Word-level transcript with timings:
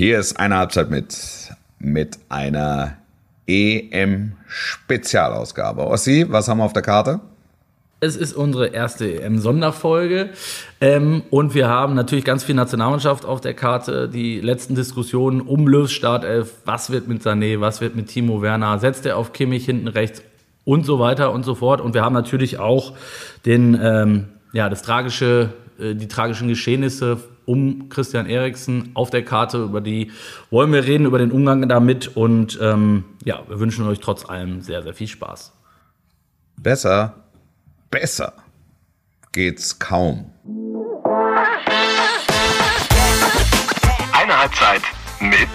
Hier 0.00 0.18
ist 0.18 0.40
eine 0.40 0.56
Halbzeit 0.56 0.88
mit, 0.88 1.14
mit 1.78 2.18
einer 2.30 2.96
EM-Spezialausgabe. 3.46 5.86
Ossi, 5.86 6.24
was 6.26 6.48
haben 6.48 6.56
wir 6.56 6.64
auf 6.64 6.72
der 6.72 6.80
Karte? 6.80 7.20
Es 8.00 8.16
ist 8.16 8.32
unsere 8.32 8.68
erste 8.68 9.20
EM-Sonderfolge 9.20 10.30
ähm, 10.80 11.20
und 11.28 11.54
wir 11.54 11.68
haben 11.68 11.92
natürlich 11.92 12.24
ganz 12.24 12.44
viel 12.44 12.54
Nationalmannschaft 12.54 13.26
auf 13.26 13.42
der 13.42 13.52
Karte. 13.52 14.08
Die 14.08 14.40
letzten 14.40 14.74
Diskussionen 14.74 15.42
um 15.42 15.68
Löws 15.68 15.92
Startelf, 15.92 16.54
was 16.64 16.88
wird 16.88 17.06
mit 17.06 17.20
Sané, 17.20 17.60
was 17.60 17.82
wird 17.82 17.94
mit 17.94 18.06
Timo 18.06 18.40
Werner, 18.40 18.78
setzt 18.78 19.04
er 19.04 19.18
auf 19.18 19.34
Kimmich 19.34 19.66
hinten 19.66 19.86
rechts 19.86 20.22
und 20.64 20.86
so 20.86 20.98
weiter 20.98 21.30
und 21.30 21.44
so 21.44 21.54
fort. 21.54 21.82
Und 21.82 21.92
wir 21.92 22.02
haben 22.02 22.14
natürlich 22.14 22.58
auch 22.58 22.94
den, 23.44 23.78
ähm, 23.78 24.28
ja, 24.54 24.70
das 24.70 24.80
tragische, 24.80 25.52
äh, 25.78 25.94
die 25.94 26.08
tragischen 26.08 26.48
Geschehnisse 26.48 27.18
um 27.50 27.88
Christian 27.88 28.26
Eriksen 28.26 28.90
auf 28.94 29.10
der 29.10 29.24
Karte. 29.24 29.62
Über 29.64 29.80
die 29.80 30.12
wollen 30.50 30.72
wir 30.72 30.84
reden, 30.84 31.06
über 31.06 31.18
den 31.18 31.32
Umgang 31.32 31.68
damit. 31.68 32.16
Und 32.16 32.58
ähm, 32.62 33.04
ja, 33.24 33.42
wir 33.48 33.58
wünschen 33.58 33.86
euch 33.86 33.98
trotz 34.00 34.24
allem 34.28 34.62
sehr, 34.62 34.82
sehr 34.82 34.94
viel 34.94 35.08
Spaß. 35.08 35.52
Besser 36.56 37.14
besser 37.90 38.32
geht's 39.32 39.78
kaum. 39.78 40.32
Eine 44.12 44.38
Halbzeit 44.38 44.82
mit 45.20 45.48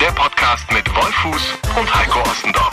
der 0.00 0.12
Podcast 0.12 0.70
mit 0.72 0.88
Wolfuß 0.88 1.54
und 1.78 1.94
Heiko 1.94 2.20
Ostendorf. 2.20 2.72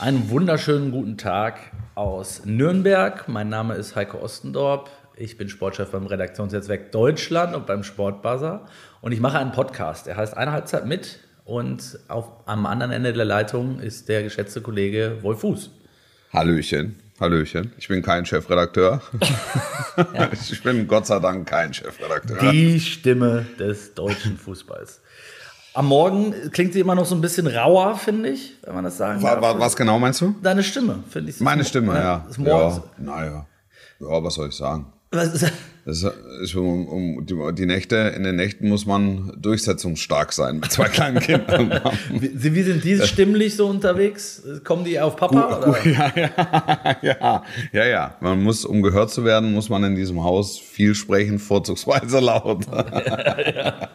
Einen 0.00 0.30
wunderschönen 0.30 0.92
guten 0.92 1.18
Tag 1.18 1.58
aus 1.94 2.46
Nürnberg. 2.46 3.28
Mein 3.28 3.50
Name 3.50 3.74
ist 3.74 3.96
Heiko 3.96 4.16
Ostendorp. 4.16 4.88
Ich 5.14 5.36
bin 5.36 5.50
Sportchef 5.50 5.90
beim 5.90 6.06
Redaktionsnetzwerk 6.06 6.90
Deutschland 6.90 7.54
und 7.54 7.66
beim 7.66 7.84
Sportbuzzer. 7.84 8.64
Und 9.02 9.12
ich 9.12 9.20
mache 9.20 9.38
einen 9.38 9.52
Podcast. 9.52 10.06
Er 10.06 10.16
heißt 10.16 10.38
Eine 10.38 10.52
Halbzeit 10.52 10.86
mit 10.86 11.18
und 11.44 11.98
auf, 12.08 12.30
am 12.46 12.64
anderen 12.64 12.92
Ende 12.92 13.12
der 13.12 13.26
Leitung 13.26 13.78
ist 13.78 14.08
der 14.08 14.22
geschätzte 14.22 14.62
Kollege 14.62 15.18
Wolf 15.20 15.40
Fuß. 15.40 15.70
Hallöchen, 16.32 16.96
Hallöchen. 17.20 17.74
Ich 17.76 17.88
bin 17.88 18.00
kein 18.00 18.24
Chefredakteur. 18.24 19.02
ja. 20.14 20.30
Ich 20.32 20.62
bin 20.62 20.88
Gott 20.88 21.08
sei 21.08 21.18
Dank 21.18 21.46
kein 21.46 21.74
Chefredakteur. 21.74 22.50
Die 22.50 22.80
Stimme 22.80 23.44
des 23.58 23.92
deutschen 23.92 24.38
Fußballs. 24.38 25.02
Am 25.72 25.86
Morgen 25.86 26.34
klingt 26.50 26.72
sie 26.72 26.80
immer 26.80 26.94
noch 26.94 27.06
so 27.06 27.14
ein 27.14 27.20
bisschen 27.20 27.46
rauer, 27.46 27.96
finde 27.96 28.30
ich, 28.30 28.56
wenn 28.62 28.74
man 28.74 28.84
das 28.84 28.96
sagen 28.96 29.22
darf. 29.22 29.58
Was 29.58 29.76
genau 29.76 29.98
meinst 29.98 30.20
du? 30.20 30.34
Deine 30.42 30.62
Stimme, 30.62 31.04
finde 31.08 31.30
ich. 31.30 31.40
Meine 31.40 31.64
Stimme, 31.64 31.94
ja. 31.94 32.26
ja. 32.38 32.46
ja. 32.46 32.82
Naja. 32.98 33.46
Ja, 34.00 34.24
was 34.24 34.34
soll 34.34 34.48
ich 34.48 34.56
sagen? 34.56 34.92
Was 35.10 35.34
ist 35.34 35.52
das 35.86 36.04
ist 36.42 36.54
um, 36.54 36.86
um 36.86 37.26
die, 37.26 37.34
die, 37.54 37.66
Nächte, 37.66 37.96
in 37.96 38.22
den 38.22 38.36
Nächten 38.36 38.68
muss 38.68 38.84
man 38.86 39.32
durchsetzungsstark 39.40 40.32
sein 40.32 40.60
mit 40.60 40.70
zwei 40.70 40.88
kleinen 40.88 41.18
Kindern. 41.20 41.80
wie, 42.12 42.54
wie, 42.54 42.62
sind 42.62 42.84
die 42.84 42.98
stimmlich 43.00 43.56
so 43.56 43.66
unterwegs? 43.66 44.42
Kommen 44.62 44.84
die 44.84 45.00
auf 45.00 45.16
Papa? 45.16 45.64
Gut, 45.64 45.74
gut, 45.82 45.86
ja, 45.92 46.12
ja, 46.14 46.96
ja, 47.02 47.44
ja, 47.72 47.84
ja. 47.86 48.16
Man 48.20 48.42
muss, 48.42 48.64
um 48.64 48.82
gehört 48.82 49.10
zu 49.10 49.24
werden, 49.24 49.52
muss 49.52 49.68
man 49.68 49.82
in 49.84 49.94
diesem 49.96 50.22
Haus 50.22 50.58
viel 50.58 50.94
sprechen, 50.94 51.38
vorzugsweise 51.38 52.20
laut. 52.20 52.66
ja, 52.72 53.88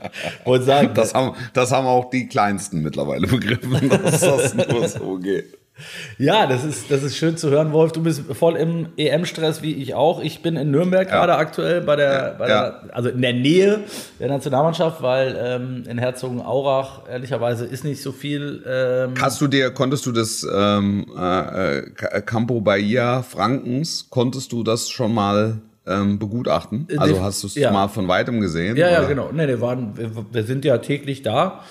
ja. 0.46 0.62
Sagen, 0.62 0.92
das, 0.96 1.14
haben, 1.14 1.36
das 1.54 1.72
haben 1.72 1.86
auch 1.86 2.10
die 2.10 2.28
Kleinsten 2.28 2.82
mittlerweile 2.82 3.28
begriffen, 3.28 3.90
dass 3.90 4.22
das 4.22 4.54
nur 4.54 4.88
so 4.88 5.18
geht. 5.20 5.58
Ja, 6.18 6.48
das 6.48 6.64
ist, 6.64 6.90
das 6.90 7.04
ist 7.04 7.18
schön 7.18 7.36
zu 7.36 7.50
hören, 7.50 7.73
Wolf. 7.73 7.92
Du 7.92 8.02
bist 8.02 8.22
voll 8.34 8.56
im 8.56 8.88
EM-Stress 8.95 9.62
wie 9.62 9.73
ich 9.73 9.94
auch. 9.94 10.22
Ich 10.22 10.42
bin 10.42 10.56
in 10.56 10.72
Nürnberg 10.72 11.08
ja. 11.09 11.16
gerade 11.16 11.36
aktuell 11.36 11.81
bei 11.81 11.98
der, 11.98 12.36
bei 12.38 12.48
ja. 12.48 12.70
der, 12.70 12.95
also 12.95 13.09
in 13.09 13.22
der 13.22 13.34
Nähe 13.34 13.81
der 14.20 14.30
Nationalmannschaft, 14.30 15.02
weil 15.02 15.36
ähm, 15.38 15.84
in 15.90 15.98
Herzogenaurach 15.98 17.09
ehrlicherweise 17.09 17.66
ist 17.66 17.84
nicht 17.84 18.02
so 18.02 18.14
viel. 18.14 18.64
Ähm 18.66 19.16
Hast 19.20 19.42
du 19.42 19.48
dir, 19.48 19.72
konntest 19.72 20.06
du 20.06 20.14
das 20.14 20.47
ähm, 20.50 21.06
äh, 21.18 21.81
Campo 22.22 22.62
Bahia 22.62 23.22
Frankens, 23.22 24.07
konntest 24.09 24.53
du 24.53 24.63
das 24.63 24.90
schon 24.90 25.13
mal 25.13 25.57
ähm, 25.86 26.19
begutachten? 26.19 26.88
Äh, 26.90 26.97
also 26.97 27.22
hast 27.22 27.44
du 27.44 27.47
es 27.47 27.56
ja. 27.56 27.72
mal 27.72 27.90
von 27.90 28.07
weitem 28.07 28.40
gesehen? 28.40 28.78
Ja, 28.78 28.88
oder? 28.88 29.02
ja, 29.02 29.07
genau. 29.07 29.30
Nee, 29.34 29.47
wir, 29.47 29.59
waren, 29.59 29.97
wir, 29.97 30.12
wir 30.31 30.44
sind 30.44 30.63
ja 30.63 30.78
täglich 30.78 31.22
da. 31.22 31.63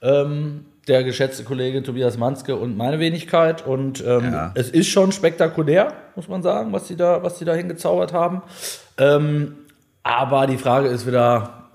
Ähm, 0.00 0.64
der 0.88 1.04
geschätzte 1.04 1.44
Kollege 1.44 1.82
Tobias 1.82 2.16
Manske 2.18 2.56
und 2.56 2.76
meine 2.76 2.98
Wenigkeit. 2.98 3.66
Und 3.66 4.04
ähm, 4.04 4.32
ja. 4.32 4.52
es 4.54 4.70
ist 4.70 4.88
schon 4.88 5.12
spektakulär, 5.12 5.92
muss 6.16 6.28
man 6.28 6.42
sagen, 6.42 6.72
was 6.72 6.88
sie 6.88 6.96
da, 6.96 7.22
was 7.22 7.38
sie 7.38 7.44
da 7.44 7.54
hingezaubert 7.54 8.12
haben. 8.12 8.42
Ähm, 8.96 9.54
aber 10.02 10.46
die 10.46 10.56
Frage 10.56 10.88
ist 10.88 11.06
wieder, 11.06 11.68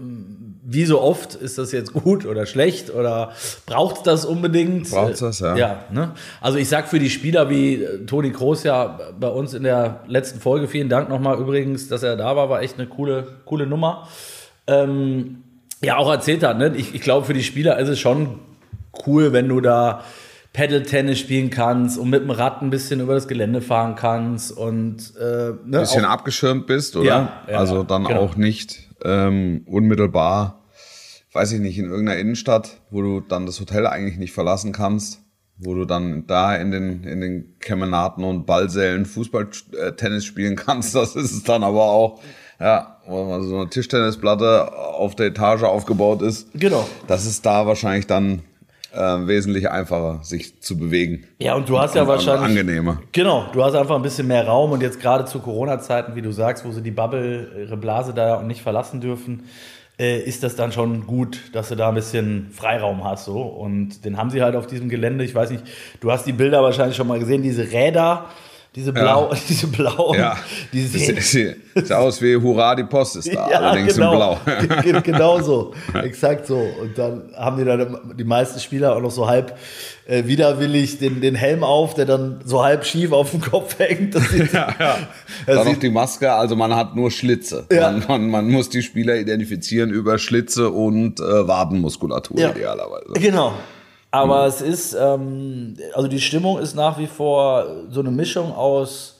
wie 0.65 0.85
so 0.85 1.01
oft 1.01 1.35
ist 1.35 1.57
das 1.57 1.71
jetzt 1.71 1.93
gut 1.93 2.25
oder 2.25 2.45
schlecht 2.45 2.93
oder 2.93 3.31
braucht 3.65 3.97
es 3.97 4.03
das 4.03 4.25
unbedingt? 4.25 4.89
Braucht 4.89 5.21
das, 5.21 5.39
ja. 5.39 5.55
ja 5.55 5.83
ne? 5.91 6.11
Also 6.41 6.57
ich 6.57 6.69
sag 6.69 6.87
für 6.87 6.99
die 6.99 7.09
Spieler 7.09 7.49
wie 7.49 7.83
äh, 7.83 8.05
Toni 8.05 8.31
Kroos 8.31 8.63
ja 8.63 8.99
bei 9.19 9.27
uns 9.27 9.53
in 9.53 9.63
der 9.63 10.01
letzten 10.07 10.39
Folge, 10.39 10.67
vielen 10.67 10.89
Dank 10.89 11.09
nochmal 11.09 11.39
übrigens, 11.39 11.89
dass 11.89 12.01
er 12.01 12.15
da 12.15 12.35
war, 12.35 12.49
war 12.49 12.61
echt 12.61 12.79
eine 12.79 12.87
coole, 12.87 13.27
coole 13.45 13.67
Nummer. 13.67 14.07
Ähm, 14.65 15.43
ja, 15.83 15.97
auch 15.97 16.09
erzählt 16.09 16.43
hat, 16.43 16.57
ne? 16.57 16.73
ich, 16.75 16.95
ich 16.95 17.01
glaube 17.01 17.25
für 17.25 17.33
die 17.33 17.43
Spieler 17.43 17.77
ist 17.77 17.89
es 17.89 17.99
schon 17.99 18.39
cool, 19.05 19.33
wenn 19.33 19.49
du 19.49 19.61
da 19.61 20.03
Pedal-Tennis 20.53 21.19
spielen 21.19 21.49
kannst 21.49 21.97
und 21.97 22.11
mit 22.11 22.21
dem 22.21 22.29
Rad 22.29 22.61
ein 22.61 22.69
bisschen 22.69 22.99
über 22.99 23.15
das 23.15 23.27
Gelände 23.27 23.61
fahren 23.61 23.95
kannst 23.95 24.51
und 24.51 25.13
äh, 25.19 25.53
ne, 25.65 25.79
bisschen 25.79 26.05
abgeschirmt 26.05 26.67
bist, 26.67 26.95
oder? 26.95 27.05
Ja, 27.05 27.43
ja 27.49 27.57
also 27.57 27.83
dann 27.83 28.05
genau. 28.05 28.21
auch 28.21 28.35
nicht 28.35 28.89
ähm, 29.03 29.63
unmittelbar, 29.65 30.63
weiß 31.33 31.53
ich 31.53 31.59
nicht, 31.59 31.79
in 31.79 31.89
irgendeiner 31.89 32.19
Innenstadt, 32.19 32.81
wo 32.91 33.01
du 33.01 33.19
dann 33.19 33.47
das 33.47 33.59
Hotel 33.59 33.87
eigentlich 33.87 34.17
nicht 34.17 34.31
verlassen 34.31 34.73
kannst, 34.73 35.23
wo 35.57 35.73
du 35.73 35.85
dann 35.85 36.27
da 36.27 36.55
in 36.55 36.69
den 36.69 37.03
in 37.03 37.19
den 37.19 37.57
Kemenaten 37.59 38.23
und 38.23 38.45
Ballsälen 38.45 39.05
Fußball, 39.05 39.47
äh, 39.81 39.93
Tennis 39.93 40.23
spielen 40.23 40.55
kannst. 40.55 40.93
Das 41.03 41.15
ist 41.15 41.31
es 41.31 41.43
dann 41.43 41.63
aber 41.63 41.83
auch. 41.83 42.21
Ja, 42.59 42.99
wo 43.07 43.41
so 43.41 43.57
eine 43.57 43.69
Tischtennisplatte 43.69 44.71
auf 44.77 45.15
der 45.15 45.27
Etage 45.27 45.63
aufgebaut 45.63 46.21
ist. 46.21 46.47
Genau. 46.53 46.87
Das 47.07 47.25
ist 47.25 47.45
da 47.45 47.65
wahrscheinlich 47.65 48.07
dann 48.07 48.43
äh, 48.93 49.27
wesentlich 49.27 49.69
einfacher, 49.69 50.19
sich 50.23 50.61
zu 50.61 50.77
bewegen. 50.77 51.25
Ja, 51.39 51.55
und 51.55 51.67
du 51.67 51.79
hast 51.79 51.95
ja 51.95 52.07
wahrscheinlich. 52.07 52.49
Angenehmer. 52.49 53.01
Genau, 53.11 53.47
du 53.51 53.63
hast 53.63 53.75
einfach 53.75 53.95
ein 53.95 54.01
bisschen 54.01 54.27
mehr 54.27 54.45
Raum 54.45 54.71
und 54.71 54.81
jetzt 54.81 55.01
gerade 55.01 55.25
zu 55.25 55.39
Corona-Zeiten, 55.39 56.15
wie 56.15 56.21
du 56.21 56.31
sagst, 56.31 56.63
wo 56.65 56.71
sie 56.71 56.81
die 56.81 56.91
Bubble, 56.91 57.65
ihre 57.65 57.77
Blase 57.77 58.13
da 58.13 58.41
nicht 58.41 58.61
verlassen 58.61 59.01
dürfen, 59.01 59.43
äh, 59.99 60.19
ist 60.19 60.43
das 60.43 60.55
dann 60.55 60.71
schon 60.71 61.05
gut, 61.05 61.39
dass 61.53 61.69
du 61.69 61.75
da 61.75 61.89
ein 61.89 61.95
bisschen 61.95 62.49
Freiraum 62.51 63.03
hast. 63.03 63.25
So. 63.25 63.41
Und 63.41 64.05
den 64.05 64.17
haben 64.17 64.29
sie 64.29 64.41
halt 64.41 64.55
auf 64.55 64.67
diesem 64.67 64.89
Gelände. 64.89 65.23
Ich 65.23 65.35
weiß 65.35 65.51
nicht, 65.51 65.63
du 65.99 66.11
hast 66.11 66.25
die 66.25 66.33
Bilder 66.33 66.63
wahrscheinlich 66.63 66.95
schon 66.95 67.07
mal 67.07 67.19
gesehen, 67.19 67.41
diese 67.41 67.71
Räder 67.71 68.25
diese 68.75 68.91
blau, 68.91 69.29
ja. 69.31 69.39
diese 69.49 69.67
blauen. 69.67 70.17
Ja. 70.17 70.35
Diese 70.71 70.97
sieht, 70.97 71.21
sieht 71.21 71.91
aus 71.91 72.19
wie 72.23 72.35
Hurra, 72.35 72.73
die 72.73 72.83
Post 72.83 73.17
ist 73.17 73.27
da, 73.27 73.49
ja, 73.51 73.59
allerdings 73.59 73.93
genau. 73.93 74.39
in 74.47 74.67
blau. 74.67 75.01
genau 75.03 75.41
so, 75.41 75.73
exakt 75.93 76.47
so. 76.47 76.57
Und 76.57 76.97
dann 76.97 77.29
haben 77.35 77.57
die 77.57 77.65
dann 77.65 78.15
die 78.17 78.23
meisten 78.23 78.59
Spieler 78.59 78.95
auch 78.95 79.01
noch 79.01 79.11
so 79.11 79.27
halb 79.27 79.55
äh, 80.07 80.25
widerwillig 80.25 80.97
den, 80.97 81.21
den 81.21 81.35
Helm 81.35 81.63
auf, 81.63 81.93
der 81.93 82.05
dann 82.05 82.41
so 82.45 82.63
halb 82.63 82.83
schief 82.83 83.11
auf 83.11 83.29
dem 83.29 83.41
Kopf 83.41 83.77
hängt. 83.77 84.15
Das 84.15 84.27
sieht, 84.29 84.51
ja, 84.53 84.73
ja. 84.79 84.97
Dann 85.45 85.67
noch 85.67 85.77
die 85.77 85.91
Maske, 85.91 86.31
also 86.31 86.55
man 86.55 86.75
hat 86.75 86.95
nur 86.95 87.11
Schlitze. 87.11 87.67
Ja. 87.71 87.91
Man, 87.91 88.03
man, 88.07 88.29
man 88.29 88.49
muss 88.49 88.69
die 88.69 88.81
Spieler 88.81 89.17
identifizieren 89.17 89.91
über 89.91 90.17
Schlitze 90.17 90.71
und 90.71 91.19
äh, 91.19 91.47
Wadenmuskulatur 91.47 92.37
idealerweise. 92.37 93.13
Genau. 93.13 93.53
Aber 94.13 94.43
mhm. 94.43 94.47
es 94.47 94.61
ist, 94.61 94.93
ähm, 94.93 95.75
also 95.95 96.07
die 96.07 96.21
Stimmung 96.21 96.59
ist 96.59 96.75
nach 96.75 96.99
wie 96.99 97.07
vor 97.07 97.65
so 97.89 97.99
eine 97.99 98.11
Mischung 98.11 98.53
aus 98.53 99.19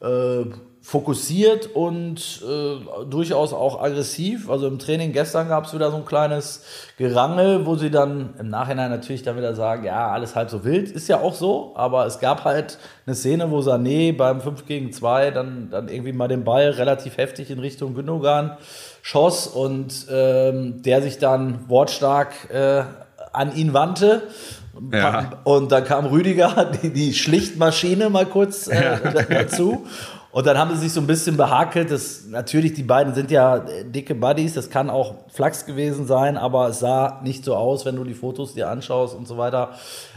äh, 0.00 0.44
fokussiert 0.80 1.74
und 1.74 2.40
äh, 2.48 3.04
durchaus 3.06 3.52
auch 3.52 3.82
aggressiv. 3.82 4.48
Also 4.48 4.68
im 4.68 4.78
Training 4.78 5.12
gestern 5.12 5.48
gab 5.48 5.64
es 5.64 5.74
wieder 5.74 5.90
so 5.90 5.96
ein 5.96 6.04
kleines 6.04 6.64
Gerangel, 6.98 7.66
wo 7.66 7.74
sie 7.74 7.90
dann 7.90 8.34
im 8.38 8.48
Nachhinein 8.48 8.92
natürlich 8.92 9.24
dann 9.24 9.36
wieder 9.36 9.56
sagen, 9.56 9.84
ja, 9.84 10.12
alles 10.12 10.36
halb 10.36 10.50
so 10.50 10.64
wild. 10.64 10.92
Ist 10.92 11.08
ja 11.08 11.20
auch 11.20 11.34
so, 11.34 11.72
aber 11.74 12.06
es 12.06 12.20
gab 12.20 12.44
halt 12.44 12.78
eine 13.06 13.16
Szene, 13.16 13.50
wo 13.50 13.58
Sané 13.58 14.16
beim 14.16 14.40
5 14.40 14.66
gegen 14.66 14.92
2 14.92 15.32
dann, 15.32 15.68
dann 15.68 15.88
irgendwie 15.88 16.12
mal 16.12 16.28
den 16.28 16.44
Ball 16.44 16.70
relativ 16.70 17.16
heftig 17.16 17.50
in 17.50 17.58
Richtung 17.58 17.94
Gündogan 17.94 18.56
schoss 19.02 19.48
und 19.48 20.06
ähm, 20.12 20.80
der 20.82 21.02
sich 21.02 21.18
dann 21.18 21.68
wortstark 21.68 22.50
äh, 22.52 22.84
an 23.32 23.54
ihn 23.54 23.72
wandte. 23.72 24.22
Ja. 24.92 25.30
Und 25.44 25.70
dann 25.70 25.84
kam 25.84 26.06
Rüdiger, 26.06 26.70
die, 26.82 26.90
die 26.90 27.14
Schlichtmaschine, 27.14 28.10
mal 28.10 28.26
kurz 28.26 28.68
äh, 28.68 28.82
ja. 28.82 29.22
dazu. 29.22 29.86
Und 30.32 30.46
dann 30.46 30.56
haben 30.56 30.70
sie 30.74 30.80
sich 30.80 30.92
so 30.94 31.00
ein 31.02 31.06
bisschen 31.06 31.36
behakelt. 31.36 31.90
Das, 31.90 32.24
natürlich, 32.26 32.72
die 32.72 32.82
beiden 32.82 33.14
sind 33.14 33.30
ja 33.30 33.58
dicke 33.58 34.14
Buddies. 34.14 34.54
Das 34.54 34.70
kann 34.70 34.88
auch 34.88 35.14
Flachs 35.28 35.66
gewesen 35.66 36.06
sein, 36.06 36.38
aber 36.38 36.68
es 36.68 36.78
sah 36.78 37.20
nicht 37.22 37.44
so 37.44 37.54
aus, 37.54 37.84
wenn 37.84 37.96
du 37.96 38.04
die 38.04 38.14
Fotos 38.14 38.54
dir 38.54 38.70
anschaust 38.70 39.14
und 39.14 39.28
so 39.28 39.36
weiter. 39.36 39.72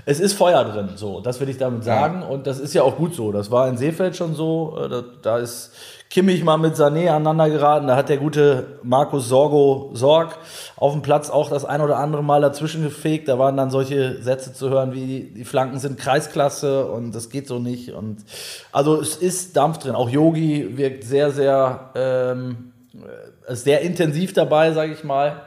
Es 0.05 0.21
ist 0.21 0.33
Feuer 0.33 0.63
drin, 0.63 0.91
so. 0.95 1.19
Das 1.19 1.41
will 1.41 1.49
ich 1.49 1.57
damit 1.57 1.83
sagen. 1.83 2.21
Ja. 2.21 2.27
Und 2.27 2.47
das 2.47 2.59
ist 2.59 2.73
ja 2.73 2.83
auch 2.83 2.95
gut 2.95 3.13
so. 3.13 3.33
Das 3.33 3.51
war 3.51 3.67
in 3.67 3.75
Seefeld 3.75 4.15
schon 4.15 4.35
so. 4.35 4.77
Äh, 4.85 4.87
da, 4.87 5.03
da 5.21 5.37
ist 5.37 5.71
Kimmich 6.15 6.45
mal 6.45 6.55
mit 6.55 6.75
Sané 6.75 7.09
aneinander 7.09 7.49
geraten. 7.49 7.87
Da 7.87 7.97
hat 7.97 8.07
der 8.07 8.15
gute 8.15 8.79
Markus 8.83 9.27
Sorgo 9.27 9.89
Sorg 9.95 10.37
auf 10.77 10.93
dem 10.93 11.01
Platz 11.01 11.29
auch 11.29 11.49
das 11.49 11.65
ein 11.65 11.81
oder 11.81 11.97
andere 11.97 12.23
Mal 12.23 12.39
dazwischen 12.39 12.83
gefegt. 12.83 13.27
Da 13.27 13.37
waren 13.37 13.57
dann 13.57 13.69
solche 13.69 14.23
Sätze 14.23 14.53
zu 14.53 14.69
hören 14.69 14.93
wie 14.93 15.33
die 15.35 15.43
Flanken 15.43 15.77
sind 15.77 15.99
Kreisklasse 15.99 16.85
und 16.85 17.13
das 17.13 17.29
geht 17.29 17.49
so 17.49 17.59
nicht. 17.59 17.91
Und 17.91 18.23
also 18.71 18.97
es 19.01 19.17
ist 19.17 19.57
Dampf 19.57 19.79
drin. 19.79 19.93
Auch 19.93 20.09
Yogi 20.09 20.77
wirkt 20.77 21.03
sehr, 21.03 21.31
sehr, 21.31 21.89
ähm, 21.95 22.71
sehr 23.49 23.81
intensiv 23.81 24.31
dabei, 24.31 24.71
sage 24.71 24.93
ich 24.93 25.03
mal. 25.03 25.41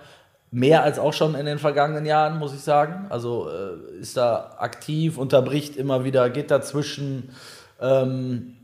Mehr 0.51 0.83
als 0.83 0.99
auch 0.99 1.15
schon 1.15 1.35
in 1.35 1.47
den 1.47 1.59
vergangenen 1.59 2.05
Jahren, 2.05 2.39
muss 2.39 2.53
ich 2.53 2.61
sagen. 2.61 3.07
Also 3.09 3.49
äh, 3.49 4.01
ist 4.03 4.19
da 4.19 4.55
aktiv, 4.59 5.17
unterbricht 5.17 5.77
immer 5.77 6.05
wieder, 6.05 6.29
geht 6.29 6.51
dazwischen. 6.51 7.31
Ähm, 7.81 8.55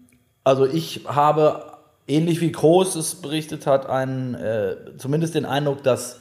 also 0.45 0.67
ich 0.67 1.07
habe, 1.07 1.74
ähnlich 2.07 2.41
wie 2.41 2.53
Groß 2.53 2.97
es 2.97 3.17
berichtet 3.17 3.67
hat, 3.67 3.87
einen, 3.87 4.35
äh, 4.35 4.77
zumindest 4.99 5.35
den 5.35 5.45
Eindruck, 5.45 5.83
dass 5.83 6.21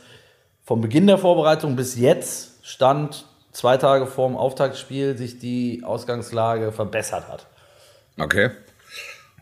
vom 0.63 0.81
Beginn 0.81 1.07
der 1.07 1.18
Vorbereitung 1.18 1.75
bis 1.75 1.97
jetzt 1.97 2.65
stand 2.65 3.25
zwei 3.51 3.77
Tage 3.77 4.07
vor 4.07 4.27
dem 4.27 4.38
Auftaktspiel 4.38 5.18
sich 5.18 5.39
die 5.39 5.83
Ausgangslage 5.83 6.71
verbessert 6.71 7.27
hat. 7.27 7.47
Okay. 8.18 8.51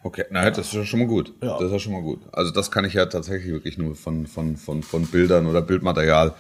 Okay, 0.04 0.26
na, 0.32 0.50
das 0.50 0.68
ist 0.68 0.74
ja 0.74 0.84
schon 0.84 1.02
mal 1.02 1.08
gut. 1.08 1.32
Ja. 1.44 1.60
Das 1.60 1.68
ist 1.68 1.72
ja 1.72 1.80
schon 1.80 1.94
mal 1.94 2.02
gut. 2.02 2.22
Also 2.32 2.52
das 2.52 2.72
kann 2.72 2.86
ich 2.86 2.96
ja 2.96 3.06
tatsächlich 3.06 3.52
wirklich 3.52 3.78
nur 3.78 3.96
von, 3.96 4.26
von, 4.26 4.58
von, 4.58 4.82
von 4.82 5.06
Bildern 5.06 5.46
oder 5.46 5.62
Bildmaterial 5.62 6.34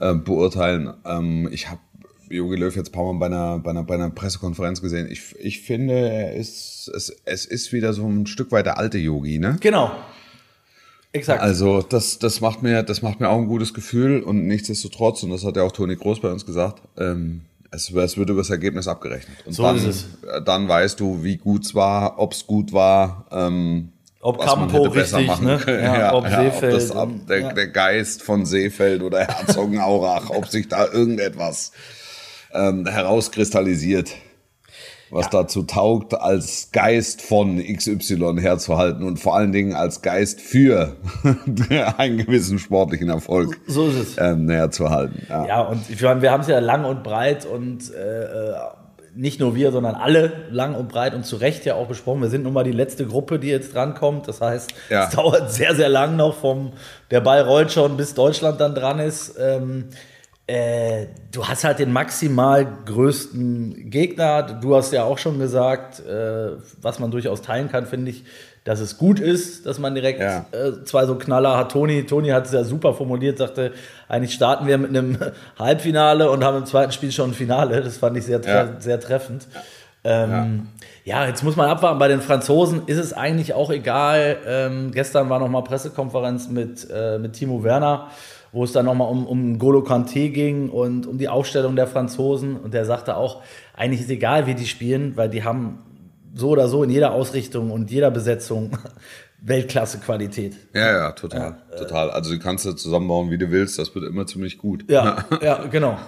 äh, 0.00 0.12
beurteilen. 0.14 0.92
Ähm, 1.04 1.48
ich 1.52 1.70
habe 1.70 1.80
Jogi 2.28 2.56
Löw 2.56 2.74
jetzt 2.74 2.88
ein 2.88 2.92
paar 2.92 3.12
Mal 3.12 3.18
bei 3.18 3.26
einer, 3.26 3.58
bei 3.58 3.70
einer, 3.70 3.82
bei 3.84 3.94
einer 3.94 4.10
Pressekonferenz 4.10 4.80
gesehen. 4.82 5.08
Ich, 5.10 5.34
ich 5.38 5.62
finde, 5.62 5.94
er 5.94 6.34
ist, 6.34 6.90
es, 6.94 7.16
es 7.24 7.46
ist 7.46 7.72
wieder 7.72 7.92
so 7.92 8.06
ein 8.06 8.26
Stück 8.26 8.52
weit 8.52 8.66
der 8.66 8.78
alte 8.78 8.98
Yogi, 8.98 9.38
ne? 9.38 9.56
Genau. 9.60 9.92
Exakt. 11.12 11.40
Also 11.40 11.82
das, 11.82 12.18
das, 12.18 12.40
macht 12.40 12.62
mir, 12.62 12.82
das 12.82 13.02
macht 13.02 13.20
mir 13.20 13.28
auch 13.28 13.38
ein 13.38 13.46
gutes 13.46 13.72
Gefühl 13.72 14.22
und 14.22 14.46
nichtsdestotrotz, 14.46 15.22
und 15.22 15.30
das 15.30 15.44
hat 15.44 15.56
ja 15.56 15.62
auch 15.62 15.72
Toni 15.72 15.96
Groß 15.96 16.20
bei 16.20 16.30
uns 16.30 16.44
gesagt, 16.44 16.82
ähm, 16.98 17.42
es, 17.70 17.90
es 17.90 18.16
wird 18.16 18.30
über 18.30 18.40
das 18.40 18.50
Ergebnis 18.50 18.88
abgerechnet. 18.88 19.38
Und 19.46 19.52
so 19.52 19.62
dann, 19.62 19.76
ist 19.76 19.84
es. 19.84 20.06
Dann 20.44 20.68
weißt 20.68 21.00
du, 21.00 21.22
wie 21.22 21.36
gut 21.36 21.64
es 21.64 21.74
war, 21.74 22.18
ob 22.18 22.32
es 22.32 22.46
gut 22.46 22.72
war. 22.72 23.26
Ähm, 23.30 23.92
ob 24.20 24.40
Campo 24.40 24.82
richtig, 24.82 25.40
ne? 25.40 25.60
Ja, 25.66 25.98
ja, 25.98 26.14
ob 26.14 26.24
ja, 26.24 26.42
Seefeld. 26.42 26.74
Ob 26.74 26.80
das, 26.80 26.96
ob 26.96 27.26
der, 27.28 27.40
ja. 27.40 27.52
der, 27.52 27.68
Geist 27.68 28.22
von 28.22 28.44
Seefeld 28.44 29.02
oder 29.02 29.20
Herzogenaurach, 29.20 30.30
ob 30.30 30.48
sich 30.48 30.68
da 30.68 30.86
irgendetwas 30.90 31.72
ähm, 32.56 32.86
herauskristallisiert 32.86 34.14
was 35.10 35.26
ja. 35.26 35.42
dazu 35.42 35.62
taugt, 35.62 36.14
als 36.14 36.70
Geist 36.72 37.22
von 37.22 37.62
XY 37.62 38.36
herzuhalten 38.40 39.04
und 39.04 39.18
vor 39.18 39.36
allen 39.36 39.52
Dingen 39.52 39.74
als 39.74 40.02
Geist 40.02 40.40
für 40.40 40.96
einen 41.96 42.18
gewissen 42.18 42.58
sportlichen 42.58 43.08
Erfolg 43.08 43.56
so 43.66 43.88
ist 43.88 43.96
es. 43.96 44.16
Ähm, 44.18 44.46
näher 44.46 44.70
zu 44.70 44.90
halten. 44.90 45.24
Ja. 45.28 45.46
ja, 45.46 45.60
und 45.62 45.88
ich 45.88 46.02
meine, 46.02 46.22
wir 46.22 46.32
haben 46.32 46.40
es 46.40 46.48
ja 46.48 46.58
lang 46.58 46.84
und 46.84 47.02
breit 47.02 47.46
und 47.46 47.92
äh, 47.94 48.54
nicht 49.14 49.40
nur 49.40 49.54
wir, 49.54 49.72
sondern 49.72 49.94
alle 49.94 50.32
lang 50.50 50.74
und 50.74 50.88
breit 50.88 51.14
und 51.14 51.24
zu 51.24 51.36
Recht 51.36 51.64
ja 51.64 51.74
auch 51.74 51.86
besprochen. 51.86 52.20
Wir 52.20 52.28
sind 52.28 52.42
nun 52.42 52.52
mal 52.52 52.64
die 52.64 52.72
letzte 52.72 53.06
Gruppe, 53.06 53.38
die 53.38 53.48
jetzt 53.48 53.74
drankommt. 53.74 54.28
Das 54.28 54.40
heißt, 54.40 54.70
ja. 54.90 55.04
es 55.04 55.10
dauert 55.14 55.52
sehr, 55.52 55.74
sehr 55.74 55.88
lang 55.88 56.16
noch 56.16 56.34
vom, 56.34 56.72
der 57.10 57.20
Ball 57.20 57.42
rollt 57.42 57.72
schon, 57.72 57.96
bis 57.96 58.12
Deutschland 58.12 58.60
dann 58.60 58.74
dran 58.74 58.98
ist. 58.98 59.36
Ähm, 59.40 59.86
äh, 60.48 61.06
du 61.32 61.48
hast 61.48 61.64
halt 61.64 61.80
den 61.80 61.92
maximal 61.92 62.66
größten 62.84 63.90
Gegner. 63.90 64.42
Du 64.44 64.76
hast 64.76 64.92
ja 64.92 65.02
auch 65.02 65.18
schon 65.18 65.40
gesagt, 65.40 66.00
äh, 66.06 66.52
was 66.80 67.00
man 67.00 67.10
durchaus 67.10 67.42
teilen 67.42 67.68
kann, 67.68 67.86
finde 67.86 68.12
ich, 68.12 68.24
dass 68.62 68.78
es 68.78 68.96
gut 68.96 69.18
ist, 69.18 69.66
dass 69.66 69.78
man 69.78 69.94
direkt 69.94 70.20
ja. 70.20 70.46
äh, 70.52 70.84
zwei 70.84 71.06
so 71.06 71.16
Knaller 71.16 71.56
hat. 71.56 71.72
Toni, 71.72 72.06
Toni 72.06 72.28
hat 72.28 72.46
es 72.46 72.52
ja 72.52 72.62
super 72.62 72.94
formuliert, 72.94 73.38
sagte, 73.38 73.72
eigentlich 74.08 74.34
starten 74.34 74.68
wir 74.68 74.78
mit 74.78 74.90
einem 74.90 75.18
Halbfinale 75.58 76.30
und 76.30 76.44
haben 76.44 76.58
im 76.58 76.66
zweiten 76.66 76.92
Spiel 76.92 77.10
schon 77.10 77.30
ein 77.30 77.34
Finale. 77.34 77.82
Das 77.82 77.98
fand 77.98 78.16
ich 78.16 78.24
sehr, 78.24 78.40
ja. 78.40 78.80
sehr 78.80 79.00
treffend. 79.00 79.48
Ähm, 80.04 80.68
ja. 81.04 81.22
ja. 81.22 81.28
jetzt 81.28 81.42
muss 81.42 81.56
man 81.56 81.68
abwarten. 81.68 81.98
Bei 81.98 82.08
den 82.08 82.20
Franzosen 82.20 82.82
ist 82.86 82.98
es 82.98 83.12
eigentlich 83.12 83.52
auch 83.54 83.70
egal. 83.70 84.36
Ähm, 84.46 84.92
gestern 84.92 85.28
war 85.28 85.40
noch 85.40 85.48
mal 85.48 85.62
Pressekonferenz 85.62 86.48
mit, 86.48 86.88
äh, 86.88 87.18
mit 87.18 87.32
Timo 87.32 87.64
Werner 87.64 88.10
wo 88.56 88.64
es 88.64 88.72
dann 88.72 88.86
nochmal 88.86 89.10
um, 89.10 89.26
um 89.26 89.58
Golo 89.58 89.80
Kanté 89.80 90.30
ging 90.30 90.70
und 90.70 91.06
um 91.06 91.18
die 91.18 91.28
Aufstellung 91.28 91.76
der 91.76 91.86
Franzosen. 91.86 92.56
Und 92.56 92.72
der 92.72 92.86
sagte 92.86 93.14
auch, 93.14 93.42
eigentlich 93.74 94.00
ist 94.00 94.08
egal, 94.08 94.46
wie 94.46 94.54
die 94.54 94.66
spielen, 94.66 95.14
weil 95.14 95.28
die 95.28 95.44
haben 95.44 95.80
so 96.34 96.48
oder 96.48 96.66
so 96.66 96.82
in 96.82 96.88
jeder 96.88 97.12
Ausrichtung 97.12 97.70
und 97.70 97.90
jeder 97.90 98.10
Besetzung 98.10 98.78
Weltklasse-Qualität. 99.42 100.56
Ja, 100.72 100.90
ja, 100.90 101.12
total, 101.12 101.58
ja, 101.70 101.76
total. 101.76 102.10
Also 102.10 102.32
du 102.32 102.38
kannst 102.38 102.64
du 102.64 102.72
zusammenbauen, 102.72 103.30
wie 103.30 103.36
du 103.36 103.50
willst, 103.50 103.78
das 103.78 103.94
wird 103.94 104.06
immer 104.06 104.26
ziemlich 104.26 104.56
gut. 104.56 104.90
Ja, 104.90 105.26
ja, 105.42 105.66
genau. 105.66 105.98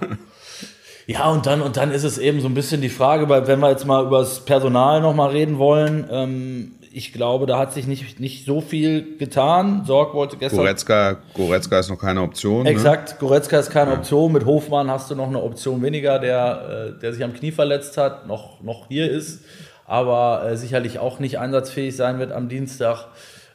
Ja, 1.07 1.31
und 1.31 1.45
dann, 1.45 1.61
und 1.61 1.77
dann 1.77 1.91
ist 1.91 2.05
es 2.05 2.17
eben 2.17 2.41
so 2.41 2.49
ein 2.49 2.55
bisschen 2.55 2.81
die 2.81 2.89
Frage, 2.89 3.29
weil 3.29 3.47
wenn 3.47 3.61
wir 3.61 3.69
jetzt 3.69 3.85
mal 3.85 4.07
über 4.07 4.21
das 4.21 4.41
Personal 4.41 5.03
nochmal 5.03 5.33
reden 5.33 5.59
wollen, 5.59 6.09
ähm, 6.11 6.73
ich 6.93 7.13
glaube, 7.13 7.47
da 7.47 7.59
hat 7.59 7.73
sich 7.73 7.87
nicht, 7.87 8.21
nicht 8.21 8.45
so 8.45 8.61
viel 8.61 9.17
getan. 9.19 9.85
Sorg 9.87 10.15
wollte 10.15 10.37
gestern. 10.37 10.61
Goretzka, 10.61 11.19
Goretzka 11.35 11.79
ist 11.79 11.91
noch 11.91 11.99
keine 11.99 12.23
Option. 12.23 12.65
Ne? 12.65 12.71
Exakt, 12.71 13.13
ne? 13.13 13.17
Goretzka 13.21 13.59
ist 13.59 13.71
keine 13.71 13.93
ja. 13.93 13.99
Option. 13.99 14.33
Mit 14.33 14.45
Hofmann 14.45 14.91
hast 14.91 15.11
du 15.11 15.15
noch 15.15 15.29
eine 15.29 15.43
Option 15.43 15.83
weniger, 15.83 16.19
der, 16.19 16.95
äh, 16.97 17.01
der 17.01 17.13
sich 17.13 17.25
am 17.25 17.35
Knie 17.35 17.53
verletzt 17.53 17.97
hat, 17.97 18.27
noch, 18.27 18.63
noch 18.63 18.89
hier 18.89 19.11
ist, 19.11 19.45
aber 19.87 20.45
äh, 20.47 20.57
sicherlich 20.57 20.99
auch 20.99 21.19
nicht 21.19 21.39
einsatzfähig 21.39 21.97
sein 21.97 22.19
wird 22.19 22.33
am 22.33 22.49
Dienstag. 22.49 23.07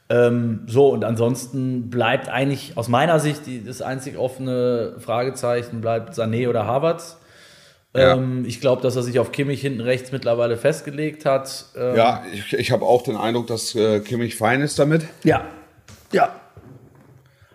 Ähm, 0.09 0.63
so, 0.67 0.89
und 0.89 1.05
ansonsten 1.05 1.89
bleibt 1.89 2.29
eigentlich 2.29 2.77
aus 2.77 2.87
meiner 2.87 3.19
Sicht 3.19 3.45
die, 3.45 3.63
das 3.63 3.81
einzig 3.81 4.17
offene 4.17 4.95
Fragezeichen 4.99 5.81
bleibt 5.81 6.13
Sané 6.13 6.49
oder 6.49 6.65
Havertz. 6.67 7.17
Ja. 7.95 8.13
Ähm, 8.13 8.43
ich 8.47 8.59
glaube, 8.59 8.81
dass 8.81 8.95
er 8.95 9.03
sich 9.03 9.19
auf 9.19 9.31
Kimmich 9.31 9.61
hinten 9.61 9.81
rechts 9.81 10.11
mittlerweile 10.11 10.57
festgelegt 10.57 11.25
hat. 11.25 11.65
Ähm, 11.75 11.95
ja, 11.95 12.23
ich, 12.33 12.53
ich 12.53 12.71
habe 12.71 12.85
auch 12.85 13.03
den 13.03 13.15
Eindruck, 13.15 13.47
dass 13.47 13.75
äh, 13.75 13.99
Kimmich 13.99 14.35
fein 14.35 14.61
ist 14.61 14.79
damit. 14.79 15.05
Ja, 15.23 15.45
ja. 16.11 16.33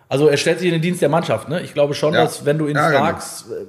Also 0.09 0.29
er 0.29 0.37
stellt 0.37 0.61
sich 0.61 0.69
in 0.69 0.75
den 0.75 0.83
Dienst 0.83 1.03
der 1.03 1.09
Mannschaft. 1.09 1.49
Ne? 1.49 1.61
Ich 1.63 1.75
glaube 1.75 1.95
schon, 1.95 2.15
ja. 2.15 2.23
dass 2.23 2.45
wenn 2.45 2.57
du 2.57 2.67
ihn 2.67 2.77
ja, 2.77 2.89
genau. 2.89 3.01
fragst, 3.01 3.49
genau. 3.49 3.61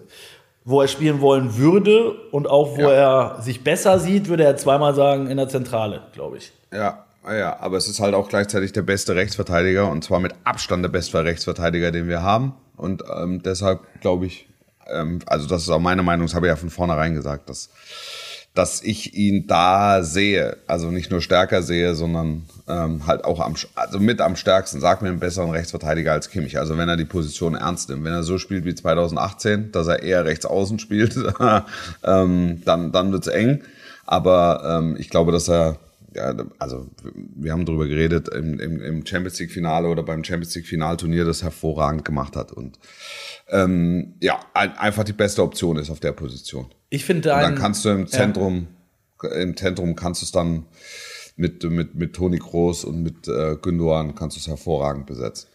wo 0.63 0.81
er 0.81 0.87
spielen 0.87 1.21
wollen 1.21 1.57
würde 1.57 2.11
und 2.31 2.47
auch 2.47 2.77
wo 2.77 2.83
er 2.83 3.41
sich 3.41 3.63
besser 3.63 3.99
sieht, 3.99 4.29
würde 4.29 4.43
er 4.43 4.55
zweimal 4.55 4.93
sagen 4.93 5.27
in 5.27 5.37
der 5.37 5.49
Zentrale, 5.49 6.03
glaube 6.13 6.37
ich. 6.37 6.53
Ja, 6.71 7.05
ja, 7.27 7.59
aber 7.59 7.77
es 7.77 7.87
ist 7.87 7.99
halt 7.99 8.13
auch 8.13 8.29
gleichzeitig 8.29 8.71
der 8.71 8.83
beste 8.83 9.15
Rechtsverteidiger 9.15 9.89
und 9.91 10.03
zwar 10.03 10.19
mit 10.19 10.33
Abstand 10.43 10.83
der 10.83 10.89
beste 10.89 11.23
Rechtsverteidiger, 11.23 11.91
den 11.91 12.07
wir 12.07 12.21
haben. 12.21 12.53
Und 12.77 13.03
ähm, 13.13 13.43
deshalb 13.43 13.81
glaube 14.01 14.27
ich, 14.27 14.48
ähm, 14.91 15.19
also 15.25 15.47
das 15.47 15.63
ist 15.63 15.69
auch 15.69 15.79
meine 15.79 16.03
Meinung, 16.03 16.27
das 16.27 16.35
habe 16.35 16.47
ich 16.47 16.51
ja 16.51 16.55
von 16.55 16.69
vornherein 16.69 17.13
gesagt, 17.13 17.49
dass, 17.49 17.69
dass 18.53 18.81
ich 18.81 19.13
ihn 19.15 19.47
da 19.47 20.03
sehe, 20.03 20.57
also 20.67 20.91
nicht 20.91 21.11
nur 21.11 21.21
stärker 21.21 21.61
sehe, 21.61 21.95
sondern 21.95 22.45
ähm, 22.67 23.05
halt 23.07 23.23
auch 23.23 23.39
am, 23.39 23.55
also 23.75 23.99
mit 23.99 24.21
am 24.21 24.35
stärksten, 24.35 24.79
sag 24.79 25.01
mir 25.01 25.09
einen 25.09 25.19
besseren 25.19 25.51
Rechtsverteidiger 25.51 26.11
als 26.11 26.29
Kimmich. 26.29 26.57
Also 26.57 26.77
wenn 26.77 26.89
er 26.89 26.97
die 26.97 27.05
Position 27.05 27.55
ernst 27.55 27.89
nimmt, 27.89 28.03
wenn 28.03 28.13
er 28.13 28.23
so 28.23 28.37
spielt 28.37 28.65
wie 28.65 28.75
2018, 28.75 29.71
dass 29.71 29.87
er 29.87 30.03
eher 30.03 30.25
rechts 30.25 30.45
außen 30.45 30.79
spielt, 30.79 31.15
ähm, 32.03 32.61
dann, 32.65 32.91
dann 32.91 33.11
wird's 33.11 33.27
eng. 33.27 33.63
Aber 34.05 34.79
ähm, 34.79 34.95
ich 34.97 35.09
glaube, 35.09 35.31
dass 35.31 35.47
er 35.49 35.77
ja, 36.15 36.35
also 36.57 36.89
wir 37.35 37.51
haben 37.51 37.65
darüber 37.65 37.87
geredet, 37.87 38.29
im, 38.29 38.59
im, 38.59 38.81
im 38.81 39.05
Champions 39.05 39.39
League 39.39 39.51
Finale 39.51 39.87
oder 39.87 40.03
beim 40.03 40.23
Champions 40.23 40.55
League 40.55 40.67
Finalturnier 40.67 41.25
das 41.25 41.43
hervorragend 41.43 42.05
gemacht 42.05 42.35
hat 42.35 42.51
und 42.51 42.79
ähm, 43.49 44.15
ja, 44.21 44.39
ein, 44.53 44.77
einfach 44.77 45.03
die 45.03 45.13
beste 45.13 45.43
Option 45.43 45.77
ist 45.77 45.89
auf 45.89 45.99
der 45.99 46.11
Position. 46.11 46.67
Ich 46.89 47.05
finde 47.05 47.29
dann 47.29 47.55
kannst 47.55 47.85
du 47.85 47.89
im 47.89 48.07
Zentrum, 48.07 48.67
ja. 49.23 49.29
im 49.29 49.55
Zentrum 49.55 49.95
kannst 49.95 50.21
du 50.21 50.25
es 50.25 50.31
dann 50.31 50.65
mit, 51.35 51.63
mit, 51.63 51.95
mit 51.95 52.15
Toni 52.15 52.39
Kroos 52.39 52.83
und 52.83 53.01
mit 53.01 53.27
äh, 53.27 53.55
Gündogan 53.61 54.15
kannst 54.15 54.35
du 54.35 54.39
es 54.39 54.47
hervorragend 54.47 55.05
besetzen. 55.05 55.47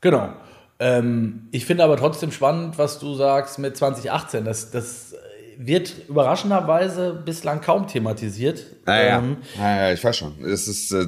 Genau. 0.00 0.32
Ähm, 0.78 1.48
ich 1.50 1.66
finde 1.66 1.84
aber 1.84 1.96
trotzdem 1.96 2.32
spannend, 2.32 2.78
was 2.78 2.98
du 2.98 3.14
sagst 3.14 3.58
mit 3.58 3.76
2018. 3.76 4.44
Das, 4.44 4.70
das 4.70 5.14
wird 5.62 6.08
überraschenderweise 6.08 7.20
bislang 7.24 7.60
kaum 7.60 7.86
thematisiert. 7.86 8.64
Ja, 8.86 9.02
ja. 9.02 9.18
Ähm, 9.18 9.36
ja, 9.58 9.76
ja 9.76 9.92
ich 9.92 10.02
weiß 10.02 10.16
schon. 10.16 10.42
Es 10.42 10.66
ist, 10.66 10.90
äh, 10.90 11.06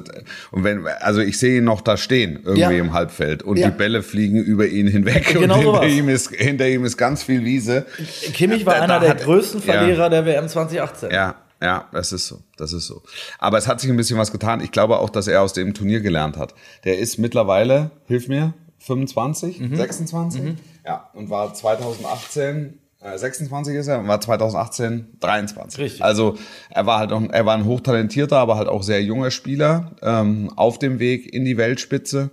und 0.51 0.63
wenn, 0.63 0.85
also 0.85 1.21
ich 1.21 1.39
sehe 1.39 1.57
ihn 1.57 1.63
noch 1.63 1.81
da 1.81 1.97
stehen, 1.97 2.39
irgendwie 2.43 2.61
ja. 2.61 2.69
im 2.69 2.93
Halbfeld. 2.93 3.41
Und 3.41 3.57
ja. 3.57 3.69
die 3.69 3.75
Bälle 3.75 4.03
fliegen 4.03 4.37
über 4.37 4.67
ihn 4.67 4.87
hinweg. 4.87 5.33
Genau 5.33 5.55
und 5.55 5.81
hinter 5.81 5.87
ihm, 5.87 6.09
ist, 6.09 6.29
hinter 6.29 6.67
ihm 6.67 6.85
ist 6.85 6.97
ganz 6.97 7.23
viel 7.23 7.43
Wiese. 7.43 7.87
Kimmich 8.33 8.65
war 8.65 8.75
da, 8.75 8.81
einer 8.81 8.93
da 8.95 8.99
der 8.99 9.09
hat, 9.11 9.23
größten 9.23 9.61
Verlierer 9.61 10.09
der 10.11 10.25
WM 10.25 10.47
2018. 10.47 11.09
Ja, 11.09 11.35
ja, 11.59 11.87
das 11.91 12.11
ist 12.11 12.27
so. 12.27 12.41
Das 12.57 12.73
ist 12.73 12.85
so. 12.85 13.01
Aber 13.39 13.57
es 13.57 13.67
hat 13.67 13.81
sich 13.81 13.89
ein 13.89 13.97
bisschen 13.97 14.19
was 14.19 14.31
getan. 14.31 14.61
Ich 14.61 14.71
glaube 14.71 14.99
auch, 14.99 15.09
dass 15.09 15.27
er 15.27 15.41
aus 15.41 15.53
dem 15.53 15.73
Turnier 15.73 16.01
gelernt 16.01 16.37
hat. 16.37 16.53
Der 16.83 16.99
ist 16.99 17.17
mittlerweile, 17.17 17.89
hilf 18.05 18.27
mir, 18.27 18.53
25, 18.77 19.59
mhm. 19.59 19.75
26? 19.75 20.41
Mhm. 20.41 20.57
Ja, 20.85 21.09
und 21.13 21.31
war 21.31 21.53
2018 21.53 22.79
26 23.15 23.75
ist 23.75 23.87
er, 23.87 24.07
war 24.07 24.21
2018 24.21 25.17
23. 25.19 25.79
Richtig. 25.79 26.03
Also 26.03 26.37
er 26.69 26.85
war 26.85 26.99
halt 26.99 27.11
auch, 27.11 27.21
er 27.29 27.45
war 27.45 27.55
ein 27.55 27.65
hochtalentierter, 27.65 28.37
aber 28.37 28.57
halt 28.57 28.67
auch 28.67 28.83
sehr 28.83 29.03
junger 29.03 29.31
Spieler 29.31 29.91
ähm, 30.01 30.51
auf 30.55 30.79
dem 30.79 30.99
Weg 30.99 31.33
in 31.33 31.45
die 31.45 31.57
Weltspitze. 31.57 32.31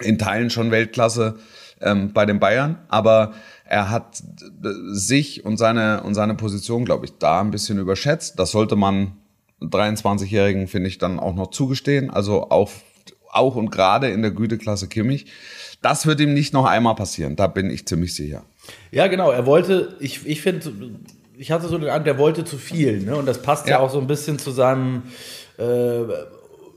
In 0.00 0.18
Teilen 0.18 0.50
schon 0.50 0.70
Weltklasse 0.70 1.38
ähm, 1.80 2.12
bei 2.12 2.24
den 2.24 2.38
Bayern, 2.38 2.78
aber 2.88 3.32
er 3.64 3.90
hat 3.90 4.22
sich 4.92 5.44
und 5.44 5.56
seine 5.56 6.02
und 6.04 6.14
seine 6.14 6.34
Position, 6.34 6.84
glaube 6.84 7.06
ich, 7.06 7.18
da 7.18 7.40
ein 7.40 7.50
bisschen 7.50 7.78
überschätzt. 7.78 8.38
Das 8.38 8.52
sollte 8.52 8.76
man 8.76 9.16
23-Jährigen 9.60 10.68
finde 10.68 10.88
ich 10.88 10.98
dann 10.98 11.18
auch 11.18 11.34
noch 11.34 11.50
zugestehen. 11.50 12.10
Also 12.10 12.50
auch 12.50 12.70
auch 13.30 13.56
und 13.56 13.70
gerade 13.70 14.08
in 14.10 14.22
der 14.22 14.30
Güteklasse 14.30 14.88
Kimmich. 14.88 15.26
Das 15.82 16.06
wird 16.06 16.20
ihm 16.20 16.34
nicht 16.34 16.52
noch 16.52 16.64
einmal 16.64 16.94
passieren. 16.94 17.36
Da 17.36 17.46
bin 17.46 17.70
ich 17.70 17.86
ziemlich 17.86 18.14
sicher. 18.14 18.44
Ja, 18.90 19.06
genau. 19.06 19.30
Er 19.30 19.46
wollte, 19.46 19.96
ich, 20.00 20.26
ich 20.26 20.40
finde, 20.40 20.72
ich 21.36 21.50
hatte 21.50 21.68
so 21.68 21.78
den 21.78 21.88
Eindruck, 21.88 22.04
der 22.04 22.18
wollte 22.18 22.44
zu 22.44 22.58
viel. 22.58 23.00
Ne? 23.00 23.16
Und 23.16 23.26
das 23.26 23.42
passt 23.42 23.66
ja. 23.66 23.72
ja 23.72 23.80
auch 23.80 23.90
so 23.90 24.00
ein 24.00 24.06
bisschen 24.06 24.38
zu 24.38 24.50
seinem 24.50 25.04
äh, 25.58 26.02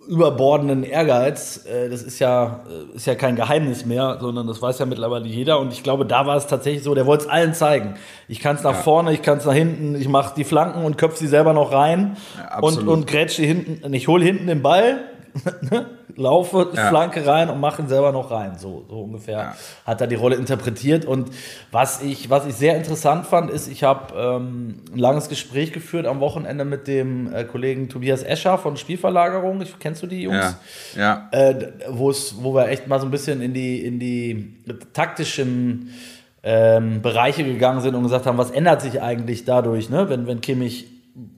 überbordenden 0.07 0.83
Ehrgeiz. 0.83 1.65
Äh, 1.65 1.89
das 1.89 2.03
ist 2.03 2.19
ja, 2.19 2.63
äh, 2.69 2.95
ist 2.95 3.07
ja 3.07 3.15
kein 3.15 3.35
Geheimnis 3.35 3.85
mehr, 3.85 4.17
sondern 4.19 4.47
das 4.47 4.61
weiß 4.61 4.79
ja 4.79 4.85
mittlerweile 4.85 5.25
jeder. 5.25 5.59
Und 5.59 5.71
ich 5.71 5.83
glaube, 5.83 6.05
da 6.05 6.25
war 6.25 6.37
es 6.37 6.47
tatsächlich 6.47 6.83
so, 6.83 6.93
der 6.95 7.05
wollte 7.05 7.25
es 7.25 7.29
allen 7.29 7.53
zeigen. 7.53 7.95
Ich 8.27 8.39
kann 8.39 8.55
es 8.55 8.63
nach 8.63 8.73
ja. 8.75 8.81
vorne, 8.81 9.13
ich 9.13 9.21
kann 9.21 9.37
es 9.37 9.45
nach 9.45 9.53
hinten, 9.53 9.95
ich 9.95 10.07
mache 10.07 10.33
die 10.35 10.43
Flanken 10.43 10.83
und 10.83 10.97
köpfe 10.97 11.17
sie 11.17 11.27
selber 11.27 11.53
noch 11.53 11.71
rein 11.71 12.17
ja, 12.37 12.59
und, 12.59 12.87
und 12.87 13.07
grätsche 13.07 13.43
hinten, 13.43 13.93
ich 13.93 14.07
hole 14.07 14.25
hinten 14.25 14.47
den 14.47 14.61
Ball? 14.61 15.10
laufe 16.15 16.69
ja. 16.73 16.89
Flanke 16.89 17.25
rein 17.25 17.49
und 17.49 17.59
mache 17.59 17.81
ihn 17.81 17.87
selber 17.87 18.11
noch 18.11 18.31
rein. 18.31 18.57
So, 18.57 18.85
so 18.89 19.01
ungefähr 19.01 19.37
ja. 19.37 19.55
hat 19.85 20.01
er 20.01 20.07
die 20.07 20.15
Rolle 20.15 20.35
interpretiert. 20.35 21.05
Und 21.05 21.29
was 21.71 22.01
ich, 22.01 22.29
was 22.29 22.45
ich 22.45 22.55
sehr 22.55 22.75
interessant 22.75 23.25
fand, 23.25 23.49
ist, 23.49 23.67
ich 23.67 23.83
habe 23.83 24.13
ähm, 24.15 24.81
ein 24.93 24.99
langes 24.99 25.29
Gespräch 25.29 25.71
geführt 25.71 26.05
am 26.05 26.19
Wochenende 26.19 26.65
mit 26.65 26.87
dem 26.87 27.33
äh, 27.33 27.43
Kollegen 27.43 27.89
Tobias 27.89 28.23
Escher 28.23 28.57
von 28.57 28.77
Spielverlagerung. 28.77 29.61
Ich, 29.61 29.77
kennst 29.79 30.03
du 30.03 30.07
die 30.07 30.23
Jungs? 30.23 30.57
Ja. 30.95 31.29
ja. 31.31 31.39
Äh, 31.39 31.71
wo 31.87 32.11
wir 32.53 32.67
echt 32.67 32.87
mal 32.87 32.99
so 32.99 33.07
ein 33.07 33.11
bisschen 33.11 33.41
in 33.41 33.53
die, 33.53 33.85
in 33.85 33.99
die 33.99 34.55
taktischen 34.93 35.93
ähm, 36.43 37.01
Bereiche 37.01 37.43
gegangen 37.43 37.81
sind 37.81 37.95
und 37.95 38.03
gesagt 38.03 38.25
haben, 38.25 38.37
was 38.37 38.51
ändert 38.51 38.81
sich 38.81 39.01
eigentlich 39.01 39.45
dadurch, 39.45 39.89
ne? 39.89 40.09
wenn, 40.09 40.27
wenn 40.27 40.41
Kimmich 40.41 40.87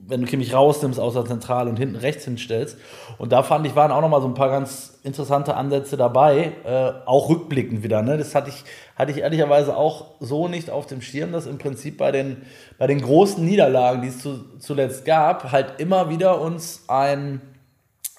wenn 0.06 0.20
du 0.22 0.26
Kimmich 0.26 0.54
rausnimmst 0.54 0.98
aus 0.98 1.14
der 1.14 1.24
Zentrale 1.24 1.68
und 1.68 1.78
hinten 1.78 1.96
rechts 1.96 2.24
hinstellst. 2.24 2.78
Und 3.18 3.32
da 3.32 3.42
fand 3.42 3.66
ich, 3.66 3.74
waren 3.76 3.90
auch 3.90 4.00
noch 4.00 4.08
mal 4.08 4.20
so 4.20 4.28
ein 4.28 4.34
paar 4.34 4.48
ganz 4.48 4.98
interessante 5.02 5.54
Ansätze 5.54 5.96
dabei, 5.96 6.52
äh, 6.64 6.92
auch 7.06 7.28
rückblickend 7.28 7.82
wieder. 7.82 8.02
Ne? 8.02 8.16
Das 8.16 8.34
hatte 8.34 8.50
ich, 8.50 8.64
hatte 8.96 9.12
ich 9.12 9.18
ehrlicherweise 9.18 9.76
auch 9.76 10.12
so 10.20 10.48
nicht 10.48 10.70
auf 10.70 10.86
dem 10.86 11.02
Schirm, 11.02 11.32
dass 11.32 11.46
im 11.46 11.58
Prinzip 11.58 11.98
bei 11.98 12.12
den, 12.12 12.42
bei 12.78 12.86
den 12.86 13.00
großen 13.00 13.44
Niederlagen, 13.44 14.02
die 14.02 14.08
es 14.08 14.20
zu, 14.20 14.58
zuletzt 14.58 15.04
gab, 15.04 15.52
halt 15.52 15.74
immer 15.78 16.08
wieder 16.08 16.40
uns 16.40 16.84
ein, 16.88 17.40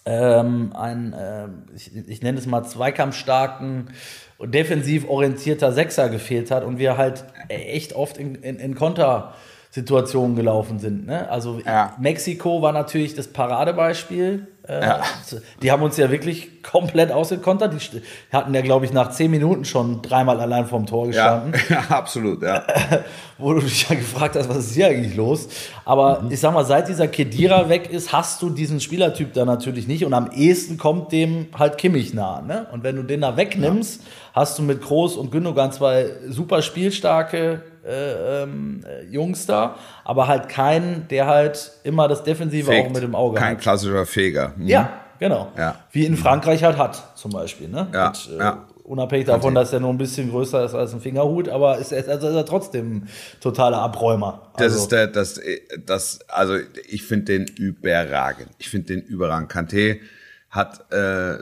ähm, 0.06 0.72
ein 0.76 1.14
äh, 1.14 1.48
ich, 1.76 1.96
ich 1.96 2.22
nenne 2.22 2.38
es 2.38 2.46
mal 2.46 2.64
zweikampfstarken, 2.64 3.90
defensiv 4.44 5.08
orientierter 5.10 5.72
Sechser 5.72 6.10
gefehlt 6.10 6.52
hat 6.52 6.64
und 6.64 6.78
wir 6.78 6.98
halt 6.98 7.24
echt 7.48 7.94
oft 7.94 8.18
in, 8.18 8.36
in, 8.36 8.58
in 8.58 8.76
Konter 8.76 9.34
Situationen 9.76 10.38
gelaufen 10.38 10.80
sind. 10.80 11.06
Ne? 11.06 11.30
Also 11.30 11.60
ja. 11.66 11.94
Mexiko 12.00 12.62
war 12.62 12.72
natürlich 12.72 13.14
das 13.14 13.28
Paradebeispiel. 13.28 14.48
Äh, 14.66 14.82
ja. 14.82 15.02
Die 15.62 15.70
haben 15.70 15.84
uns 15.84 15.98
ja 15.98 16.10
wirklich 16.10 16.64
komplett 16.64 17.12
ausgekontert. 17.12 17.74
Die 17.74 18.02
hatten 18.32 18.54
ja, 18.54 18.62
glaube 18.62 18.86
ich, 18.86 18.94
nach 18.94 19.12
zehn 19.12 19.30
Minuten 19.30 19.66
schon 19.66 20.02
dreimal 20.02 20.40
allein 20.40 20.66
vorm 20.66 20.86
Tor 20.86 21.08
gestanden. 21.08 21.60
Ja, 21.68 21.76
ja 21.90 21.96
absolut, 21.98 22.42
ja. 22.42 22.64
Wo 23.38 23.54
du 23.54 23.60
dich 23.60 23.90
ja 23.90 23.98
gefragt 23.98 24.38
hast, 24.38 24.48
was 24.48 24.60
ist 24.60 24.76
hier 24.76 24.88
eigentlich 24.88 25.18
los? 25.18 25.50
Aber 25.84 26.22
mhm. 26.22 26.32
ich 26.32 26.40
sag 26.40 26.54
mal, 26.54 26.64
seit 26.64 26.88
dieser 26.88 27.10
Kedira 27.10 27.68
weg 27.68 27.92
ist, 27.92 28.14
hast 28.14 28.42
du 28.42 28.52
diesen 28.52 28.80
Spielertyp 28.80 29.34
da 29.34 29.44
natürlich 29.44 29.90
nicht. 29.90 30.06
Und 30.06 30.14
am 30.14 30.32
ehesten 30.32 30.78
kommt 30.78 31.12
dem 31.12 31.48
halt 31.60 31.78
Kimmich 31.78 32.14
nah. 32.14 32.42
Ne? 32.42 32.68
Und 32.72 32.84
wenn 32.84 32.96
du 32.96 33.04
den 33.04 33.20
da 33.20 33.36
wegnimmst, 33.36 34.04
hast 34.32 34.58
du 34.58 34.64
mit 34.64 34.82
Groß 34.82 35.18
und 35.18 35.32
Gündogan 35.32 35.74
zwei 35.74 36.12
super 36.30 36.62
spielstarke 36.62 37.62
äh, 37.86 38.44
ähm, 38.44 38.84
Jungs 39.10 39.46
da, 39.46 39.76
aber 40.04 40.28
halt 40.28 40.50
keinen, 40.50 41.08
der 41.10 41.28
halt 41.28 41.72
immer 41.84 42.08
das 42.08 42.24
Defensive 42.24 42.72
Fegt. 42.72 42.88
auch 42.88 42.94
mit 42.94 43.04
dem 43.04 43.16
Auge 43.16 43.36
Kein 43.36 43.44
hat. 43.44 43.50
Kein 43.50 43.58
klassischer 43.60 44.06
Feger. 44.06 44.54
Mhm. 44.56 44.68
Ja, 44.68 44.90
genau. 45.20 45.52
Ja. 45.58 45.76
Wie 45.92 46.06
in 46.06 46.18
Frankreich 46.18 46.64
halt 46.64 46.78
hat, 46.78 47.04
zum 47.16 47.32
Beispiel. 47.32 47.68
Ne? 47.68 47.88
Ja, 47.94 48.10
mit, 48.10 48.30
äh, 48.32 48.40
ja. 48.40 48.66
Unabhängig 48.84 49.26
davon, 49.26 49.56
dass 49.56 49.74
er 49.74 49.80
nur 49.80 49.90
ein 49.90 49.98
bisschen 49.98 50.30
größer 50.30 50.64
ist 50.64 50.76
als 50.76 50.94
ein 50.94 51.02
Fingerhut, 51.02 51.50
aber 51.50 51.80
ist, 51.80 51.92
er, 51.92 52.08
also 52.08 52.28
ist 52.28 52.36
er 52.36 52.46
trotzdem 52.46 53.08
totaler 53.42 53.80
Abräumer. 53.80 54.52
Also. 54.54 54.64
Das 54.64 54.76
ist 54.76 54.92
der, 54.92 55.08
das, 55.08 55.42
das, 55.86 56.20
also 56.28 56.58
ich 56.88 57.04
finde 57.04 57.26
den 57.26 57.48
überragend. 57.48 58.50
Ich 58.60 58.70
finde 58.70 58.88
den 58.94 59.02
überragend. 59.02 59.52
Kanté 59.52 60.02
hat 60.52 60.92
äh, 60.92 61.38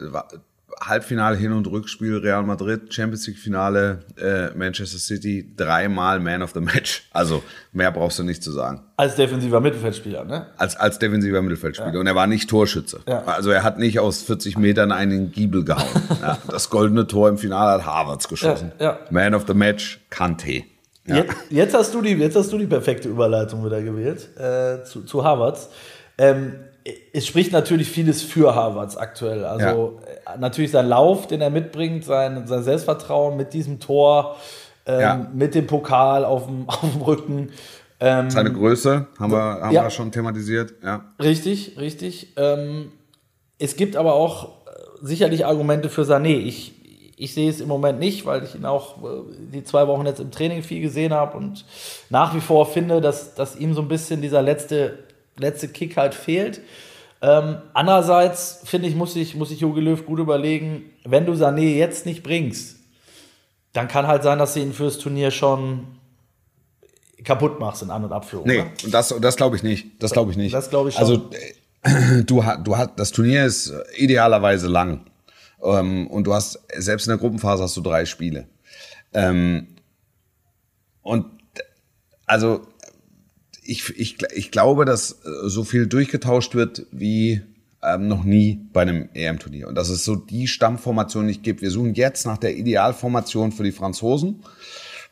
Halbfinale, 0.88 1.38
Hin- 1.38 1.54
und 1.54 1.68
Rückspiel, 1.68 2.18
Real 2.18 2.44
Madrid, 2.44 2.94
Champions 2.94 3.28
League-Finale, 3.28 4.00
äh, 4.18 4.58
Manchester 4.58 4.98
City, 4.98 5.54
dreimal 5.56 6.20
Man 6.20 6.42
of 6.42 6.52
the 6.54 6.60
Match. 6.60 7.08
Also 7.12 7.44
mehr 7.72 7.92
brauchst 7.92 8.20
du 8.20 8.24
nicht 8.24 8.44
zu 8.44 8.52
sagen. 8.52 8.82
Als 8.98 9.16
defensiver 9.16 9.60
Mittelfeldspieler, 9.60 10.26
ne? 10.26 10.48
Als, 10.58 10.76
als 10.76 11.00
defensiver 11.00 11.42
Mittelfeldspieler. 11.42 11.94
Ja. 11.94 12.00
Und 12.00 12.08
er 12.08 12.16
war 12.16 12.28
nicht 12.28 12.50
Torschütze. 12.50 13.02
Ja. 13.08 13.24
Also 13.26 13.52
er 13.52 13.64
hat 13.64 13.80
nicht 13.80 14.00
aus 14.00 14.22
40 14.24 14.58
Metern 14.58 14.92
einen 14.92 15.32
Giebel 15.32 15.64
gehauen. 15.64 16.02
ja, 16.22 16.38
das 16.50 16.70
goldene 16.70 17.08
Tor 17.08 17.30
im 17.30 17.38
Finale 17.38 17.74
hat 17.74 17.86
Harvards 17.86 18.28
geschossen. 18.28 18.72
Man 19.10 19.34
of 19.34 19.46
the 19.48 19.54
Match, 19.54 20.00
Kante. 20.10 20.64
Jetzt, 21.06 21.34
jetzt, 21.50 21.74
hast 21.74 21.94
du 21.94 22.02
die, 22.02 22.12
jetzt 22.12 22.36
hast 22.36 22.52
du 22.54 22.58
die 22.58 22.66
perfekte 22.66 23.10
Überleitung 23.10 23.66
wieder 23.66 23.82
gewählt 23.82 24.30
äh, 24.38 24.84
zu, 24.86 25.04
zu 25.04 25.24
Harvards. 25.24 25.70
Ähm, 26.18 26.54
es 27.14 27.28
spricht 27.28 27.52
natürlich 27.52 27.90
vieles 27.90 28.22
für 28.22 28.56
Harvards 28.56 28.98
aktuell. 28.98 29.46
Also 29.46 30.00
ja. 30.02 30.13
Natürlich 30.38 30.72
sein 30.72 30.88
Lauf, 30.88 31.28
den 31.28 31.42
er 31.42 31.50
mitbringt, 31.50 32.06
sein, 32.06 32.48
sein 32.48 32.64
Selbstvertrauen 32.64 33.38
mit 33.38 33.54
diesem 33.54 33.80
Tor, 33.80 34.38
ähm, 34.86 35.00
ja. 35.00 35.28
mit 35.34 35.56
dem 35.56 35.68
Pokal 35.68 36.26
auf 36.26 36.46
dem, 36.46 36.64
auf 36.70 36.82
dem 36.82 37.02
Rücken. 37.02 37.50
Ähm, 38.00 38.30
Seine 38.30 38.52
Größe 38.52 39.08
haben 39.20 39.32
wir, 39.32 39.38
haben 39.38 39.74
ja. 39.74 39.84
wir 39.84 39.90
schon 39.90 40.12
thematisiert. 40.12 40.74
Ja. 40.84 41.06
Richtig, 41.22 41.78
richtig. 41.80 42.34
Ähm, 42.38 42.92
es 43.60 43.76
gibt 43.76 43.96
aber 43.96 44.14
auch 44.14 44.66
äh, 44.66 44.70
sicherlich 45.02 45.46
Argumente 45.46 45.90
für 45.90 46.04
Sané. 46.04 46.38
Ich, 46.38 46.74
ich 47.16 47.34
sehe 47.34 47.50
es 47.50 47.62
im 47.62 47.68
Moment 47.68 48.00
nicht, 48.00 48.26
weil 48.26 48.44
ich 48.44 48.56
ihn 48.56 48.66
auch 48.66 48.98
äh, 49.04 49.22
die 49.54 49.64
zwei 49.64 49.88
Wochen 49.88 50.06
jetzt 50.06 50.20
im 50.20 50.32
Training 50.32 50.64
viel 50.64 50.82
gesehen 50.82 51.14
habe 51.14 51.38
und 51.38 51.66
nach 52.10 52.36
wie 52.36 52.42
vor 52.42 52.66
finde, 52.66 53.00
dass, 53.00 53.36
dass 53.36 53.56
ihm 53.56 53.74
so 53.74 53.82
ein 53.82 53.88
bisschen 53.88 54.22
dieser 54.22 54.42
letzte 54.42 55.00
letzte 55.38 55.68
Kick 55.68 55.98
halt 55.98 56.14
fehlt. 56.14 56.62
Ähm, 57.24 57.60
andererseits, 57.74 58.60
finde 58.66 58.90
ich, 58.90 58.96
muss 58.96 59.16
ich, 59.16 59.34
muss 59.34 59.50
ich 59.50 59.62
Jogi 59.62 59.80
Löw 59.80 60.06
gut 60.06 60.20
überlegen, 60.20 60.92
wenn 61.06 61.26
du 61.26 61.32
Sané 61.32 61.76
jetzt 61.76 62.06
nicht 62.06 62.22
bringst, 62.22 62.76
dann 63.72 63.88
kann 63.88 64.08
halt 64.08 64.24
sein, 64.24 64.40
dass 64.40 64.56
du 64.56 64.60
ihn 64.60 64.74
fürs 64.74 64.98
Turnier 64.98 65.32
schon 65.32 65.88
kaputt 67.24 67.62
machst 67.62 67.82
in 67.82 67.92
An- 67.92 68.04
und 68.04 68.12
Abführung. 68.12 68.46
Nee, 68.46 68.66
und 68.84 68.94
das, 68.94 69.16
das 69.22 69.38
glaube 69.38 69.56
ich 69.56 69.64
nicht. 69.64 70.04
Das 70.04 70.12
glaube 70.12 70.32
ich 70.32 70.38
nicht. 70.38 70.54
Das 70.54 70.70
glaube 70.70 70.90
ich 70.90 70.96
schon. 70.96 71.02
Also, 71.02 71.30
äh, 71.84 72.24
du, 72.24 72.44
du 72.62 72.78
hast, 72.78 72.92
das 72.98 73.14
Turnier 73.14 73.46
ist 73.46 73.74
idealerweise 73.96 74.68
lang. 74.68 75.06
Ähm, 75.64 76.08
und 76.08 76.26
du 76.26 76.34
hast, 76.34 76.60
selbst 76.76 77.08
in 77.08 77.12
der 77.12 77.20
Gruppenphase 77.20 77.64
hast 77.64 77.78
du 77.78 77.82
drei 77.82 78.04
Spiele. 78.04 78.50
Ähm, 79.14 79.68
und 81.02 81.26
also 82.26 82.68
ich, 83.66 83.98
ich, 83.98 84.18
ich 84.34 84.52
glaube, 84.52 84.86
dass 84.86 85.12
äh, 85.12 85.48
so 85.48 85.64
viel 85.64 85.88
durchgetauscht 85.88 86.56
wird 86.56 86.86
wie 86.92 87.42
ähm, 87.84 88.08
noch 88.08 88.24
nie 88.24 88.60
bei 88.72 88.82
einem 88.82 89.10
EM-Turnier. 89.14 89.68
Und 89.68 89.76
dass 89.76 89.90
es 89.90 90.06
so 90.06 90.16
die 90.16 90.48
Stammformation 90.48 91.26
nicht 91.26 91.44
gibt. 91.44 91.62
Wir 91.62 91.72
suchen 91.72 91.94
jetzt 91.94 92.26
nach 92.26 92.38
der 92.38 92.56
Idealformation 92.56 93.52
für 93.52 93.64
die 93.64 93.72
Franzosen 93.72 94.44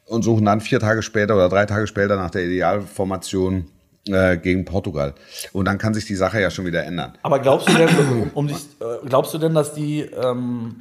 und 0.06 0.24
suchen 0.24 0.46
dann 0.46 0.62
vier 0.62 0.80
Tage 0.80 1.02
später 1.02 1.36
oder 1.36 1.50
drei 1.50 1.66
Tage 1.66 1.88
später 1.88 2.16
nach 2.16 2.32
der 2.32 2.46
Idealformation 2.46 3.68
äh, 4.08 4.38
gegen 4.38 4.66
Portugal. 4.66 5.14
Und 5.54 5.66
dann 5.66 5.78
kann 5.78 5.94
sich 5.94 6.06
die 6.06 6.16
Sache 6.16 6.42
ja 6.42 6.50
schon 6.50 6.66
wieder 6.66 6.84
ändern. 6.84 7.14
Aber 7.24 7.40
glaubst 7.40 7.70
du 7.70 7.74
denn, 7.74 7.90
um, 8.12 8.32
um 8.34 8.48
dich, 8.48 8.58
äh, 8.80 9.08
glaubst 9.08 9.34
du 9.34 9.38
denn, 9.38 9.54
dass 9.54 9.74
die 9.74 10.02
ähm 10.02 10.76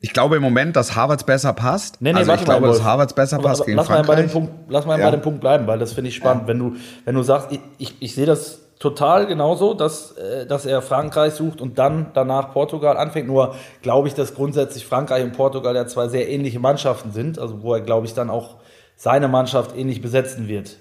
ich 0.00 0.12
glaube 0.12 0.36
im 0.36 0.42
Moment, 0.42 0.76
dass 0.76 0.94
Harvards 0.94 1.24
besser 1.24 1.52
passt. 1.52 2.00
Nee, 2.00 2.12
nee, 2.12 2.20
also 2.20 2.32
ich 2.32 2.44
glaube, 2.44 2.60
mal, 2.60 2.68
dass 2.68 2.82
Harvards 2.82 3.14
besser 3.14 3.38
passt 3.38 3.64
gegen 3.64 3.76
lass 3.76 3.86
Frankreich. 3.86 4.06
Mal 4.06 4.14
bei 4.14 4.22
dem 4.22 4.30
Punkt, 4.30 4.52
lass 4.68 4.86
mal 4.86 4.98
ja. 4.98 5.04
bei 5.06 5.10
dem 5.10 5.22
Punkt 5.22 5.40
bleiben, 5.40 5.66
weil 5.66 5.78
das 5.78 5.92
finde 5.92 6.08
ich 6.08 6.16
spannend. 6.16 6.42
Ja. 6.42 6.48
Wenn, 6.48 6.58
du, 6.58 6.76
wenn 7.04 7.14
du 7.14 7.22
sagst, 7.22 7.50
ich, 7.50 7.60
ich, 7.78 7.94
ich 8.00 8.14
sehe 8.14 8.26
das 8.26 8.60
total 8.78 9.26
genauso, 9.26 9.74
dass, 9.74 10.12
äh, 10.12 10.46
dass 10.46 10.66
er 10.66 10.82
Frankreich 10.82 11.34
sucht 11.34 11.60
und 11.60 11.78
dann 11.78 12.12
danach 12.14 12.52
Portugal 12.52 12.96
anfängt. 12.96 13.26
Nur 13.26 13.54
glaube 13.82 14.08
ich, 14.08 14.14
dass 14.14 14.34
grundsätzlich 14.34 14.86
Frankreich 14.86 15.24
und 15.24 15.32
Portugal 15.32 15.74
ja 15.74 15.86
zwei 15.86 16.08
sehr 16.08 16.28
ähnliche 16.28 16.60
Mannschaften 16.60 17.10
sind, 17.12 17.38
also 17.38 17.62
wo 17.62 17.74
er, 17.74 17.80
glaube 17.80 18.06
ich, 18.06 18.14
dann 18.14 18.30
auch 18.30 18.56
seine 18.96 19.28
Mannschaft 19.28 19.76
ähnlich 19.76 20.00
besetzen 20.00 20.48
wird. 20.48 20.76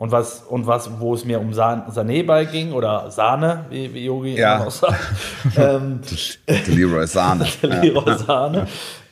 Und 0.00 0.12
was, 0.12 0.44
und 0.48 0.66
was, 0.66 0.98
wo 0.98 1.12
es 1.12 1.26
mir 1.26 1.38
um 1.38 1.50
Sané 1.50 2.24
bei 2.24 2.46
ging, 2.46 2.72
oder 2.72 3.10
Sahne, 3.10 3.66
wie, 3.68 3.92
wie 3.92 4.06
Yogi 4.06 4.34
ja. 4.34 4.64
auch 4.64 4.70
sagt. 4.70 4.98
ähm, 5.58 6.00
Leroy 6.68 7.06
Sahne. 7.06 7.46
Leroy 7.60 8.16
Sahne. 8.16 8.66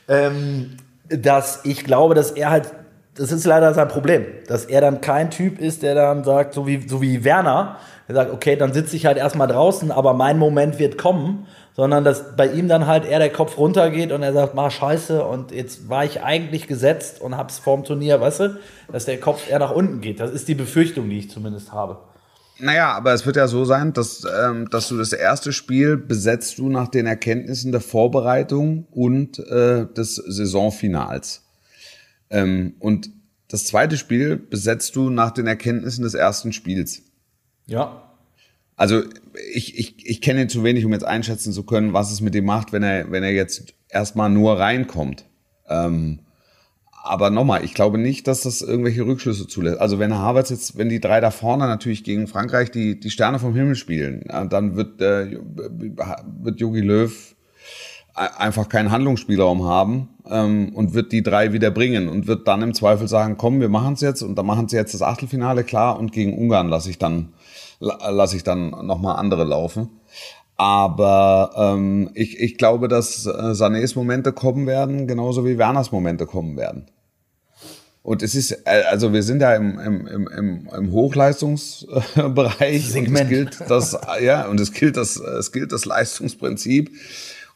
Ähm, 0.07 0.77
dass 1.07 1.59
ich 1.63 1.83
glaube, 1.83 2.15
dass 2.15 2.31
er 2.31 2.49
halt 2.49 2.71
das 3.13 3.31
ist 3.31 3.45
leider 3.45 3.73
sein 3.73 3.87
Problem, 3.87 4.25
dass 4.47 4.65
er 4.65 4.81
dann 4.81 5.01
kein 5.01 5.29
Typ 5.29 5.59
ist, 5.59 5.83
der 5.83 5.93
dann 5.93 6.23
sagt, 6.23 6.53
so 6.53 6.65
wie, 6.65 6.87
so 6.87 7.01
wie 7.01 7.23
Werner, 7.23 7.75
der 8.07 8.15
sagt, 8.15 8.33
okay, 8.33 8.55
dann 8.55 8.73
sitze 8.73 8.95
ich 8.95 9.05
halt 9.05 9.17
erstmal 9.17 9.47
draußen, 9.47 9.91
aber 9.91 10.13
mein 10.13 10.39
Moment 10.39 10.79
wird 10.79 10.97
kommen, 10.97 11.45
sondern 11.79 12.03
dass 12.03 12.35
bei 12.35 12.51
ihm 12.51 12.67
dann 12.67 12.87
halt 12.87 13.05
eher 13.05 13.19
der 13.19 13.31
Kopf 13.31 13.57
runtergeht 13.57 14.11
und 14.11 14.21
er 14.21 14.33
sagt, 14.33 14.53
mach 14.53 14.69
scheiße 14.69 15.23
und 15.23 15.51
jetzt 15.51 15.87
war 15.87 16.03
ich 16.03 16.21
eigentlich 16.21 16.67
gesetzt 16.67 17.21
und 17.21 17.37
hab's 17.37 17.57
vorm 17.57 17.85
Turnier, 17.85 18.19
weißt 18.19 18.39
du, 18.41 18.59
dass 18.91 19.05
der 19.05 19.17
Kopf 19.17 19.49
eher 19.49 19.59
nach 19.59 19.71
unten 19.71 20.01
geht. 20.01 20.19
Das 20.19 20.29
ist 20.29 20.49
die 20.49 20.55
Befürchtung, 20.55 21.09
die 21.09 21.19
ich 21.19 21.29
zumindest 21.29 21.71
habe. 21.71 21.99
Naja, 22.59 22.91
aber 22.91 23.13
es 23.13 23.25
wird 23.25 23.37
ja 23.37 23.47
so 23.47 23.63
sein, 23.63 23.93
dass, 23.93 24.27
ähm, 24.43 24.69
dass 24.69 24.89
du 24.89 24.97
das 24.97 25.13
erste 25.13 25.53
Spiel 25.53 25.95
besetzt 25.95 26.57
du 26.57 26.67
nach 26.67 26.89
den 26.89 27.05
Erkenntnissen 27.05 27.71
der 27.71 27.79
Vorbereitung 27.79 28.85
und 28.91 29.39
äh, 29.39 29.85
des 29.85 30.15
Saisonfinals. 30.15 31.45
Ähm, 32.29 32.73
und 32.79 33.09
das 33.47 33.63
zweite 33.63 33.95
Spiel 33.95 34.35
besetzt 34.35 34.97
du 34.97 35.09
nach 35.09 35.31
den 35.31 35.47
Erkenntnissen 35.47 36.03
des 36.03 36.13
ersten 36.13 36.51
Spiels. 36.51 37.03
Ja. 37.67 38.08
Also 38.79 39.03
ich, 39.51 39.77
ich, 39.77 40.07
ich 40.07 40.21
kenne 40.21 40.43
ihn 40.43 40.47
zu 40.47 40.63
wenig, 40.63 40.85
um 40.85 40.93
jetzt 40.93 41.03
einschätzen 41.03 41.51
zu 41.51 41.63
können, 41.63 41.91
was 41.91 42.13
es 42.13 42.21
mit 42.21 42.33
ihm 42.33 42.45
macht, 42.45 42.71
wenn 42.71 42.81
er, 42.81 43.11
wenn 43.11 43.23
er 43.23 43.33
jetzt 43.33 43.73
erstmal 43.89 44.29
nur 44.29 44.57
reinkommt. 44.57 45.25
Ähm, 45.67 46.19
aber 47.03 47.29
nochmal, 47.29 47.65
ich 47.65 47.73
glaube 47.73 47.97
nicht, 47.97 48.25
dass 48.25 48.39
das 48.39 48.61
irgendwelche 48.61 49.05
Rückschlüsse 49.05 49.47
zulässt. 49.47 49.81
Also 49.81 49.99
wenn 49.99 50.15
Havertz 50.15 50.49
jetzt, 50.49 50.77
wenn 50.77 50.87
die 50.87 51.01
drei 51.01 51.19
da 51.19 51.29
vorne 51.29 51.67
natürlich 51.67 52.05
gegen 52.05 52.27
Frankreich 52.27 52.71
die, 52.71 52.97
die 52.97 53.09
Sterne 53.09 53.37
vom 53.37 53.53
Himmel 53.53 53.75
spielen, 53.75 54.23
dann 54.49 54.77
wird, 54.77 55.01
äh, 55.01 55.37
wird 56.41 56.61
Jogi 56.61 56.79
Löw 56.79 57.35
einfach 58.13 58.69
keinen 58.69 58.91
Handlungsspielraum 58.91 59.65
haben 59.65 60.07
ähm, 60.29 60.71
und 60.73 60.93
wird 60.93 61.11
die 61.11 61.21
drei 61.21 61.51
wieder 61.51 61.69
bringen 61.69 62.07
und 62.07 62.27
wird 62.27 62.47
dann 62.47 62.61
im 62.61 62.73
Zweifel 62.73 63.09
sagen, 63.09 63.35
komm, 63.37 63.59
wir 63.59 63.69
machen 63.69 63.95
es 63.95 64.01
jetzt 64.01 64.21
und 64.21 64.35
dann 64.35 64.45
machen 64.45 64.69
sie 64.69 64.77
jetzt 64.77 64.93
das 64.93 65.01
Achtelfinale 65.01 65.65
klar 65.65 65.99
und 65.99 66.13
gegen 66.13 66.37
Ungarn 66.37 66.69
lasse 66.69 66.89
ich 66.89 66.97
dann 66.97 67.33
lasse 67.79 68.35
ich 68.35 68.43
dann 68.43 68.69
nochmal 68.85 69.17
andere 69.17 69.43
laufen. 69.43 69.89
Aber 70.57 71.51
ähm, 71.55 72.09
ich, 72.13 72.37
ich 72.39 72.57
glaube, 72.57 72.89
dass 72.89 73.25
äh, 73.25 73.29
Sanés 73.29 73.95
Momente 73.95 74.33
kommen 74.33 74.67
werden, 74.67 75.07
genauso 75.07 75.45
wie 75.45 75.57
Werners 75.57 75.93
Momente 75.93 76.25
kommen 76.25 76.57
werden. 76.57 76.91
Und 78.01 78.23
es 78.23 78.35
ist, 78.35 78.51
äh, 78.65 78.83
also 78.89 79.13
wir 79.13 79.23
sind 79.23 79.41
ja 79.41 79.55
im, 79.55 79.79
im, 79.79 80.05
im, 80.07 80.69
im 80.75 80.91
Hochleistungsbereich. 80.91 82.89
Segment. 82.91 83.19
Und 83.19 83.23
es 83.23 83.29
gilt 83.29 83.61
das, 83.69 83.97
ja, 84.21 84.47
und 84.47 84.59
es 84.59 84.73
gilt 84.73 84.97
das, 84.97 85.15
es 85.15 85.53
gilt 85.53 85.71
das 85.71 85.85
Leistungsprinzip. 85.85 86.91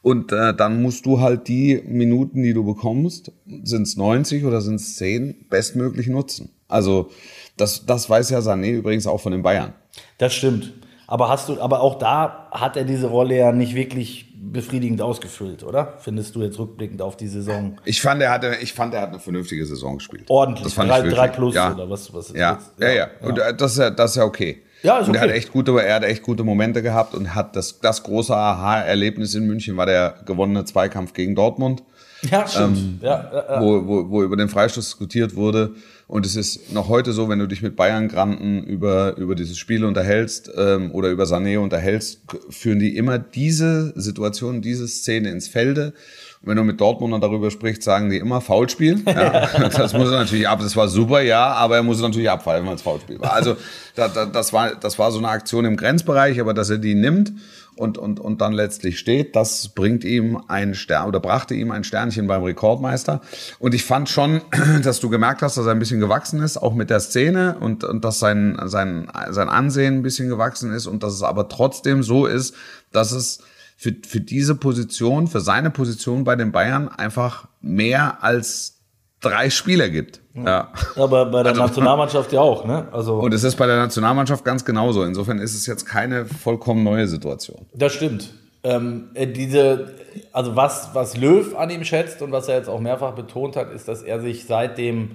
Und 0.02 0.32
äh, 0.32 0.54
dann 0.54 0.82
musst 0.82 1.06
du 1.06 1.20
halt 1.20 1.48
die 1.48 1.82
Minuten, 1.86 2.44
die 2.44 2.54
du 2.54 2.64
bekommst, 2.64 3.32
sind 3.64 3.84
es 3.84 3.98
90 3.98 4.46
oder 4.46 4.62
sind 4.62 4.76
es 4.76 4.96
10, 4.98 5.48
bestmöglich 5.50 6.08
nutzen. 6.08 6.52
Also 6.74 7.10
das, 7.58 7.86
das 7.86 8.10
weiß 8.10 8.30
ja 8.32 8.40
Sané 8.40 8.72
übrigens 8.72 9.08
auch 9.08 9.22
von 9.22 9.32
den 9.32 9.44
Bayern. 9.44 9.74
Das 10.18 10.34
stimmt. 10.34 10.74
Aber 11.08 11.30
hast 11.30 11.50
du, 11.50 11.62
aber 11.62 11.82
auch 11.82 12.00
da 12.00 12.48
hat 12.52 12.76
er 12.76 12.86
diese 12.86 13.08
Rolle 13.08 13.38
ja 13.38 13.52
nicht 13.52 13.76
wirklich 13.76 14.34
befriedigend 14.36 15.02
ausgefüllt, 15.02 15.64
oder? 15.64 15.94
Findest 16.00 16.36
du 16.36 16.42
jetzt 16.42 16.58
rückblickend 16.60 17.02
auf 17.02 17.18
die 17.18 17.28
Saison? 17.28 17.80
Ich 17.86 18.02
fand, 18.02 18.22
er 18.22 18.32
hatte, 18.32 18.58
ich 18.62 18.74
fand, 18.74 18.94
er 18.94 19.02
hat 19.02 19.10
eine 19.10 19.20
vernünftige 19.20 19.66
Saison 19.66 19.98
gespielt. 19.98 20.26
Ordentlich. 20.30 20.64
Das 20.64 20.74
fand 20.74 20.90
drei, 20.90 21.06
ich 21.06 21.14
drei 21.14 21.28
plus 21.28 21.56
ja. 21.56 21.74
oder 21.74 21.90
was? 21.90 22.14
was 22.14 22.30
ist 22.30 22.36
Ja, 22.36 22.54
jetzt? 22.54 22.72
ja, 22.80 22.92
ja. 22.92 23.08
Und 23.22 23.38
das 23.38 23.74
ist 23.74 23.78
ja, 23.78 23.90
das 23.90 24.12
ist 24.12 24.18
ja 24.18 24.24
okay. 24.24 24.64
Ja, 24.82 25.00
ist 25.00 25.08
Und 25.08 25.16
er 25.16 25.22
okay. 25.22 25.30
hat 25.30 25.38
echt 25.38 25.52
gute, 25.52 25.80
er 25.80 25.96
hat 25.96 26.04
echt 26.04 26.24
gute 26.24 26.44
Momente 26.44 26.82
gehabt 26.82 27.14
und 27.16 27.34
hat 27.36 27.56
das, 27.56 27.80
das 27.80 28.04
große 28.04 28.36
Aha-Erlebnis 28.36 29.34
in 29.36 29.46
München 29.46 29.78
war 29.78 29.86
der 29.86 30.16
gewonnene 30.26 30.66
Zweikampf 30.66 31.14
gegen 31.14 31.36
Dortmund. 31.36 31.84
Ja, 32.30 32.48
stimmt. 32.48 32.78
Ähm, 32.78 33.00
ja, 33.02 33.30
ja, 33.32 33.46
ja. 33.50 33.62
wo, 33.62 33.88
wo, 33.88 34.10
wo 34.10 34.24
über 34.24 34.36
den 34.36 34.50
Freistoß 34.50 34.86
diskutiert 34.86 35.36
wurde. 35.36 35.72
Und 36.08 36.26
es 36.26 36.36
ist 36.36 36.72
noch 36.74 36.90
heute 36.90 37.12
so, 37.12 37.30
wenn 37.30 37.40
du 37.40 37.48
dich 37.48 37.62
mit 37.62 37.76
Bayern-Granten 37.76 38.64
über, 38.64 39.18
über 39.18 39.36
dieses 39.36 39.58
Spiel 39.58 39.84
unterhältst 39.84 40.52
ähm, 40.56 40.92
oder 40.92 41.10
über 41.10 41.24
Sané 41.24 41.58
unterhältst, 41.58 42.22
führen 42.50 42.80
die 42.80 42.96
immer 42.96 43.18
diese 43.18 43.94
Situation, 44.00 44.62
diese 44.62 44.88
Szene 44.88 45.30
ins 45.30 45.48
Felde. 45.48 45.94
Und 46.42 46.50
wenn 46.50 46.58
du 46.58 46.64
mit 46.64 46.80
Dortmundern 46.82 47.22
darüber 47.22 47.50
sprichst, 47.50 47.84
sagen 47.84 48.10
die 48.10 48.18
immer 48.18 48.42
Foulspiel. 48.42 49.02
Ja, 49.08 49.48
das 49.70 49.94
muss 49.94 50.12
er 50.12 50.20
natürlich 50.20 50.48
ab. 50.48 50.60
Das 50.62 50.76
war 50.76 50.90
super, 50.90 51.22
ja, 51.22 51.48
aber 51.54 51.78
er 51.78 51.84
muss 51.84 51.98
es 51.98 52.04
natürlich 52.04 52.30
abfallen, 52.30 52.66
weil 52.66 52.76
es 52.76 52.82
Foulspiel 52.82 53.20
war. 53.20 53.34
Also 53.34 53.56
da, 53.96 54.10
da, 54.10 54.26
das, 54.26 54.52
war, 54.52 54.76
das 54.76 55.00
war 55.00 55.12
so 55.12 55.20
eine 55.20 55.30
Aktion 55.30 55.64
im 55.64 55.78
Grenzbereich, 55.78 56.40
aber 56.42 56.54
dass 56.54 56.70
er 56.70 56.80
die 56.80 56.96
nimmt 56.96 57.32
und, 57.76 57.98
und, 57.98 58.20
und 58.20 58.42
dann 58.42 58.54
letztlich 58.54 59.00
steht, 59.00 59.36
das 59.36 59.70
bringt 59.70 60.04
ihm 60.04 60.42
ein 60.48 60.76
Stern 60.76 61.08
oder 61.08 61.20
brachte 61.20 61.56
ihm 61.56 61.72
ein 61.72 61.84
Sternchen 61.84 62.28
beim 62.28 62.44
Rekordmeister. 62.44 63.22
Und 63.60 63.74
ich 63.74 63.84
fand 63.84 64.10
schon, 64.10 64.42
dass 64.84 65.00
du 65.00 65.10
gemerkt 65.10 65.42
hast, 65.42 65.58
dass 65.58 65.66
er 65.66 65.72
ein 65.72 65.80
bisschen 65.80 66.00
gewachsen 66.00 66.42
ist, 66.42 66.58
auch 66.58 66.74
mit 66.74 66.90
der 66.90 67.00
Szene 67.00 67.58
und, 67.60 67.84
und 67.84 68.04
dass 68.06 68.20
sein, 68.20 68.58
sein, 68.66 69.08
sein 69.30 69.50
Ansehen 69.50 70.00
ein 70.00 70.04
bisschen 70.04 70.30
gewachsen 70.30 70.72
ist 70.72 70.88
und 70.88 71.04
dass 71.04 71.14
es 71.14 71.24
aber 71.24 71.50
trotzdem 71.50 72.04
so 72.04 72.26
ist, 72.26 72.56
dass 72.92 73.12
es 73.12 73.40
für, 73.76 73.94
für 74.08 74.22
diese 74.22 74.56
Position, 74.56 75.28
für 75.28 75.42
seine 75.42 75.70
Position 75.70 76.24
bei 76.24 76.36
den 76.36 76.52
Bayern 76.52 76.88
einfach 76.88 77.48
mehr 77.62 78.24
als 78.24 78.83
drei 79.24 79.50
Spieler 79.50 79.90
gibt. 79.90 80.22
Ja. 80.34 80.70
Aber 80.96 81.26
bei 81.28 81.44
der 81.44 81.54
Nationalmannschaft 81.54 82.32
ja 82.32 82.42
auch, 82.42 82.66
ne? 82.66 82.88
Also 82.92 83.20
Und 83.20 83.34
es 83.34 83.44
ist 83.44 83.56
bei 83.56 83.68
der 83.68 83.78
Nationalmannschaft 83.78 84.44
ganz 84.44 84.66
genauso. 84.66 85.04
Insofern 85.04 85.40
ist 85.40 85.54
es 85.54 85.66
jetzt 85.66 85.86
keine 85.86 86.26
vollkommen 86.26 86.84
neue 86.84 87.08
Situation. 87.08 87.66
Das 87.74 87.94
stimmt. 87.94 88.32
Ähm, 88.64 89.10
äh, 89.14 89.28
diese, 89.28 89.94
also 90.32 90.56
was, 90.56 90.90
was 90.94 91.18
Löw 91.18 91.56
an 91.56 91.70
ihm 91.70 91.84
schätzt 91.84 92.22
und 92.22 92.32
was 92.32 92.48
er 92.48 92.56
jetzt 92.56 92.70
auch 92.70 92.80
mehrfach 92.80 93.12
betont 93.12 93.56
hat, 93.56 93.72
ist, 93.72 93.88
dass 93.88 94.02
er 94.02 94.22
sich 94.22 94.46
seit 94.46 94.78
dem, 94.78 95.12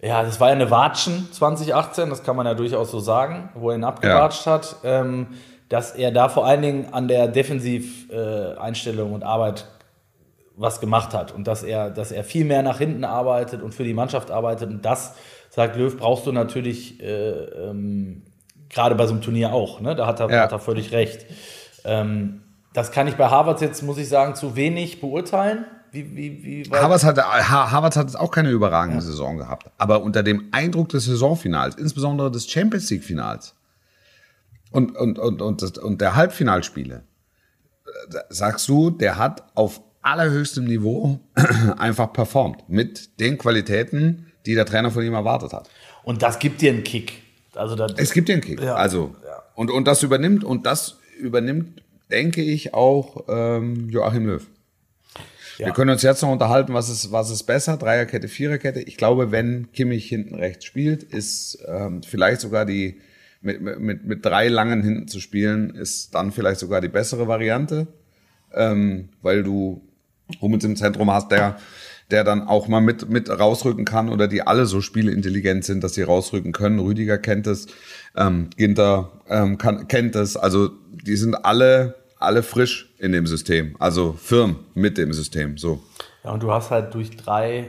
ja, 0.00 0.22
das 0.22 0.40
war 0.40 0.48
ja 0.48 0.54
eine 0.54 0.70
Watschen 0.70 1.28
2018, 1.32 2.10
das 2.10 2.22
kann 2.22 2.36
man 2.36 2.46
ja 2.46 2.54
durchaus 2.54 2.90
so 2.90 3.00
sagen, 3.00 3.50
wo 3.54 3.70
er 3.70 3.76
ihn 3.76 3.84
abgewatscht 3.84 4.46
hat, 4.46 4.76
ähm, 4.84 5.26
dass 5.68 5.96
er 5.96 6.12
da 6.12 6.28
vor 6.28 6.46
allen 6.46 6.62
Dingen 6.62 6.88
an 6.92 7.08
der 7.08 7.26
Defensiveinstellung 7.26 9.12
und 9.12 9.24
Arbeit 9.24 9.66
was 10.56 10.80
gemacht 10.80 11.12
hat 11.14 11.32
und 11.32 11.46
dass 11.46 11.62
er, 11.62 11.90
dass 11.90 12.12
er 12.12 12.24
viel 12.24 12.44
mehr 12.44 12.62
nach 12.62 12.78
hinten 12.78 13.04
arbeitet 13.04 13.62
und 13.62 13.74
für 13.74 13.84
die 13.84 13.94
Mannschaft 13.94 14.30
arbeitet. 14.30 14.70
Und 14.70 14.84
das, 14.84 15.14
sagt 15.50 15.76
Löw, 15.76 15.94
brauchst 15.96 16.26
du 16.26 16.32
natürlich 16.32 17.00
äh, 17.02 17.30
ähm, 17.30 18.22
gerade 18.68 18.94
bei 18.94 19.06
so 19.06 19.12
einem 19.12 19.22
Turnier 19.22 19.52
auch. 19.52 19.80
Ne? 19.80 19.94
Da 19.94 20.06
hat 20.06 20.20
er, 20.20 20.30
Ja. 20.30 20.42
hat 20.42 20.52
er 20.52 20.58
völlig 20.58 20.92
recht. 20.92 21.26
Ähm, 21.84 22.42
das 22.72 22.90
kann 22.90 23.06
ich 23.08 23.16
bei 23.16 23.28
Harvard 23.28 23.60
jetzt, 23.60 23.82
muss 23.82 23.98
ich 23.98 24.08
sagen, 24.08 24.34
zu 24.34 24.56
wenig 24.56 25.00
beurteilen. 25.00 25.64
Wie, 25.92 26.14
wie, 26.16 26.44
wie 26.66 26.70
Havertz 26.70 27.04
hat, 27.04 27.16
Ha- 27.18 27.70
Havertz 27.70 27.96
hat 27.96 28.06
jetzt 28.06 28.18
auch 28.18 28.30
keine 28.30 28.50
überragende 28.50 29.00
Saison 29.00 29.38
gehabt. 29.38 29.70
Aber 29.78 30.02
unter 30.02 30.22
dem 30.22 30.48
Eindruck 30.52 30.88
des 30.90 31.04
Saisonfinals, 31.06 31.74
insbesondere 31.76 32.30
des 32.30 32.50
Champions 32.50 32.90
League 32.90 33.04
Finals 33.04 33.54
und, 34.72 34.96
und, 34.96 35.18
und, 35.18 35.40
und, 35.40 35.62
das, 35.62 35.72
und 35.78 36.00
der 36.02 36.16
Halbfinalspiele, 36.16 36.96
äh, 37.86 38.18
sagst 38.28 38.68
du, 38.68 38.90
der 38.90 39.16
hat 39.16 39.44
auf 39.54 39.80
allerhöchstem 40.06 40.64
Niveau 40.64 41.18
einfach 41.78 42.12
performt. 42.12 42.68
Mit 42.68 43.20
den 43.20 43.36
Qualitäten, 43.38 44.32
die 44.46 44.54
der 44.54 44.64
Trainer 44.64 44.90
von 44.90 45.04
ihm 45.04 45.14
erwartet 45.14 45.52
hat. 45.52 45.68
Und 46.04 46.22
das 46.22 46.38
gibt 46.38 46.62
dir 46.62 46.70
einen 46.70 46.84
Kick. 46.84 47.22
Also 47.54 47.74
das, 47.74 47.94
Es 47.96 48.12
gibt 48.12 48.28
den 48.28 48.40
Kick. 48.40 48.60
Ja. 48.60 48.74
Also, 48.74 49.14
und, 49.54 49.70
und 49.70 49.86
das 49.86 50.02
übernimmt, 50.02 50.44
und 50.44 50.66
das 50.66 50.98
übernimmt, 51.18 51.82
denke 52.10 52.42
ich, 52.42 52.74
auch 52.74 53.24
ähm, 53.28 53.88
Joachim 53.90 54.26
Löw. 54.26 54.46
Ja. 55.58 55.66
Wir 55.66 55.72
können 55.72 55.90
uns 55.90 56.02
jetzt 56.02 56.22
noch 56.22 56.30
unterhalten, 56.30 56.74
was 56.74 56.90
ist, 56.90 57.12
was 57.12 57.30
ist 57.30 57.44
besser, 57.44 57.78
Dreierkette, 57.78 58.28
Viererkette. 58.28 58.80
Ich 58.80 58.98
glaube, 58.98 59.32
wenn 59.32 59.72
Kimmich 59.72 60.06
hinten 60.06 60.34
rechts 60.34 60.66
spielt, 60.66 61.02
ist 61.02 61.58
ähm, 61.66 62.02
vielleicht 62.02 62.42
sogar 62.42 62.66
die, 62.66 63.00
mit, 63.40 63.60
mit, 63.60 64.04
mit 64.04 64.24
drei 64.24 64.48
langen 64.48 64.82
hinten 64.82 65.08
zu 65.08 65.18
spielen, 65.18 65.70
ist 65.70 66.14
dann 66.14 66.30
vielleicht 66.30 66.60
sogar 66.60 66.82
die 66.82 66.88
bessere 66.88 67.26
Variante, 67.26 67.86
ähm, 68.52 69.08
weil 69.22 69.42
du 69.42 69.82
Hummels 70.40 70.64
im 70.64 70.76
Zentrum 70.76 71.10
hast, 71.10 71.30
der, 71.30 71.56
der 72.10 72.24
dann 72.24 72.46
auch 72.46 72.68
mal 72.68 72.80
mit, 72.80 73.08
mit 73.08 73.28
rausrücken 73.28 73.84
kann 73.84 74.08
oder 74.08 74.28
die 74.28 74.42
alle 74.42 74.66
so 74.66 74.80
spielintelligent 74.80 75.64
sind, 75.64 75.82
dass 75.82 75.94
sie 75.94 76.02
rausrücken 76.02 76.52
können. 76.52 76.78
Rüdiger 76.78 77.18
kennt 77.18 77.46
es, 77.46 77.66
ähm, 78.16 78.50
Ginter 78.56 79.12
ähm, 79.28 79.58
kann, 79.58 79.88
kennt 79.88 80.14
es. 80.16 80.36
Also 80.36 80.70
die 80.90 81.16
sind 81.16 81.34
alle, 81.44 81.96
alle 82.18 82.42
frisch 82.42 82.92
in 82.98 83.12
dem 83.12 83.26
System, 83.26 83.76
also 83.78 84.12
firm 84.12 84.56
mit 84.74 84.98
dem 84.98 85.12
System. 85.12 85.58
So. 85.58 85.82
Ja, 86.24 86.32
und 86.32 86.42
du 86.42 86.52
hast 86.52 86.70
halt 86.70 86.94
durch 86.94 87.16
drei 87.16 87.68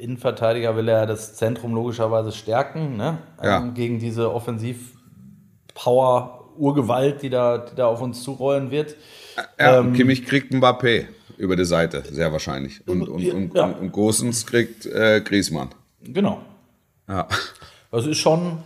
Innenverteidiger 0.00 0.76
will 0.76 0.88
er 0.88 1.06
das 1.06 1.34
Zentrum 1.34 1.74
logischerweise 1.74 2.30
stärken, 2.30 2.96
ne? 2.96 3.18
Ja. 3.42 3.58
Ähm, 3.58 3.74
gegen 3.74 3.98
diese 3.98 4.32
Offensiv-Power-Urgewalt, 4.32 7.22
die 7.22 7.30
da, 7.30 7.58
die 7.58 7.74
da 7.74 7.86
auf 7.86 8.00
uns 8.00 8.22
zurollen 8.22 8.70
wird. 8.70 8.94
Ja, 9.58 9.80
Ähm, 9.80 9.94
Kimmich 9.94 10.24
kriegt 10.24 10.52
Mbappé 10.52 11.06
über 11.38 11.56
die 11.56 11.64
Seite, 11.64 12.02
sehr 12.10 12.32
wahrscheinlich. 12.32 12.86
Und, 12.86 13.08
und, 13.08 13.30
und, 13.32 13.54
Ja. 13.54 13.64
und, 13.64 13.74
und 13.78 13.92
Gosens 13.92 14.44
kriegt 14.46 14.86
äh, 14.86 15.20
Griezmann. 15.24 15.70
Genau. 16.02 16.40
Ja. 17.08 17.26
Das 17.90 18.06
ist 18.06 18.18
schon, 18.18 18.58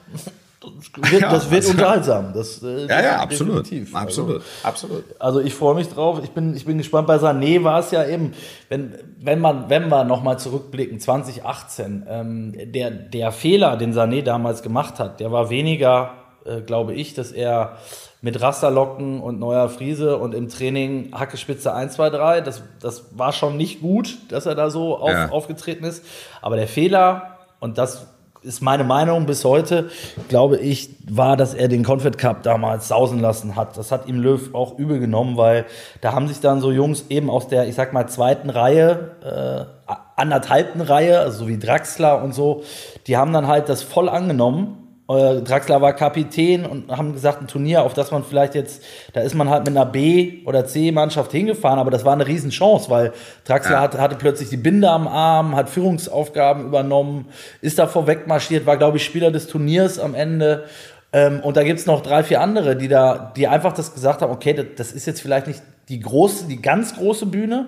das 0.60 1.12
wird, 1.12 1.22
das 1.22 1.50
wird 1.50 1.66
unterhaltsam. 1.66 2.32
Das, 2.32 2.62
äh, 2.62 2.86
ja, 2.86 3.02
ja, 3.02 3.16
absolut. 3.18 3.66
Absolut, 3.92 4.36
also, 4.36 4.44
absolut. 4.62 5.04
Also 5.18 5.40
ich 5.40 5.54
freue 5.54 5.74
mich 5.74 5.88
drauf. 5.88 6.20
Ich 6.24 6.30
bin, 6.30 6.56
ich 6.56 6.64
bin 6.64 6.78
gespannt. 6.78 7.06
Bei 7.06 7.16
Sané 7.16 7.62
war 7.62 7.80
es 7.80 7.90
ja 7.90 8.06
eben, 8.06 8.32
wenn, 8.68 8.94
wenn, 9.20 9.38
man, 9.38 9.68
wenn 9.70 9.88
wir 9.88 10.04
nochmal 10.04 10.38
zurückblicken, 10.38 10.98
2018, 10.98 12.04
ähm, 12.08 12.72
der, 12.72 12.90
der 12.90 13.32
Fehler, 13.32 13.76
den 13.76 13.92
Sané 13.94 14.22
damals 14.22 14.62
gemacht 14.62 14.98
hat, 14.98 15.20
der 15.20 15.30
war 15.30 15.50
weniger, 15.50 16.14
äh, 16.44 16.60
glaube 16.60 16.94
ich, 16.94 17.14
dass 17.14 17.32
er 17.32 17.78
mit 18.22 18.40
Rasterlocken 18.40 19.20
und 19.20 19.40
neuer 19.40 19.68
Friese 19.68 20.16
und 20.16 20.32
im 20.32 20.48
Training 20.48 21.10
Hackespitze 21.12 21.74
1, 21.74 21.94
2, 21.94 22.10
3. 22.10 22.40
Das, 22.40 22.62
das 22.80 23.18
war 23.18 23.32
schon 23.32 23.56
nicht 23.56 23.82
gut, 23.82 24.16
dass 24.28 24.46
er 24.46 24.54
da 24.54 24.70
so 24.70 24.96
auf, 24.96 25.10
ja. 25.10 25.28
aufgetreten 25.30 25.84
ist. 25.84 26.04
Aber 26.40 26.56
der 26.56 26.68
Fehler, 26.68 27.38
und 27.58 27.78
das 27.78 28.06
ist 28.42 28.60
meine 28.60 28.84
Meinung 28.84 29.26
bis 29.26 29.44
heute, 29.44 29.90
glaube 30.28 30.56
ich, 30.56 30.90
war, 31.08 31.36
dass 31.36 31.52
er 31.52 31.66
den 31.66 31.84
Confed 31.84 32.16
Cup 32.16 32.44
damals 32.44 32.88
sausen 32.88 33.18
lassen 33.18 33.56
hat. 33.56 33.76
Das 33.76 33.90
hat 33.90 34.06
ihm 34.06 34.20
Löw 34.20 34.54
auch 34.54 34.78
übel 34.78 35.00
genommen, 35.00 35.36
weil 35.36 35.64
da 36.00 36.12
haben 36.12 36.28
sich 36.28 36.40
dann 36.40 36.60
so 36.60 36.70
Jungs 36.70 37.06
eben 37.08 37.28
aus 37.28 37.48
der, 37.48 37.66
ich 37.66 37.74
sag 37.74 37.92
mal, 37.92 38.06
zweiten 38.06 38.50
Reihe, 38.50 39.66
äh, 39.88 39.92
anderthalbten 40.16 40.80
Reihe, 40.80 41.18
also 41.20 41.40
so 41.40 41.48
wie 41.48 41.58
Draxler 41.58 42.22
und 42.22 42.34
so, 42.34 42.62
die 43.08 43.16
haben 43.16 43.32
dann 43.32 43.48
halt 43.48 43.68
das 43.68 43.82
voll 43.82 44.08
angenommen 44.08 44.81
Draxler 45.14 45.80
war 45.80 45.92
Kapitän 45.92 46.64
und 46.64 46.90
haben 46.90 47.12
gesagt, 47.12 47.40
ein 47.40 47.46
Turnier, 47.46 47.82
auf 47.82 47.94
das 47.94 48.10
man 48.10 48.24
vielleicht 48.24 48.54
jetzt, 48.54 48.82
da 49.12 49.20
ist 49.20 49.34
man 49.34 49.48
halt 49.48 49.66
mit 49.66 49.76
einer 49.76 49.86
B- 49.86 50.44
oder 50.44 50.66
C-Mannschaft 50.66 51.32
hingefahren, 51.32 51.78
aber 51.78 51.90
das 51.90 52.04
war 52.04 52.12
eine 52.12 52.26
Riesenchance, 52.26 52.90
weil 52.90 53.12
Draxler 53.44 53.76
ja. 53.76 53.80
hatte, 53.80 54.00
hatte 54.00 54.16
plötzlich 54.16 54.48
die 54.48 54.56
Binde 54.56 54.90
am 54.90 55.08
Arm, 55.08 55.56
hat 55.56 55.68
Führungsaufgaben 55.70 56.66
übernommen, 56.66 57.26
ist 57.60 57.78
da 57.78 57.86
vorweg 57.86 58.26
marschiert, 58.26 58.66
war, 58.66 58.76
glaube 58.76 58.98
ich, 58.98 59.04
Spieler 59.04 59.30
des 59.30 59.46
Turniers 59.46 59.98
am 59.98 60.14
Ende. 60.14 60.64
Ähm, 61.12 61.40
und 61.40 61.56
da 61.56 61.62
gibt 61.62 61.78
es 61.78 61.86
noch 61.86 62.02
drei, 62.02 62.22
vier 62.22 62.40
andere, 62.40 62.76
die 62.76 62.88
da, 62.88 63.32
die 63.36 63.48
einfach 63.48 63.72
das 63.72 63.94
gesagt 63.94 64.22
haben, 64.22 64.32
okay, 64.32 64.54
das, 64.54 64.66
das 64.76 64.92
ist 64.92 65.06
jetzt 65.06 65.20
vielleicht 65.20 65.46
nicht 65.46 65.62
die 65.88 66.00
große, 66.00 66.46
die 66.46 66.62
ganz 66.62 66.96
große 66.96 67.26
Bühne, 67.26 67.66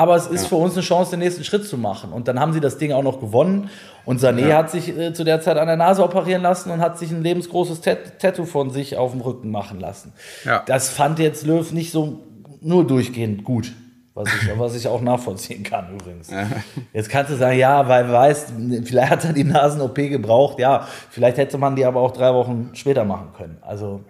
aber 0.00 0.16
es 0.16 0.28
ist 0.28 0.44
ja. 0.44 0.48
für 0.48 0.56
uns 0.56 0.72
eine 0.72 0.82
Chance, 0.82 1.10
den 1.10 1.18
nächsten 1.18 1.44
Schritt 1.44 1.66
zu 1.66 1.76
machen. 1.76 2.10
Und 2.10 2.26
dann 2.26 2.40
haben 2.40 2.54
sie 2.54 2.60
das 2.60 2.78
Ding 2.78 2.90
auch 2.92 3.02
noch 3.02 3.20
gewonnen. 3.20 3.68
Und 4.06 4.18
Sané 4.18 4.48
ja. 4.48 4.56
hat 4.56 4.70
sich 4.70 4.96
äh, 4.96 5.12
zu 5.12 5.24
der 5.24 5.42
Zeit 5.42 5.58
an 5.58 5.66
der 5.66 5.76
Nase 5.76 6.02
operieren 6.02 6.40
lassen 6.40 6.70
und 6.70 6.80
hat 6.80 6.98
sich 6.98 7.10
ein 7.10 7.22
lebensgroßes 7.22 7.82
Tat 7.82 8.18
Tattoo 8.18 8.46
von 8.46 8.70
sich 8.70 8.96
auf 8.96 9.10
dem 9.10 9.20
Rücken 9.20 9.50
machen 9.50 9.78
lassen. 9.78 10.14
Ja. 10.46 10.62
Das 10.64 10.88
fand 10.88 11.18
jetzt 11.18 11.46
Löw 11.46 11.70
nicht 11.72 11.92
so 11.92 12.20
nur 12.62 12.86
durchgehend 12.86 13.44
gut. 13.44 13.74
Was 14.14 14.26
ich, 14.28 14.48
was 14.58 14.74
ich 14.74 14.88
auch 14.88 15.02
nachvollziehen 15.02 15.64
kann 15.64 15.92
übrigens. 15.92 16.30
Jetzt 16.94 17.10
kannst 17.10 17.30
du 17.30 17.36
sagen, 17.36 17.58
ja, 17.58 17.86
weil 17.86 18.06
du 18.06 18.12
weißt, 18.14 18.54
vielleicht 18.84 19.10
hat 19.10 19.24
er 19.26 19.34
die 19.34 19.44
Nasen-OP 19.44 19.96
gebraucht. 19.96 20.58
Ja, 20.58 20.88
vielleicht 21.10 21.36
hätte 21.36 21.58
man 21.58 21.76
die 21.76 21.84
aber 21.84 22.00
auch 22.00 22.12
drei 22.12 22.32
Wochen 22.32 22.70
später 22.72 23.04
machen 23.04 23.34
können. 23.36 23.58
Also, 23.60 24.00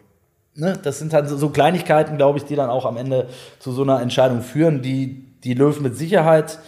ne, 0.55 0.79
das 0.81 1.01
sind 1.01 1.13
halt 1.13 1.29
so 1.29 1.49
Kleinigkeiten, 1.51 2.17
glaube 2.17 2.39
ich, 2.39 2.45
die 2.45 2.55
dann 2.55 2.71
auch 2.71 2.87
am 2.87 2.97
Ende 2.97 3.27
zu 3.59 3.73
so 3.73 3.83
einer 3.83 4.01
Entscheidung 4.01 4.41
führen, 4.41 4.83
die 4.83 5.30
die 5.45 5.55
Löw 5.55 5.81
mit 5.81 5.97
Sicherheit 5.97 6.59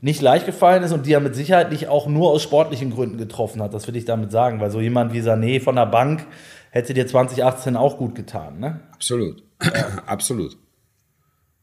nicht 0.00 0.20
leicht 0.20 0.44
gefallen 0.44 0.82
ist 0.82 0.92
und 0.92 1.06
die 1.06 1.12
er 1.12 1.20
mit 1.20 1.34
Sicherheit 1.34 1.70
nicht 1.72 1.88
auch 1.88 2.06
nur 2.06 2.30
aus 2.30 2.42
sportlichen 2.42 2.90
Gründen 2.90 3.16
getroffen 3.16 3.62
hat. 3.62 3.72
Das 3.72 3.86
will 3.86 3.96
ich 3.96 4.04
damit 4.04 4.32
sagen, 4.32 4.60
weil 4.60 4.70
so 4.70 4.80
jemand 4.80 5.14
wie 5.14 5.20
Sané 5.20 5.62
von 5.62 5.76
der 5.76 5.86
Bank 5.86 6.26
hätte 6.70 6.92
dir 6.92 7.06
2018 7.06 7.76
auch 7.76 7.96
gut 7.96 8.14
getan. 8.14 8.58
Ne? 8.58 8.80
Absolut, 8.92 9.42
absolut. 10.06 10.58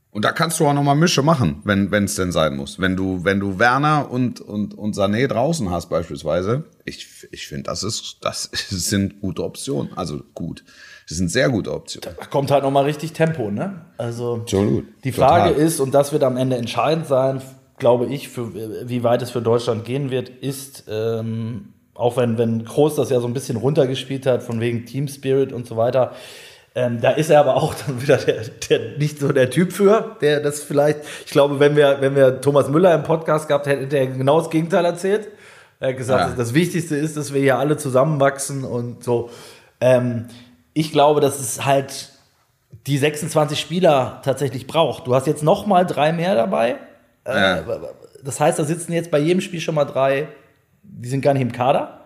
Und 0.09 0.25
da 0.25 0.33
kannst 0.33 0.59
du 0.59 0.67
auch 0.67 0.73
nochmal 0.73 0.95
Mische 0.95 1.21
machen, 1.21 1.61
wenn 1.63 2.03
es 2.03 2.15
denn 2.15 2.33
sein 2.33 2.57
muss. 2.57 2.79
Wenn 2.79 2.97
du, 2.97 3.23
wenn 3.23 3.39
du 3.39 3.59
Werner 3.59 4.11
und, 4.11 4.41
und, 4.41 4.73
und 4.73 4.93
Sané 4.93 5.27
draußen 5.27 5.69
hast 5.69 5.89
beispielsweise, 5.89 6.65
ich, 6.83 7.27
ich 7.31 7.47
finde, 7.47 7.63
das, 7.63 7.83
ist, 7.83 8.17
das 8.21 8.43
sind 8.69 9.21
gute 9.21 9.43
Optionen. 9.43 9.93
Also 9.95 10.21
gut. 10.33 10.65
Das 11.11 11.17
sind 11.17 11.29
sehr 11.29 11.49
gute 11.49 11.73
Optionen. 11.73 12.15
Da 12.17 12.25
kommt 12.25 12.51
halt 12.51 12.63
nochmal 12.63 12.85
richtig 12.85 13.11
Tempo, 13.11 13.51
ne? 13.51 13.81
Also 13.97 14.35
Absolut. 14.35 14.85
die 15.03 15.11
Frage 15.11 15.49
Total. 15.49 15.65
ist, 15.65 15.81
und 15.81 15.93
das 15.93 16.13
wird 16.13 16.23
am 16.23 16.37
Ende 16.37 16.55
entscheidend 16.55 17.05
sein, 17.05 17.41
glaube 17.77 18.05
ich, 18.05 18.29
für 18.29 18.53
wie 18.87 19.03
weit 19.03 19.21
es 19.21 19.29
für 19.29 19.41
Deutschland 19.41 19.83
gehen 19.83 20.09
wird, 20.09 20.29
ist, 20.29 20.85
ähm, 20.87 21.73
auch 21.95 22.15
wenn, 22.15 22.37
wenn 22.37 22.63
Groß 22.63 22.95
das 22.95 23.09
ja 23.09 23.19
so 23.19 23.27
ein 23.27 23.33
bisschen 23.33 23.57
runtergespielt 23.57 24.25
hat, 24.25 24.41
von 24.41 24.61
wegen 24.61 24.85
Team 24.85 25.09
Spirit 25.09 25.51
und 25.51 25.67
so 25.67 25.75
weiter, 25.75 26.13
ähm, 26.75 27.01
da 27.01 27.11
ist 27.11 27.29
er 27.29 27.41
aber 27.41 27.57
auch 27.57 27.73
dann 27.75 28.01
wieder 28.01 28.15
der, 28.15 28.43
der, 28.69 28.97
nicht 28.97 29.19
so 29.19 29.33
der 29.33 29.49
Typ 29.49 29.73
für, 29.73 30.15
der 30.21 30.39
das 30.39 30.63
vielleicht, 30.63 30.99
ich 31.25 31.31
glaube, 31.33 31.59
wenn 31.59 31.75
wir, 31.75 31.97
wenn 31.99 32.15
wir 32.15 32.39
Thomas 32.39 32.69
Müller 32.69 32.95
im 32.95 33.03
Podcast 33.03 33.49
gehabt 33.49 33.67
hätten, 33.67 33.81
hätte 33.81 33.97
er 33.97 34.07
genau 34.07 34.39
das 34.39 34.49
Gegenteil 34.49 34.85
erzählt. 34.85 35.27
Er 35.81 35.89
hat 35.89 35.97
gesagt, 35.97 36.29
ja. 36.29 36.35
das 36.37 36.53
Wichtigste 36.53 36.95
ist, 36.95 37.17
dass 37.17 37.33
wir 37.33 37.41
hier 37.41 37.59
alle 37.59 37.75
zusammenwachsen 37.75 38.63
und 38.63 39.03
so. 39.03 39.29
Ähm, 39.81 40.27
ich 40.73 40.91
glaube, 40.91 41.21
dass 41.21 41.39
es 41.39 41.65
halt 41.65 42.09
die 42.87 42.97
26 42.97 43.59
Spieler 43.59 44.21
tatsächlich 44.23 44.67
braucht. 44.67 45.07
Du 45.07 45.13
hast 45.13 45.27
jetzt 45.27 45.43
noch 45.43 45.65
mal 45.65 45.85
drei 45.85 46.13
mehr 46.13 46.35
dabei. 46.35 46.77
Äh, 47.25 47.39
ja. 47.39 47.63
Das 48.23 48.39
heißt, 48.39 48.57
da 48.59 48.63
sitzen 48.63 48.93
jetzt 48.93 49.11
bei 49.11 49.19
jedem 49.19 49.41
Spiel 49.41 49.59
schon 49.59 49.75
mal 49.75 49.85
drei, 49.85 50.29
die 50.83 51.09
sind 51.09 51.21
gar 51.21 51.33
nicht 51.33 51.41
im 51.41 51.51
Kader. 51.51 52.01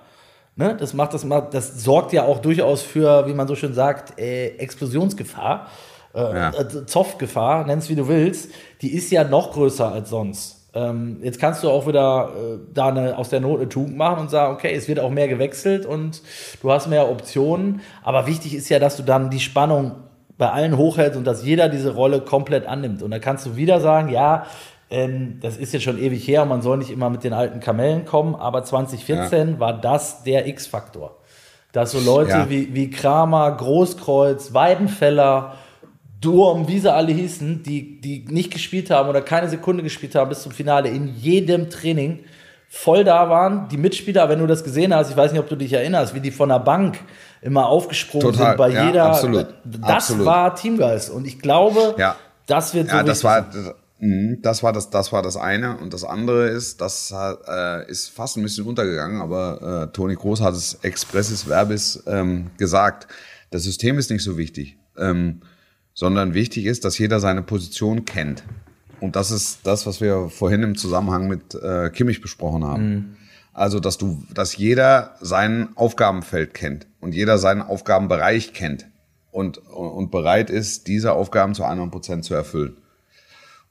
Ne? 0.55 0.75
Das 0.77 0.93
macht 0.93 1.13
das, 1.13 1.25
das 1.51 1.83
sorgt 1.83 2.13
ja 2.13 2.23
auch 2.23 2.39
durchaus 2.39 2.81
für, 2.81 3.27
wie 3.27 3.33
man 3.33 3.47
so 3.47 3.55
schön 3.55 3.73
sagt, 3.73 4.17
äh, 4.19 4.57
Explosionsgefahr, 4.57 5.69
äh, 6.13 6.19
ja. 6.19 6.49
äh, 6.51 6.85
Zoffgefahr, 6.85 7.65
nenn 7.65 7.79
es 7.79 7.89
wie 7.89 7.95
du 7.95 8.07
willst. 8.07 8.51
Die 8.81 8.93
ist 8.93 9.11
ja 9.11 9.23
noch 9.23 9.51
größer 9.51 9.91
als 9.91 10.09
sonst. 10.09 10.64
Ähm, 10.75 11.19
jetzt 11.23 11.39
kannst 11.39 11.63
du 11.63 11.69
auch 11.69 11.87
wieder 11.87 12.31
äh, 12.35 12.57
da 12.73 12.89
eine, 12.89 13.17
aus 13.17 13.29
der 13.29 13.39
Not 13.39 13.61
eine 13.61 13.69
Tugend 13.69 13.95
machen 13.95 14.19
und 14.19 14.29
sagen, 14.29 14.53
okay, 14.53 14.73
es 14.75 14.89
wird 14.89 14.99
auch 14.99 15.09
mehr 15.09 15.29
gewechselt 15.29 15.85
und 15.85 16.21
du 16.61 16.71
hast 16.71 16.87
mehr 16.87 17.09
Optionen. 17.09 17.79
Aber 18.03 18.27
wichtig 18.27 18.53
ist 18.53 18.67
ja, 18.67 18.77
dass 18.77 18.97
du 18.97 19.03
dann 19.03 19.29
die 19.29 19.39
Spannung 19.39 19.93
bei 20.37 20.51
allen 20.51 20.75
hochhältst 20.75 21.17
und 21.17 21.25
dass 21.25 21.45
jeder 21.45 21.69
diese 21.69 21.95
Rolle 21.95 22.19
komplett 22.19 22.67
annimmt. 22.67 23.01
Und 23.01 23.11
dann 23.11 23.21
kannst 23.21 23.45
du 23.45 23.55
wieder 23.55 23.79
sagen, 23.79 24.09
ja, 24.09 24.45
ähm, 24.89 25.39
das 25.41 25.55
ist 25.55 25.73
jetzt 25.73 25.83
schon 25.83 25.97
ewig 25.97 26.27
her, 26.27 26.45
man 26.45 26.61
soll 26.61 26.77
nicht 26.77 26.91
immer 26.91 27.09
mit 27.09 27.23
den 27.23 27.31
alten 27.31 27.61
Kamellen 27.61 28.03
kommen, 28.03 28.35
aber 28.35 28.63
2014 28.63 29.53
ja. 29.53 29.59
war 29.59 29.79
das 29.79 30.23
der 30.23 30.45
X-Faktor. 30.47 31.17
Dass 31.71 31.91
so 31.91 31.99
Leute 31.99 32.31
ja. 32.31 32.49
wie, 32.49 32.73
wie 32.73 32.89
Kramer, 32.89 33.51
Großkreuz, 33.51 34.53
Weidenfeller, 34.53 35.55
Durm, 36.25 36.67
wie 36.67 36.79
sie 36.79 36.91
alle 36.91 37.13
hießen, 37.13 37.61
die, 37.61 38.01
die 38.01 38.25
nicht 38.27 38.51
gespielt 38.51 38.89
haben 38.89 39.07
oder 39.07 39.21
keine 39.21 39.47
Sekunde 39.47 39.83
gespielt 39.83 40.15
haben 40.15 40.29
bis 40.29 40.41
zum 40.41 40.51
Finale, 40.51 40.89
in 40.89 41.07
jedem 41.15 41.69
Training 41.69 42.21
voll 42.67 43.03
da 43.03 43.29
waren. 43.29 43.69
Die 43.69 43.77
Mitspieler, 43.77 44.27
wenn 44.27 44.39
du 44.39 44.47
das 44.47 44.63
gesehen 44.63 44.93
hast, 44.93 45.11
ich 45.11 45.15
weiß 45.15 45.31
nicht, 45.31 45.39
ob 45.39 45.47
du 45.47 45.55
dich 45.55 45.71
erinnerst, 45.71 46.15
wie 46.15 46.19
die 46.19 46.31
von 46.31 46.49
der 46.49 46.59
Bank 46.59 46.97
immer 47.43 47.67
aufgesprungen 47.67 48.31
Total, 48.31 48.47
sind 48.47 48.57
bei 48.57 48.69
ja, 48.69 48.87
jeder. 48.87 49.05
Absolut. 49.05 49.47
Das 49.63 49.91
absolut. 49.91 50.25
war 50.25 50.55
Teamgeist. 50.55 51.11
Und 51.11 51.27
ich 51.27 51.39
glaube, 51.39 51.93
ja. 51.99 52.15
das 52.47 52.73
wird 52.73 52.89
so. 52.89 52.95
Ja, 52.95 53.03
das 53.03 53.23
war, 53.23 53.45
mhm, 53.99 54.39
das 54.41 54.63
war 54.63 54.73
das, 54.73 54.89
das 54.89 55.13
war 55.13 55.21
das 55.21 55.37
eine. 55.37 55.77
Und 55.77 55.93
das 55.93 56.03
andere 56.03 56.47
ist, 56.47 56.81
das 56.81 57.13
äh, 57.47 57.87
ist 57.87 58.09
fast 58.09 58.37
ein 58.37 58.41
bisschen 58.41 58.65
untergegangen, 58.65 59.21
aber 59.21 59.89
äh, 59.89 59.93
Toni 59.93 60.15
Groß 60.15 60.41
hat 60.41 60.55
es 60.55 60.79
expressis 60.81 61.43
verbis 61.43 62.03
ähm, 62.07 62.47
gesagt. 62.57 63.07
Das 63.51 63.61
System 63.61 63.99
ist 63.99 64.09
nicht 64.09 64.23
so 64.23 64.37
wichtig. 64.39 64.77
Ähm, 64.97 65.41
sondern 65.95 66.33
wichtig 66.35 66.65
ist, 66.65 66.85
dass 66.85 66.99
jeder 66.99 67.19
seine 67.19 67.41
Position 67.41 68.05
kennt. 68.05 68.43
Und 68.99 69.15
das 69.15 69.31
ist 69.31 69.61
das, 69.63 69.87
was 69.87 70.01
wir 70.01 70.29
vorhin 70.29 70.61
im 70.61 70.75
Zusammenhang 70.75 71.27
mit 71.27 71.55
äh, 71.55 71.89
Kimmich 71.89 72.21
besprochen 72.21 72.63
haben. 72.63 72.89
Mhm. 72.93 73.15
Also, 73.53 73.79
dass 73.79 73.97
du, 73.97 74.21
dass 74.33 74.57
jeder 74.57 75.15
sein 75.21 75.69
Aufgabenfeld 75.75 76.53
kennt 76.53 76.87
und 76.99 77.15
jeder 77.15 77.37
seinen 77.37 77.61
Aufgabenbereich 77.61 78.53
kennt 78.53 78.87
und, 79.31 79.57
und 79.57 80.11
bereit 80.11 80.49
ist, 80.49 80.87
diese 80.87 81.13
Aufgaben 81.13 81.55
zu 81.55 81.63
100 81.63 81.89
Prozent 81.89 82.25
zu 82.25 82.35
erfüllen. 82.35 82.77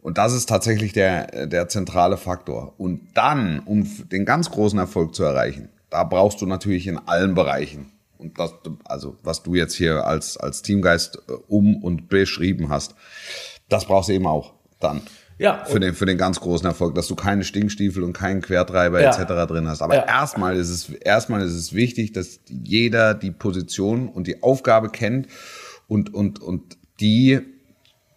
Und 0.00 0.16
das 0.16 0.32
ist 0.32 0.48
tatsächlich 0.48 0.92
der, 0.92 1.46
der 1.46 1.68
zentrale 1.68 2.16
Faktor. 2.16 2.74
Und 2.78 3.08
dann, 3.14 3.60
um 3.60 3.86
den 4.08 4.24
ganz 4.24 4.50
großen 4.50 4.78
Erfolg 4.78 5.14
zu 5.14 5.22
erreichen, 5.24 5.68
da 5.90 6.04
brauchst 6.04 6.40
du 6.40 6.46
natürlich 6.46 6.86
in 6.86 6.98
allen 6.98 7.34
Bereichen 7.34 7.93
und 8.18 8.38
das, 8.38 8.54
also 8.84 9.16
was 9.22 9.42
du 9.42 9.54
jetzt 9.54 9.74
hier 9.74 10.06
als, 10.06 10.36
als 10.36 10.62
Teamgeist 10.62 11.22
äh, 11.28 11.32
um 11.48 11.82
und 11.82 12.08
beschrieben 12.08 12.68
hast, 12.68 12.94
das 13.68 13.86
brauchst 13.86 14.08
du 14.08 14.12
eben 14.12 14.26
auch 14.26 14.54
dann. 14.80 15.02
Ja. 15.38 15.64
Für 15.64 15.80
den, 15.80 15.94
für 15.94 16.06
den 16.06 16.16
ganz 16.16 16.38
großen 16.38 16.66
Erfolg, 16.66 16.94
dass 16.94 17.08
du 17.08 17.16
keine 17.16 17.42
Stinkstiefel 17.42 18.04
und 18.04 18.12
keinen 18.12 18.40
Quertreiber 18.40 19.02
ja. 19.02 19.10
etc. 19.10 19.50
drin 19.50 19.68
hast. 19.68 19.82
Aber 19.82 19.96
ja. 19.96 20.06
erstmal 20.06 20.56
ist 20.56 20.70
es, 20.70 20.90
erstmal 20.90 21.42
ist 21.42 21.54
es 21.54 21.72
wichtig, 21.72 22.12
dass 22.12 22.38
jeder 22.48 23.14
die 23.14 23.32
Position 23.32 24.08
und 24.08 24.26
die 24.28 24.42
Aufgabe 24.42 24.90
kennt 24.90 25.26
und, 25.88 26.14
und, 26.14 26.40
und 26.40 26.76
die 27.00 27.40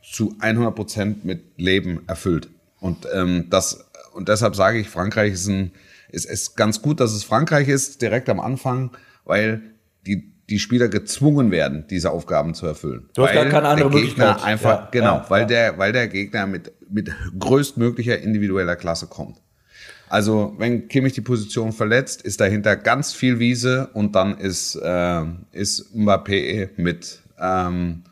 zu 0.03 0.35
100 0.39 0.75
Prozent 0.75 1.25
mit 1.25 1.57
Leben 1.57 2.01
erfüllt. 2.07 2.49
Und, 2.79 3.07
ähm, 3.11 3.47
das, 3.49 3.89
und 4.13 4.29
deshalb 4.29 4.55
sage 4.55 4.79
ich, 4.79 4.87
Frankreich 4.87 5.33
ist 5.33 5.47
ein, 5.47 5.71
ist, 6.09 6.25
ist 6.25 6.55
ganz 6.55 6.81
gut, 6.81 6.99
dass 6.99 7.13
es 7.13 7.23
Frankreich 7.23 7.67
ist, 7.67 8.01
direkt 8.01 8.29
am 8.29 8.39
Anfang, 8.39 8.91
weil 9.25 9.61
die, 10.07 10.33
die 10.49 10.59
Spieler 10.59 10.87
gezwungen 10.87 11.51
werden, 11.51 11.85
diese 11.89 12.11
Aufgaben 12.11 12.53
zu 12.53 12.65
erfüllen. 12.65 13.09
Du 13.13 13.23
hast 13.23 13.33
gar 13.33 13.45
keine 13.45 13.67
andere 13.67 13.89
der 13.89 14.01
Gegner 14.01 14.25
Möglichkeit. 14.27 14.43
einfach, 14.43 14.69
ja, 14.69 14.89
genau, 14.91 15.15
ja, 15.15 15.25
weil 15.29 15.41
ja. 15.41 15.47
der, 15.47 15.77
weil 15.77 15.91
der 15.91 16.07
Gegner 16.07 16.47
mit, 16.47 16.71
mit 16.89 17.11
größtmöglicher 17.37 18.17
individueller 18.19 18.75
Klasse 18.75 19.07
kommt. 19.07 19.37
Also, 20.09 20.55
wenn 20.57 20.87
Kimmich 20.87 21.13
die 21.13 21.21
Position 21.21 21.73
verletzt, 21.73 22.21
ist 22.21 22.39
dahinter 22.39 22.77
ganz 22.77 23.11
viel 23.11 23.39
Wiese 23.39 23.89
und 23.93 24.15
dann 24.15 24.37
ist, 24.37 24.75
äh, 24.75 25.23
ist 25.51 25.93
Mbappé 25.93 26.69
mit, 26.77 27.19
ähm, 27.37 28.03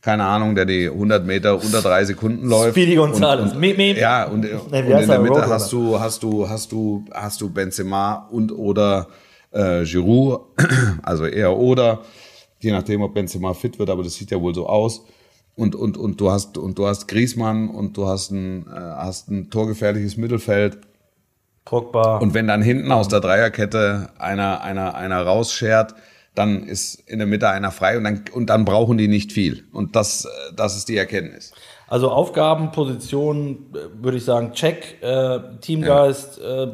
keine 0.00 0.24
Ahnung, 0.24 0.54
der 0.54 0.64
die 0.64 0.86
100 0.86 1.26
Meter 1.26 1.56
unter 1.56 1.82
drei 1.82 2.04
Sekunden 2.06 2.48
läuft. 2.48 2.70
Speedy 2.70 2.94
Gonzales. 2.94 3.52
Und, 3.52 3.62
und, 3.62 3.78
ja, 3.96 4.24
und, 4.24 4.46
und 4.46 4.72
in 4.72 5.06
der 5.06 5.18
Mitte 5.18 5.46
hast 5.46 5.70
du, 5.70 6.00
hast 6.00 6.22
du, 6.22 6.48
hast 6.48 6.72
du, 6.72 7.04
hast 7.12 7.40
du 7.42 7.50
Benzema 7.50 8.26
und 8.30 8.50
oder 8.50 9.08
äh, 9.54 9.84
Giroud, 9.84 10.40
also 11.02 11.26
eher 11.26 11.56
oder, 11.56 12.02
je 12.60 12.72
nachdem, 12.72 13.02
ob 13.02 13.14
Benzema 13.14 13.54
fit 13.54 13.78
wird, 13.78 13.90
aber 13.90 14.02
das 14.02 14.14
sieht 14.14 14.30
ja 14.30 14.40
wohl 14.40 14.54
so 14.54 14.66
aus. 14.66 15.04
Und, 15.56 15.76
und, 15.76 15.96
und 15.96 16.20
du 16.20 16.30
hast, 16.30 16.58
und 16.58 16.78
du 16.78 16.86
hast 16.86 17.06
Griezmann 17.06 17.70
und 17.70 17.96
du 17.96 18.08
hast 18.08 18.30
ein, 18.32 18.66
äh, 18.66 18.70
hast 18.74 19.30
ein 19.30 19.50
torgefährliches 19.50 20.16
Mittelfeld. 20.16 20.78
Pogba. 21.64 22.18
Und 22.18 22.34
wenn 22.34 22.48
dann 22.48 22.60
hinten 22.60 22.90
aus 22.90 23.08
der 23.08 23.20
Dreierkette 23.20 24.10
einer, 24.18 24.62
einer, 24.62 24.96
einer 24.96 25.22
rausschert, 25.22 25.94
dann 26.34 26.64
ist 26.64 26.96
in 27.08 27.18
der 27.18 27.28
Mitte 27.28 27.48
einer 27.48 27.70
frei 27.70 27.96
und 27.96 28.04
dann, 28.04 28.24
und 28.32 28.50
dann 28.50 28.64
brauchen 28.64 28.98
die 28.98 29.06
nicht 29.06 29.32
viel. 29.32 29.64
Und 29.72 29.94
das, 29.94 30.28
das 30.56 30.76
ist 30.76 30.88
die 30.88 30.96
Erkenntnis. 30.96 31.52
Also 31.86 32.10
Aufgaben, 32.10 32.72
Position, 32.72 33.66
äh, 33.72 34.02
würde 34.02 34.18
ich 34.18 34.24
sagen, 34.24 34.52
check, 34.52 35.00
äh, 35.02 35.38
Teamgeist, 35.60 36.38
ja. 36.38 36.64
äh, 36.64 36.72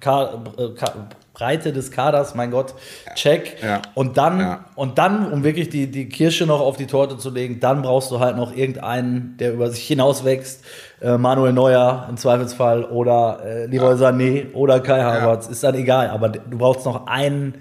Ka 0.00 0.44
äh, 0.56 0.68
Ka 0.70 1.08
Breite 1.36 1.74
des 1.74 1.90
Kaders, 1.90 2.34
mein 2.34 2.50
Gott, 2.50 2.74
check. 3.14 3.62
Ja. 3.62 3.82
Und 3.92 4.16
dann, 4.16 4.40
ja. 4.40 4.64
und 4.74 4.96
dann, 4.96 5.30
um 5.30 5.44
wirklich 5.44 5.68
die, 5.68 5.90
die 5.90 6.08
Kirsche 6.08 6.46
noch 6.46 6.60
auf 6.60 6.78
die 6.78 6.86
Torte 6.86 7.18
zu 7.18 7.28
legen, 7.28 7.60
dann 7.60 7.82
brauchst 7.82 8.10
du 8.10 8.20
halt 8.20 8.38
noch 8.38 8.56
irgendeinen, 8.56 9.36
der 9.36 9.52
über 9.52 9.68
sich 9.70 9.86
hinauswächst. 9.86 10.64
Äh, 11.02 11.18
Manuel 11.18 11.52
Neuer 11.52 12.06
im 12.08 12.16
Zweifelsfall 12.16 12.84
oder 12.84 13.40
äh, 13.44 13.66
Leroy 13.66 14.00
ja. 14.00 14.08
Sané 14.08 14.54
oder 14.54 14.80
Kai 14.80 15.02
Havertz, 15.02 15.46
ist 15.48 15.62
dann 15.62 15.74
egal. 15.74 16.08
Aber 16.08 16.30
du 16.30 16.56
brauchst 16.56 16.86
noch 16.86 17.06
einen, 17.06 17.56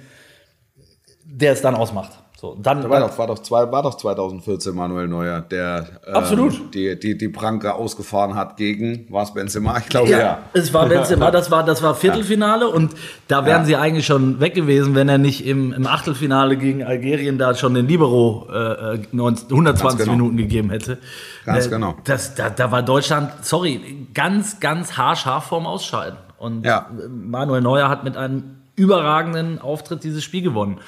der 1.25 1.51
es 1.51 1.61
dann 1.61 1.75
ausmacht. 1.75 2.11
So, 2.45 2.57
dann, 2.61 2.87
war, 2.87 2.99
doch, 2.99 3.17
war, 3.17 3.25
doch 3.25 3.39
zwei, 3.39 3.71
war 3.71 3.81
doch 3.81 3.95
2014 3.95 4.75
Manuel 4.75 5.07
Neuer, 5.07 5.41
der 5.41 5.87
ähm, 6.05 6.69
die, 6.71 6.99
die, 6.99 7.17
die 7.17 7.27
Pranke 7.27 7.73
ausgefahren 7.73 8.35
hat 8.35 8.55
gegen, 8.55 9.07
war 9.09 9.23
es 9.23 9.33
Benzema? 9.33 9.79
Ich 9.79 9.89
glaube 9.89 10.11
ja, 10.11 10.19
ja. 10.19 10.39
Es 10.53 10.71
war 10.71 10.87
Benzema, 10.87 11.31
das 11.31 11.49
war, 11.49 11.63
das 11.63 11.81
war 11.81 11.95
Viertelfinale 11.95 12.65
ja. 12.65 12.71
und 12.71 12.93
da 13.27 13.45
wären 13.45 13.61
ja. 13.61 13.65
sie 13.65 13.75
eigentlich 13.77 14.05
schon 14.05 14.39
weg 14.39 14.53
gewesen, 14.53 14.93
wenn 14.93 15.09
er 15.09 15.17
nicht 15.17 15.43
im, 15.47 15.73
im 15.73 15.87
Achtelfinale 15.87 16.55
gegen 16.55 16.83
Algerien 16.83 17.39
da 17.39 17.55
schon 17.55 17.73
den 17.73 17.87
Libero 17.87 18.47
äh, 18.53 18.99
120 19.11 19.99
genau. 20.01 20.11
Minuten 20.11 20.37
gegeben 20.37 20.69
hätte. 20.69 20.99
Ganz 21.45 21.65
äh, 21.65 21.69
genau. 21.71 21.95
Das, 22.03 22.35
da, 22.35 22.51
da 22.51 22.71
war 22.71 22.83
Deutschland, 22.83 23.31
sorry, 23.41 24.07
ganz, 24.13 24.59
ganz 24.59 24.97
haarscharf 24.97 25.45
vorm 25.45 25.65
Ausscheiden. 25.65 26.19
Und 26.37 26.63
Manuel 27.09 27.61
Neuer 27.61 27.89
hat 27.89 28.03
mit 28.03 28.17
einem 28.17 28.57
überragenden 28.75 29.59
Auftritt 29.59 30.03
dieses 30.03 30.23
Spiel 30.23 30.43
gewonnen. 30.43 30.79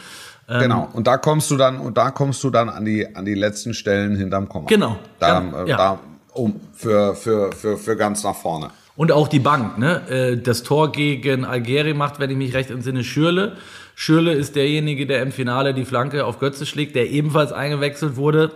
Ähm, 0.50 0.62
genau. 0.62 0.90
Und 0.94 1.08
da 1.08 1.18
kommst 1.18 1.52
du 1.52 1.58
dann, 1.58 1.80
und 1.80 1.98
da 1.98 2.12
kommst 2.12 2.44
du 2.44 2.50
dann 2.50 2.70
an 2.70 2.86
die, 2.86 3.16
an 3.16 3.26
die 3.26 3.34
letzten 3.34 3.74
Stellen 3.74 4.16
hinterm 4.16 4.48
Komma. 4.48 4.68
Genau. 4.68 4.98
Da, 5.20 5.42
ja, 5.42 5.64
äh, 5.64 5.68
da 5.68 6.00
um, 6.34 6.60
für, 6.74 7.16
für, 7.16 7.52
für, 7.52 7.78
für 7.78 7.96
ganz 7.98 8.24
nach 8.24 8.36
vorne. 8.36 8.70
Und 8.96 9.12
auch 9.12 9.28
die 9.28 9.40
Bank, 9.40 9.78
ne? 9.78 10.10
Äh, 10.10 10.38
das 10.38 10.64
Tor 10.64 10.92
gegen 10.92 11.46
Algerien 11.46 11.98
macht, 11.98 12.20
wenn 12.20 12.30
ich 12.32 12.38
mich 12.38 12.54
recht 12.54 12.72
entsinne, 12.72 13.04
Schürle. 13.04 13.58
Schürle 13.94 14.34
ist 14.34 14.56
derjenige, 14.56 15.06
der 15.06 15.22
im 15.22 15.32
Finale 15.32 15.74
die 15.74 15.86
Flanke 15.86 16.26
auf 16.26 16.40
Götze 16.40 16.66
schlägt, 16.66 16.96
der 16.96 17.10
ebenfalls 17.10 17.52
eingewechselt 17.52 18.16
wurde. 18.16 18.52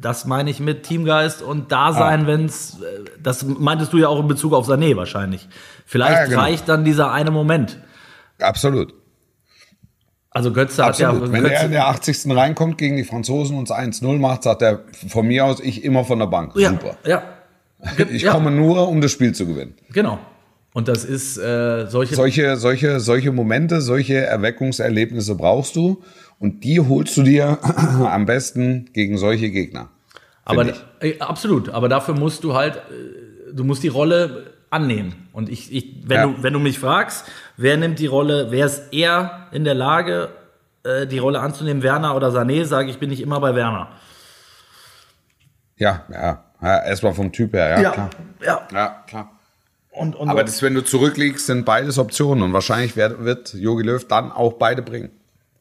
Das 0.00 0.24
meine 0.24 0.48
ich 0.48 0.60
mit 0.60 0.84
Teamgeist 0.84 1.42
und 1.42 1.72
Dasein, 1.72 2.22
ah. 2.22 2.26
wenn's, 2.28 2.78
äh, 2.80 3.04
das 3.22 3.44
meintest 3.44 3.92
du 3.92 3.98
ja 3.98 4.08
auch 4.08 4.20
in 4.20 4.28
Bezug 4.28 4.54
auf 4.54 4.68
Sané 4.68 4.96
wahrscheinlich. 4.96 5.48
Vielleicht 5.84 6.12
ja, 6.12 6.24
genau. 6.26 6.40
reicht 6.40 6.68
dann 6.68 6.84
dieser 6.84 7.12
eine 7.12 7.30
Moment. 7.30 7.78
Absolut. 8.40 8.94
Also 10.30 10.52
Götze 10.52 10.84
Absolut. 10.84 11.14
hat 11.14 11.26
ja. 11.28 11.32
Wenn 11.32 11.42
Götze 11.42 11.54
er 11.54 11.64
in 11.64 11.70
der 11.72 11.88
80. 11.88 12.36
reinkommt 12.36 12.78
gegen 12.78 12.96
die 12.96 13.04
Franzosen 13.04 13.56
und 13.56 13.70
es 13.70 13.74
1-0 13.74 14.18
macht, 14.18 14.42
sagt 14.42 14.62
er 14.62 14.84
von 15.08 15.26
mir 15.26 15.44
aus, 15.44 15.60
ich 15.60 15.84
immer 15.84 16.04
von 16.04 16.18
der 16.18 16.26
Bank. 16.26 16.52
Ja, 16.56 16.70
Super. 16.70 16.96
Ja. 17.04 17.22
Ich 18.10 18.22
ja. 18.22 18.32
komme 18.32 18.50
nur, 18.50 18.88
um 18.88 19.00
das 19.00 19.12
Spiel 19.12 19.32
zu 19.32 19.46
gewinnen. 19.46 19.74
Genau. 19.92 20.18
Und 20.72 20.88
das 20.88 21.04
ist 21.04 21.38
äh, 21.38 21.86
solche. 21.86 22.16
Solche, 22.16 22.56
solche, 22.56 23.00
solche 23.00 23.32
Momente, 23.32 23.80
solche 23.80 24.16
Erweckungserlebnisse 24.16 25.36
brauchst 25.36 25.76
du 25.76 26.02
und 26.38 26.64
die 26.64 26.80
holst 26.80 27.16
du 27.16 27.22
dir 27.22 27.58
am 28.04 28.26
besten 28.26 28.90
gegen 28.92 29.16
solche 29.16 29.50
Gegner. 29.50 29.90
Aber 30.44 30.72
äh, 31.00 31.18
absolut. 31.20 31.68
Aber 31.68 31.88
dafür 31.88 32.14
musst 32.14 32.42
du 32.44 32.54
halt, 32.54 32.76
äh, 32.76 33.52
du 33.54 33.64
musst 33.64 33.82
die 33.82 33.88
Rolle 33.88 34.57
annehmen. 34.70 35.28
Und 35.32 35.48
ich, 35.48 35.72
ich 35.72 35.94
wenn, 36.04 36.16
ja. 36.16 36.26
du, 36.26 36.42
wenn 36.42 36.52
du 36.52 36.58
mich 36.58 36.78
fragst, 36.78 37.26
wer 37.56 37.76
nimmt 37.76 37.98
die 37.98 38.06
Rolle, 38.06 38.48
wer 38.50 38.66
ist 38.66 38.92
eher 38.92 39.48
in 39.52 39.64
der 39.64 39.74
Lage, 39.74 40.30
äh, 40.84 41.06
die 41.06 41.18
Rolle 41.18 41.40
anzunehmen, 41.40 41.82
Werner 41.82 42.14
oder 42.16 42.28
Sané, 42.28 42.64
sage 42.64 42.90
ich, 42.90 42.98
bin 42.98 43.10
ich 43.10 43.20
immer 43.20 43.40
bei 43.40 43.54
Werner. 43.54 43.88
Ja, 45.76 46.04
ja. 46.12 46.44
ja 46.62 46.84
Erstmal 46.84 47.14
vom 47.14 47.32
Typ 47.32 47.54
her, 47.54 47.70
ja, 47.70 47.80
ja 47.80 47.90
klar. 47.90 48.10
Ja, 48.44 48.68
ja 48.72 49.04
klar. 49.06 49.30
Und, 49.90 50.14
und 50.14 50.28
Aber 50.28 50.44
das, 50.44 50.62
wenn 50.62 50.74
du 50.74 50.84
zurückliegst, 50.84 51.46
sind 51.46 51.64
beides 51.64 51.98
Optionen 51.98 52.44
und 52.44 52.52
wahrscheinlich 52.52 52.94
wird 52.96 53.54
Jogi 53.54 53.82
Löw 53.82 54.06
dann 54.06 54.30
auch 54.30 54.52
beide 54.54 54.82
bringen. 54.82 55.10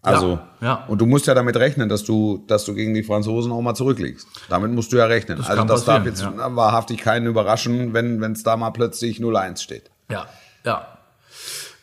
Also, 0.02 0.40
ja, 0.62 0.68
ja. 0.68 0.84
und 0.88 1.02
du 1.02 1.06
musst 1.06 1.28
ja 1.28 1.34
damit 1.34 1.58
rechnen, 1.58 1.90
dass 1.90 2.04
du, 2.04 2.44
dass 2.48 2.64
du 2.66 2.74
gegen 2.74 2.94
die 2.94 3.04
Franzosen 3.04 3.52
auch 3.52 3.62
mal 3.62 3.76
zurückliegst. 3.76 4.28
Damit 4.48 4.72
musst 4.72 4.94
du 4.94 4.98
ja 4.98 5.06
rechnen. 5.06 5.38
Das 5.38 5.50
also, 5.50 5.64
das 5.66 5.86
darf 5.86 6.06
jetzt 6.06 6.22
ja. 6.22 6.56
wahrhaftig 6.56 7.00
keinen 7.00 7.26
überraschen, 7.26 7.94
wenn 7.94 8.22
es 8.32 8.44
da 8.44 8.56
mal 8.56 8.72
plötzlich 8.72 9.20
0-1 9.20 9.62
steht. 9.62 9.90
Ja, 10.10 10.28
ja. 10.64 10.88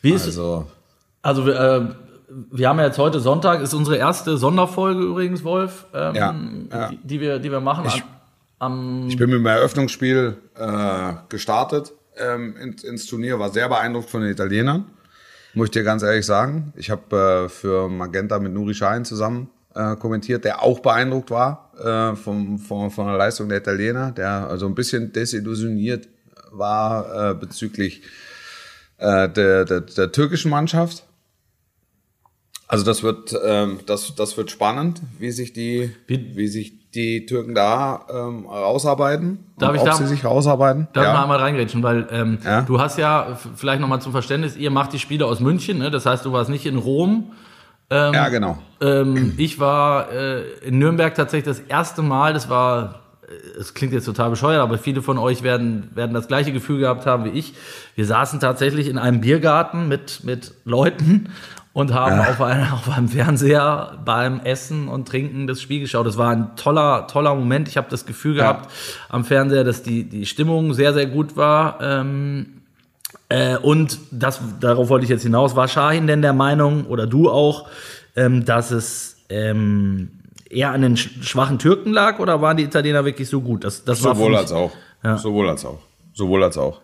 Wie 0.01 0.11
ist 0.11 0.25
also, 0.25 0.67
also 1.21 1.47
äh, 1.49 1.87
wir 2.51 2.69
haben 2.69 2.79
ja 2.79 2.85
jetzt 2.85 2.97
heute 2.97 3.19
Sonntag, 3.19 3.61
ist 3.61 3.73
unsere 3.73 3.97
erste 3.97 4.37
Sonderfolge 4.37 5.03
übrigens, 5.03 5.43
Wolf, 5.43 5.85
ähm, 5.93 6.15
ja, 6.15 6.35
ja. 6.71 6.89
Die, 6.89 6.97
die, 6.97 7.19
wir, 7.21 7.39
die 7.39 7.51
wir 7.51 7.59
machen. 7.59 7.85
Ich, 7.87 8.03
am, 8.59 9.07
ich 9.07 9.17
bin 9.17 9.29
mit 9.29 9.39
dem 9.39 9.45
Eröffnungsspiel 9.45 10.37
äh, 10.55 11.13
gestartet 11.29 11.93
ähm, 12.17 12.55
ins, 12.57 12.83
ins 12.83 13.05
Turnier, 13.05 13.39
war 13.39 13.49
sehr 13.49 13.69
beeindruckt 13.69 14.09
von 14.09 14.21
den 14.21 14.31
Italienern. 14.31 14.85
Muss 15.55 15.67
ich 15.67 15.71
dir 15.71 15.83
ganz 15.83 16.03
ehrlich 16.03 16.25
sagen. 16.25 16.73
Ich 16.75 16.89
habe 16.89 17.45
äh, 17.45 17.49
für 17.49 17.87
Magenta 17.87 18.39
mit 18.39 18.53
Nuri 18.53 18.73
Schein 18.73 19.05
zusammen 19.05 19.49
äh, 19.73 19.95
kommentiert, 19.95 20.43
der 20.43 20.61
auch 20.61 20.79
beeindruckt 20.79 21.31
war 21.31 21.71
äh, 21.79 22.15
vom, 22.17 22.59
vom, 22.59 22.91
von 22.91 23.07
der 23.07 23.17
Leistung 23.17 23.47
der 23.47 23.59
Italiener, 23.59 24.11
der 24.11 24.49
also 24.49 24.65
ein 24.65 24.75
bisschen 24.75 25.13
desillusioniert 25.13 26.09
war 26.51 27.31
äh, 27.31 27.33
bezüglich 27.35 28.01
äh, 28.97 29.29
der, 29.29 29.63
der, 29.63 29.81
der 29.81 30.11
türkischen 30.11 30.51
Mannschaft. 30.51 31.05
Also 32.67 32.83
das 32.83 33.01
wird, 33.01 33.33
ähm, 33.41 33.79
das, 33.85 34.13
das 34.15 34.35
wird 34.35 34.51
spannend, 34.51 35.01
wie 35.19 35.31
sich 35.31 35.53
die, 35.53 35.95
wie, 36.07 36.35
wie 36.35 36.47
sich 36.49 36.84
die 36.95 37.25
Türken 37.25 37.53
da 37.53 38.05
ähm, 38.09 38.45
rausarbeiten. 38.45 39.39
Darf 39.57 39.75
ich 39.75 39.81
ob 39.81 39.87
da, 39.87 39.93
sie 39.93 40.07
sich 40.07 40.23
rausarbeiten? 40.23 40.87
Darf 40.93 41.03
ja. 41.03 41.11
ich 41.11 41.15
mal 41.15 41.23
einmal 41.23 41.39
reingrätschen, 41.39 41.83
weil 41.83 42.07
ähm, 42.11 42.39
ja. 42.43 42.61
du 42.61 42.79
hast 42.79 42.97
ja, 42.97 43.37
vielleicht 43.55 43.81
nochmal 43.81 44.01
zum 44.01 44.11
Verständnis, 44.11 44.55
ihr 44.55 44.71
macht 44.71 44.93
die 44.93 44.99
Spiele 44.99 45.25
aus 45.25 45.39
München, 45.39 45.77
ne? 45.77 45.91
das 45.91 46.05
heißt, 46.05 46.25
du 46.25 46.31
warst 46.31 46.49
nicht 46.49 46.65
in 46.65 46.77
Rom. 46.77 47.31
Ähm, 47.89 48.13
ja, 48.13 48.29
genau. 48.29 48.57
Ähm, 48.81 49.33
ich 49.37 49.59
war 49.59 50.11
äh, 50.11 50.41
in 50.59 50.79
Nürnberg 50.79 51.13
tatsächlich 51.13 51.45
das 51.45 51.59
erste 51.59 52.01
Mal, 52.01 52.33
das 52.33 52.49
war, 52.49 53.01
äh, 53.27 53.59
es 53.59 53.73
klingt 53.75 53.93
jetzt 53.93 54.05
total 54.05 54.31
bescheuert, 54.31 54.61
aber 54.61 54.77
viele 54.77 55.01
von 55.03 55.17
euch 55.17 55.43
werden, 55.43 55.91
werden 55.93 56.13
das 56.13 56.27
gleiche 56.27 56.51
Gefühl 56.51 56.79
gehabt 56.79 57.05
haben 57.05 57.25
wie 57.25 57.37
ich. 57.37 57.53
Wir 57.95 58.05
saßen 58.05 58.39
tatsächlich 58.39 58.87
in 58.87 58.97
einem 58.97 59.21
Biergarten 59.21 59.87
mit, 59.87 60.23
mit 60.23 60.55
Leuten 60.63 61.29
und 61.75 61.93
haben 61.93 62.15
ja. 62.15 62.29
auf, 62.29 62.41
einem, 62.41 62.67
auf 62.73 62.89
einem 62.89 63.09
Fernseher 63.09 63.99
beim 64.03 64.39
Essen 64.39 64.87
und 64.87 65.09
Trinken 65.09 65.45
das 65.45 65.61
Spiel 65.61 65.81
geschaut. 65.81 66.07
Das 66.07 66.17
war 66.17 66.31
ein 66.31 66.55
toller, 66.55 67.05
toller 67.07 67.35
Moment. 67.35 67.67
Ich 67.67 67.75
habe 67.75 67.87
das 67.89 68.05
Gefühl 68.05 68.35
gehabt 68.35 68.71
ja. 68.71 69.05
am 69.09 69.25
Fernseher, 69.25 69.65
dass 69.65 69.83
die, 69.83 70.05
die 70.05 70.25
Stimmung 70.25 70.73
sehr, 70.73 70.93
sehr 70.93 71.05
gut 71.05 71.35
war. 71.35 71.79
Ähm, 71.81 72.61
äh, 73.27 73.57
und 73.57 73.99
das, 74.09 74.39
darauf 74.61 74.87
wollte 74.87 75.03
ich 75.03 75.09
jetzt 75.09 75.23
hinaus. 75.23 75.57
War 75.57 75.67
Shahin 75.67 76.07
denn 76.07 76.21
der 76.21 76.31
Meinung, 76.31 76.85
oder 76.85 77.07
du 77.07 77.29
auch, 77.29 77.67
ähm, 78.15 78.45
dass 78.45 78.71
es 78.71 79.17
ähm, 79.27 80.11
eher 80.49 80.71
an 80.71 80.81
den 80.81 80.95
schwachen 80.95 81.59
Türken 81.59 81.91
lag 81.91 82.19
oder 82.19 82.41
waren 82.41 82.55
die 82.55 82.63
Italiener 82.63 83.03
wirklich 83.03 83.27
so 83.27 83.41
gut? 83.41 83.65
Das, 83.65 83.83
das 83.83 83.99
Sowohl 83.99 84.37
als 84.37 84.53
auch. 84.53 84.71
Ja. 85.03 85.17
Sowohl 85.17 85.49
als 85.49 85.65
auch. 85.65 85.79
Sowohl 86.13 86.41
als 86.41 86.57
auch. 86.57 86.79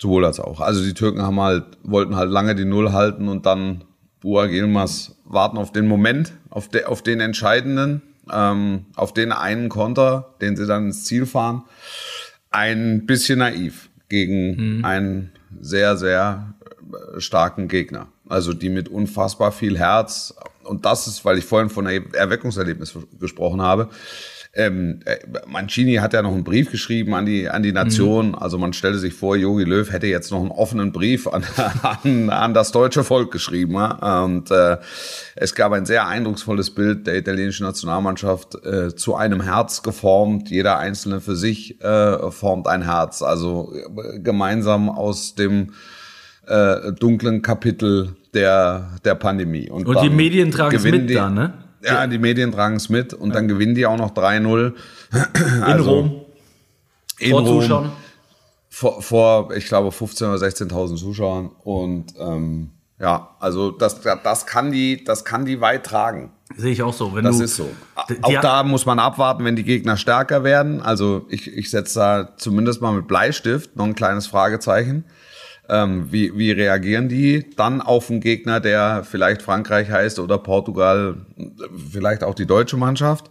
Sowohl 0.00 0.24
als 0.24 0.40
auch. 0.40 0.60
Also 0.60 0.82
die 0.82 0.94
Türken 0.94 1.22
haben 1.22 1.40
halt, 1.40 1.64
wollten 1.82 2.16
halt 2.16 2.30
lange 2.30 2.54
die 2.54 2.64
Null 2.64 2.92
halten 2.92 3.28
und 3.28 3.46
dann 3.46 3.84
Burak 4.20 4.50
Yilmaz 4.50 5.16
warten 5.24 5.56
auf 5.56 5.72
den 5.72 5.88
Moment, 5.88 6.32
auf, 6.50 6.68
de, 6.68 6.84
auf 6.84 7.02
den 7.02 7.20
entscheidenden, 7.20 8.02
ähm, 8.30 8.86
auf 8.94 9.14
den 9.14 9.32
einen 9.32 9.68
Konter, 9.68 10.34
den 10.40 10.56
sie 10.56 10.66
dann 10.66 10.86
ins 10.86 11.04
Ziel 11.04 11.26
fahren. 11.26 11.62
Ein 12.50 13.06
bisschen 13.06 13.38
naiv 13.38 13.88
gegen 14.08 14.78
mhm. 14.78 14.84
einen 14.84 15.32
sehr, 15.60 15.96
sehr 15.96 16.54
äh, 16.92 17.20
starken 17.20 17.68
Gegner. 17.68 18.08
Also 18.28 18.52
die 18.52 18.68
mit 18.68 18.88
unfassbar 18.88 19.52
viel 19.52 19.78
Herz. 19.78 20.34
Und 20.64 20.84
das 20.84 21.06
ist, 21.06 21.24
weil 21.24 21.38
ich 21.38 21.44
vorhin 21.44 21.70
von 21.70 21.86
Erweckungserlebnis 21.86 22.98
gesprochen 23.18 23.62
habe 23.62 23.88
ähm, 24.56 25.00
äh, 25.04 25.16
Mancini 25.46 25.96
hat 25.96 26.14
ja 26.14 26.22
noch 26.22 26.32
einen 26.32 26.44
Brief 26.44 26.70
geschrieben 26.70 27.14
an 27.14 27.26
die, 27.26 27.48
an 27.48 27.62
die 27.62 27.72
Nation. 27.72 28.28
Mhm. 28.28 28.34
Also 28.36 28.58
man 28.58 28.72
stelle 28.72 28.98
sich 28.98 29.14
vor, 29.14 29.36
Jogi 29.36 29.64
Löw 29.64 29.90
hätte 29.92 30.06
jetzt 30.06 30.30
noch 30.30 30.40
einen 30.40 30.50
offenen 30.50 30.92
Brief 30.92 31.26
an, 31.26 31.44
an, 32.02 32.30
an 32.30 32.54
das 32.54 32.72
deutsche 32.72 33.04
Volk 33.04 33.30
geschrieben. 33.30 33.74
Ja? 33.74 34.24
Und 34.24 34.50
äh, 34.50 34.78
es 35.36 35.54
gab 35.54 35.72
ein 35.72 35.84
sehr 35.84 36.06
eindrucksvolles 36.06 36.70
Bild 36.70 37.06
der 37.06 37.16
italienischen 37.16 37.64
Nationalmannschaft 37.64 38.54
äh, 38.64 38.94
zu 38.96 39.14
einem 39.14 39.42
Herz 39.42 39.82
geformt. 39.82 40.50
Jeder 40.50 40.78
Einzelne 40.78 41.20
für 41.20 41.36
sich 41.36 41.80
äh, 41.82 42.30
formt 42.30 42.66
ein 42.66 42.82
Herz. 42.82 43.22
Also 43.22 43.72
äh, 43.74 44.18
gemeinsam 44.20 44.88
aus 44.88 45.34
dem 45.34 45.72
äh, 46.46 46.92
dunklen 46.92 47.42
Kapitel 47.42 48.16
der, 48.32 48.90
der 49.04 49.14
Pandemie. 49.16 49.68
Und, 49.68 49.86
Und 49.86 50.02
die 50.02 50.10
Medien 50.10 50.50
tragen 50.50 50.76
es 50.76 50.84
mit 50.84 51.14
da, 51.14 51.28
ne? 51.28 51.65
Ja, 51.82 52.06
die 52.06 52.18
Medien 52.18 52.52
tragen 52.52 52.76
es 52.76 52.88
mit 52.88 53.14
und 53.14 53.34
dann 53.34 53.48
gewinnen 53.48 53.74
die 53.74 53.86
auch 53.86 53.96
noch 53.96 54.12
3-0. 54.12 54.74
In 55.12 55.62
also, 55.62 55.90
Rom. 55.90 56.20
In 57.18 57.30
vor 57.30 57.40
Rom, 57.40 57.60
Zuschauern. 57.60 57.92
Vor, 58.68 59.02
vor, 59.02 59.54
ich 59.54 59.66
glaube, 59.66 59.88
15.000 59.88 60.34
oder 60.34 60.46
16.000 60.46 60.96
Zuschauern. 60.96 61.50
Und 61.64 62.14
ähm, 62.18 62.70
ja, 62.98 63.36
also 63.40 63.70
das, 63.70 64.00
das, 64.00 64.46
kann 64.46 64.72
die, 64.72 65.04
das 65.04 65.24
kann 65.24 65.44
die 65.44 65.60
weit 65.60 65.84
tragen. 65.84 66.32
Sehe 66.56 66.72
ich 66.72 66.82
auch 66.82 66.94
so. 66.94 67.14
Wenn 67.14 67.24
das 67.24 67.40
ist 67.40 67.56
so. 67.56 67.68
Auch 67.94 68.40
da 68.40 68.62
muss 68.62 68.86
man 68.86 68.98
abwarten, 68.98 69.44
wenn 69.44 69.56
die 69.56 69.64
Gegner 69.64 69.96
stärker 69.96 70.44
werden. 70.44 70.80
Also 70.80 71.26
ich, 71.28 71.52
ich 71.52 71.70
setze 71.70 71.98
da 71.98 72.36
zumindest 72.36 72.80
mal 72.80 72.92
mit 72.92 73.06
Bleistift 73.06 73.76
noch 73.76 73.84
ein 73.84 73.94
kleines 73.94 74.26
Fragezeichen. 74.26 75.04
Ähm, 75.68 76.12
wie, 76.12 76.36
wie 76.38 76.52
reagieren 76.52 77.08
die 77.08 77.50
dann 77.56 77.80
auf 77.80 78.10
einen 78.10 78.20
Gegner, 78.20 78.60
der 78.60 79.04
vielleicht 79.04 79.42
Frankreich 79.42 79.90
heißt 79.90 80.18
oder 80.18 80.38
Portugal, 80.38 81.16
vielleicht 81.90 82.22
auch 82.22 82.34
die 82.34 82.46
deutsche 82.46 82.76
Mannschaft? 82.76 83.30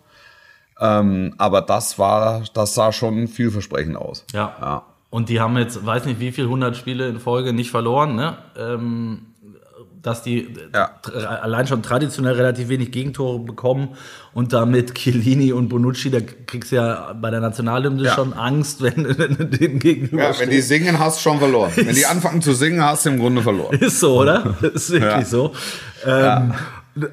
Ähm, 0.80 1.34
aber 1.38 1.62
das 1.62 1.98
war, 1.98 2.44
das 2.54 2.76
sah 2.76 2.92
schon 2.92 3.28
vielversprechend 3.28 3.96
aus. 3.96 4.26
Ja. 4.34 4.56
ja. 4.60 4.84
Und 5.10 5.30
die 5.30 5.40
haben 5.40 5.58
jetzt, 5.58 5.86
weiß 5.86 6.06
nicht 6.06 6.20
wie 6.20 6.34
viel, 6.34 6.46
100 6.46 6.76
Spiele 6.76 7.08
in 7.08 7.20
Folge 7.20 7.54
nicht 7.54 7.72
verloren, 7.72 8.16
ne? 8.16 8.38
Ähm 8.58 9.28
dass 10.06 10.22
die 10.22 10.48
ja. 10.74 10.92
allein 11.42 11.66
schon 11.66 11.82
traditionell 11.82 12.34
relativ 12.34 12.70
wenig 12.70 12.92
Gegentore 12.92 13.40
bekommen 13.40 13.90
und 14.34 14.54
damit 14.54 14.94
Chiellini 14.94 15.52
und 15.52 15.70
Bonucci, 15.70 16.12
da 16.12 16.20
kriegst 16.46 16.72
du 16.72 16.76
ja 16.76 17.14
bei 17.14 17.32
der 17.32 17.40
Nationalhymne 17.40 18.04
ja. 18.04 18.14
schon 18.14 18.34
Angst, 18.34 18.84
wenn, 18.84 19.18
wenn 19.18 19.36
du 19.36 19.46
den 19.46 19.80
gegenüber 19.80 20.24
Ja, 20.24 20.40
wenn 20.40 20.52
die 20.52 20.62
singen, 20.62 21.00
hast 21.00 21.18
du 21.18 21.30
schon 21.30 21.40
verloren. 21.40 21.72
wenn 21.76 21.96
die 21.96 22.06
anfangen 22.06 22.42
zu 22.42 22.54
singen, 22.54 22.84
hast 22.84 23.06
du 23.06 23.10
im 23.10 23.20
Grunde 23.20 23.42
verloren. 23.42 23.76
Ist 23.80 24.00
so, 24.00 24.20
oder? 24.20 24.56
Ist 24.62 24.92
wirklich 24.92 25.12
ja. 25.12 25.26
so. 25.26 25.54
Ähm, 26.06 26.54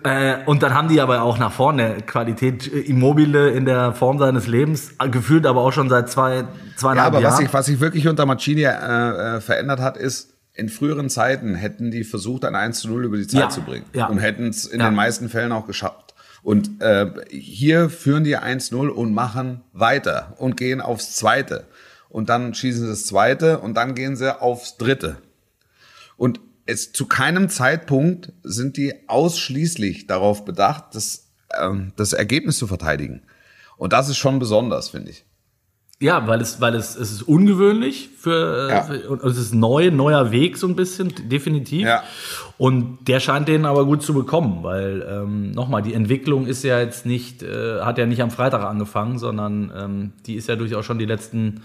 äh, 0.04 0.36
und 0.44 0.62
dann 0.62 0.74
haben 0.74 0.88
die 0.88 1.00
aber 1.00 1.22
auch 1.22 1.38
nach 1.38 1.52
vorne 1.52 1.96
Qualität 2.06 2.66
Immobile 2.66 3.50
in 3.50 3.64
der 3.64 3.92
Form 3.92 4.18
seines 4.18 4.46
Lebens, 4.46 4.92
gefühlt 5.10 5.46
aber 5.46 5.62
auch 5.62 5.72
schon 5.72 5.88
seit 5.88 6.10
zwei, 6.10 6.44
zweieinhalb 6.76 7.14
ja, 7.14 7.18
aber 7.18 7.20
Jahren. 7.20 7.32
Was 7.32 7.38
sich, 7.38 7.52
was 7.52 7.66
sich 7.66 7.80
wirklich 7.80 8.06
unter 8.06 8.26
Mancini 8.26 8.64
äh, 8.64 8.68
äh, 8.68 9.40
verändert 9.40 9.80
hat, 9.80 9.96
ist, 9.96 10.31
in 10.54 10.68
früheren 10.68 11.08
Zeiten 11.08 11.54
hätten 11.54 11.90
die 11.90 12.04
versucht, 12.04 12.44
ein 12.44 12.54
1 12.54 12.80
zu 12.80 12.88
0 12.88 13.04
über 13.04 13.16
die 13.16 13.26
Zeit 13.26 13.40
ja, 13.40 13.48
zu 13.48 13.62
bringen. 13.62 13.86
Ja. 13.94 14.06
Und 14.06 14.18
hätten 14.18 14.48
es 14.48 14.66
in 14.66 14.80
ja. 14.80 14.90
den 14.90 14.94
meisten 14.94 15.28
Fällen 15.28 15.52
auch 15.52 15.66
geschafft. 15.66 16.14
Und 16.42 16.82
äh, 16.82 17.10
hier 17.30 17.88
führen 17.88 18.24
die 18.24 18.36
1-0 18.36 18.88
und 18.88 19.14
machen 19.14 19.62
weiter 19.72 20.34
und 20.38 20.56
gehen 20.56 20.80
aufs 20.80 21.14
zweite. 21.14 21.66
Und 22.08 22.28
dann 22.28 22.54
schießen 22.54 22.82
sie 22.82 22.88
das 22.88 23.06
zweite 23.06 23.60
und 23.60 23.74
dann 23.74 23.94
gehen 23.94 24.16
sie 24.16 24.40
aufs 24.40 24.76
dritte. 24.76 25.18
Und 26.16 26.40
es, 26.66 26.92
zu 26.92 27.06
keinem 27.06 27.48
Zeitpunkt 27.48 28.32
sind 28.42 28.76
die 28.76 29.08
ausschließlich 29.08 30.06
darauf 30.06 30.44
bedacht, 30.44 30.94
das, 30.94 31.28
ähm, 31.58 31.92
das 31.96 32.12
Ergebnis 32.12 32.58
zu 32.58 32.66
verteidigen. 32.66 33.22
Und 33.76 33.92
das 33.92 34.08
ist 34.08 34.18
schon 34.18 34.38
besonders, 34.38 34.90
finde 34.90 35.12
ich. 35.12 35.24
Ja, 36.02 36.26
weil 36.26 36.40
es, 36.40 36.60
weil 36.60 36.74
es, 36.74 36.96
es 36.96 37.12
ist 37.12 37.22
ungewöhnlich 37.22 38.10
für, 38.18 38.68
ja. 38.68 38.82
für, 38.82 39.08
und 39.08 39.24
es 39.24 39.38
ist 39.38 39.54
neu, 39.54 39.92
neuer 39.92 40.32
Weg 40.32 40.58
so 40.58 40.66
ein 40.66 40.74
bisschen, 40.74 41.14
definitiv. 41.28 41.86
Ja. 41.86 42.02
Und 42.58 43.06
der 43.06 43.20
scheint 43.20 43.46
den 43.46 43.64
aber 43.64 43.84
gut 43.84 44.02
zu 44.02 44.12
bekommen, 44.12 44.64
weil 44.64 45.06
ähm, 45.08 45.52
nochmal, 45.52 45.80
die 45.80 45.94
Entwicklung 45.94 46.46
ist 46.46 46.64
ja 46.64 46.80
jetzt 46.80 47.06
nicht, 47.06 47.44
äh, 47.44 47.82
hat 47.82 47.98
ja 47.98 48.06
nicht 48.06 48.20
am 48.20 48.32
Freitag 48.32 48.64
angefangen, 48.64 49.18
sondern 49.18 49.72
ähm, 49.76 50.12
die 50.26 50.34
ist 50.34 50.48
ja 50.48 50.56
durchaus 50.56 50.84
schon 50.84 50.98
die 50.98 51.06
letzten, 51.06 51.62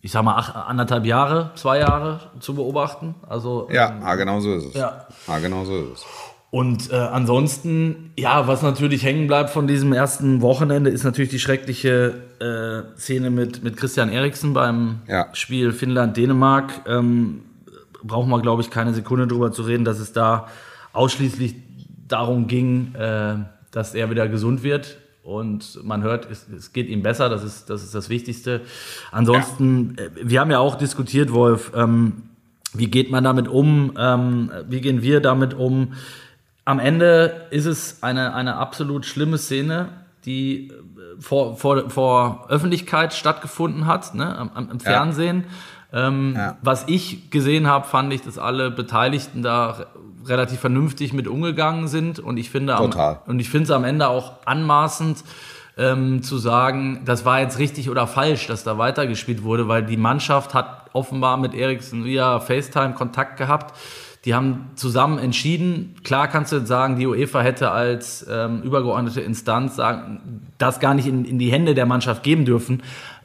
ich 0.00 0.10
sag 0.10 0.24
mal, 0.24 0.34
ach, 0.36 0.66
anderthalb 0.66 1.06
Jahre, 1.06 1.52
zwei 1.54 1.78
Jahre 1.78 2.18
zu 2.40 2.54
beobachten. 2.54 3.14
Also, 3.28 3.68
ja, 3.70 3.90
ähm, 3.90 4.02
ah, 4.02 4.16
genau 4.16 4.40
so 4.40 4.54
ist 4.54 4.64
es. 4.66 4.74
Ja. 4.74 5.06
Ah, 5.28 5.38
genau 5.38 5.64
so 5.64 5.76
ist 5.76 5.98
es. 5.98 6.04
Und 6.52 6.92
äh, 6.92 6.96
ansonsten, 6.96 8.10
ja, 8.18 8.46
was 8.46 8.60
natürlich 8.60 9.04
hängen 9.04 9.26
bleibt 9.26 9.48
von 9.48 9.66
diesem 9.66 9.94
ersten 9.94 10.42
Wochenende, 10.42 10.90
ist 10.90 11.02
natürlich 11.02 11.30
die 11.30 11.38
schreckliche 11.38 12.12
äh, 12.40 12.98
Szene 12.98 13.30
mit, 13.30 13.64
mit 13.64 13.78
Christian 13.78 14.10
Eriksen 14.10 14.52
beim 14.52 15.00
ja. 15.08 15.28
Spiel 15.32 15.72
Finnland-Dänemark. 15.72 16.82
Ähm, 16.86 17.40
brauchen 18.02 18.28
wir, 18.28 18.42
glaube 18.42 18.60
ich, 18.60 18.68
keine 18.68 18.92
Sekunde 18.92 19.26
drüber 19.26 19.50
zu 19.50 19.62
reden, 19.62 19.86
dass 19.86 19.98
es 19.98 20.12
da 20.12 20.46
ausschließlich 20.92 21.54
darum 22.06 22.48
ging, 22.48 22.94
äh, 22.96 23.36
dass 23.70 23.94
er 23.94 24.10
wieder 24.10 24.28
gesund 24.28 24.62
wird. 24.62 24.98
Und 25.22 25.82
man 25.82 26.02
hört, 26.02 26.30
es, 26.30 26.46
es, 26.54 26.74
geht 26.74 26.90
ihm 26.90 27.02
besser, 27.02 27.30
das 27.30 27.44
ist 27.44 27.70
das, 27.70 27.82
ist 27.82 27.94
das 27.94 28.10
Wichtigste. 28.10 28.60
Ansonsten, 29.10 29.96
ja. 29.98 30.04
Äh, 30.04 30.10
wir 30.22 30.40
haben 30.40 30.50
ja 30.50 30.58
auch 30.58 30.74
diskutiert, 30.74 31.32
Wolf, 31.32 31.72
ähm, 31.74 32.24
wie 32.74 32.88
geht 32.88 33.10
man 33.10 33.24
damit 33.24 33.48
um? 33.48 33.92
Ähm, 33.98 34.50
wie 34.68 34.82
gehen 34.82 35.00
wir 35.00 35.20
damit 35.20 35.54
um? 35.54 35.94
Am 36.64 36.78
Ende 36.78 37.46
ist 37.50 37.66
es 37.66 38.02
eine, 38.02 38.34
eine 38.34 38.56
absolut 38.56 39.06
schlimme 39.06 39.38
Szene, 39.38 39.88
die 40.24 40.68
äh, 40.68 41.20
vor, 41.20 41.56
vor, 41.56 41.90
vor 41.90 42.46
Öffentlichkeit 42.48 43.14
stattgefunden 43.14 43.86
hat, 43.86 44.14
ne, 44.14 44.36
am, 44.38 44.50
am 44.70 44.80
Fernsehen. 44.80 45.44
Ja. 45.92 46.08
Ähm, 46.08 46.34
ja. 46.36 46.56
Was 46.62 46.84
ich 46.86 47.30
gesehen 47.30 47.66
habe, 47.66 47.86
fand 47.86 48.12
ich, 48.12 48.22
dass 48.22 48.38
alle 48.38 48.70
Beteiligten 48.70 49.42
da 49.42 49.86
relativ 50.24 50.60
vernünftig 50.60 51.12
mit 51.12 51.26
umgegangen 51.26 51.88
sind 51.88 52.18
und 52.18 52.36
ich 52.36 52.50
finde. 52.50 52.76
Am, 52.76 52.90
und 53.26 53.40
ich 53.40 53.50
finde 53.50 53.64
es 53.64 53.70
am 53.70 53.84
Ende 53.84 54.08
auch 54.08 54.34
anmaßend 54.46 55.22
ähm, 55.76 56.22
zu 56.22 56.38
sagen, 56.38 57.02
das 57.04 57.24
war 57.24 57.40
jetzt 57.40 57.58
richtig 57.58 57.90
oder 57.90 58.06
falsch, 58.06 58.46
dass 58.46 58.62
da 58.62 58.78
weitergespielt 58.78 59.42
wurde, 59.42 59.68
weil 59.68 59.84
die 59.84 59.96
Mannschaft 59.96 60.54
hat 60.54 60.90
offenbar 60.92 61.36
mit 61.36 61.54
Eriksen 61.54 62.04
via 62.04 62.40
FaceTime 62.40 62.94
Kontakt 62.94 63.36
gehabt 63.36 63.74
die 64.24 64.34
haben 64.34 64.70
zusammen 64.76 65.18
entschieden. 65.18 65.96
Klar 66.04 66.28
kannst 66.28 66.52
du 66.52 66.64
sagen, 66.64 66.96
die 66.96 67.06
UEFA 67.06 67.40
hätte 67.40 67.70
als 67.70 68.24
ähm, 68.30 68.62
übergeordnete 68.62 69.20
Instanz 69.20 69.74
sagen, 69.74 70.48
das 70.58 70.78
gar 70.78 70.94
nicht 70.94 71.06
in, 71.08 71.24
in 71.24 71.38
die 71.38 71.50
Hände 71.50 71.74
der 71.74 71.86
Mannschaft 71.86 72.22
geben 72.22 72.44
dürfen 72.44 72.82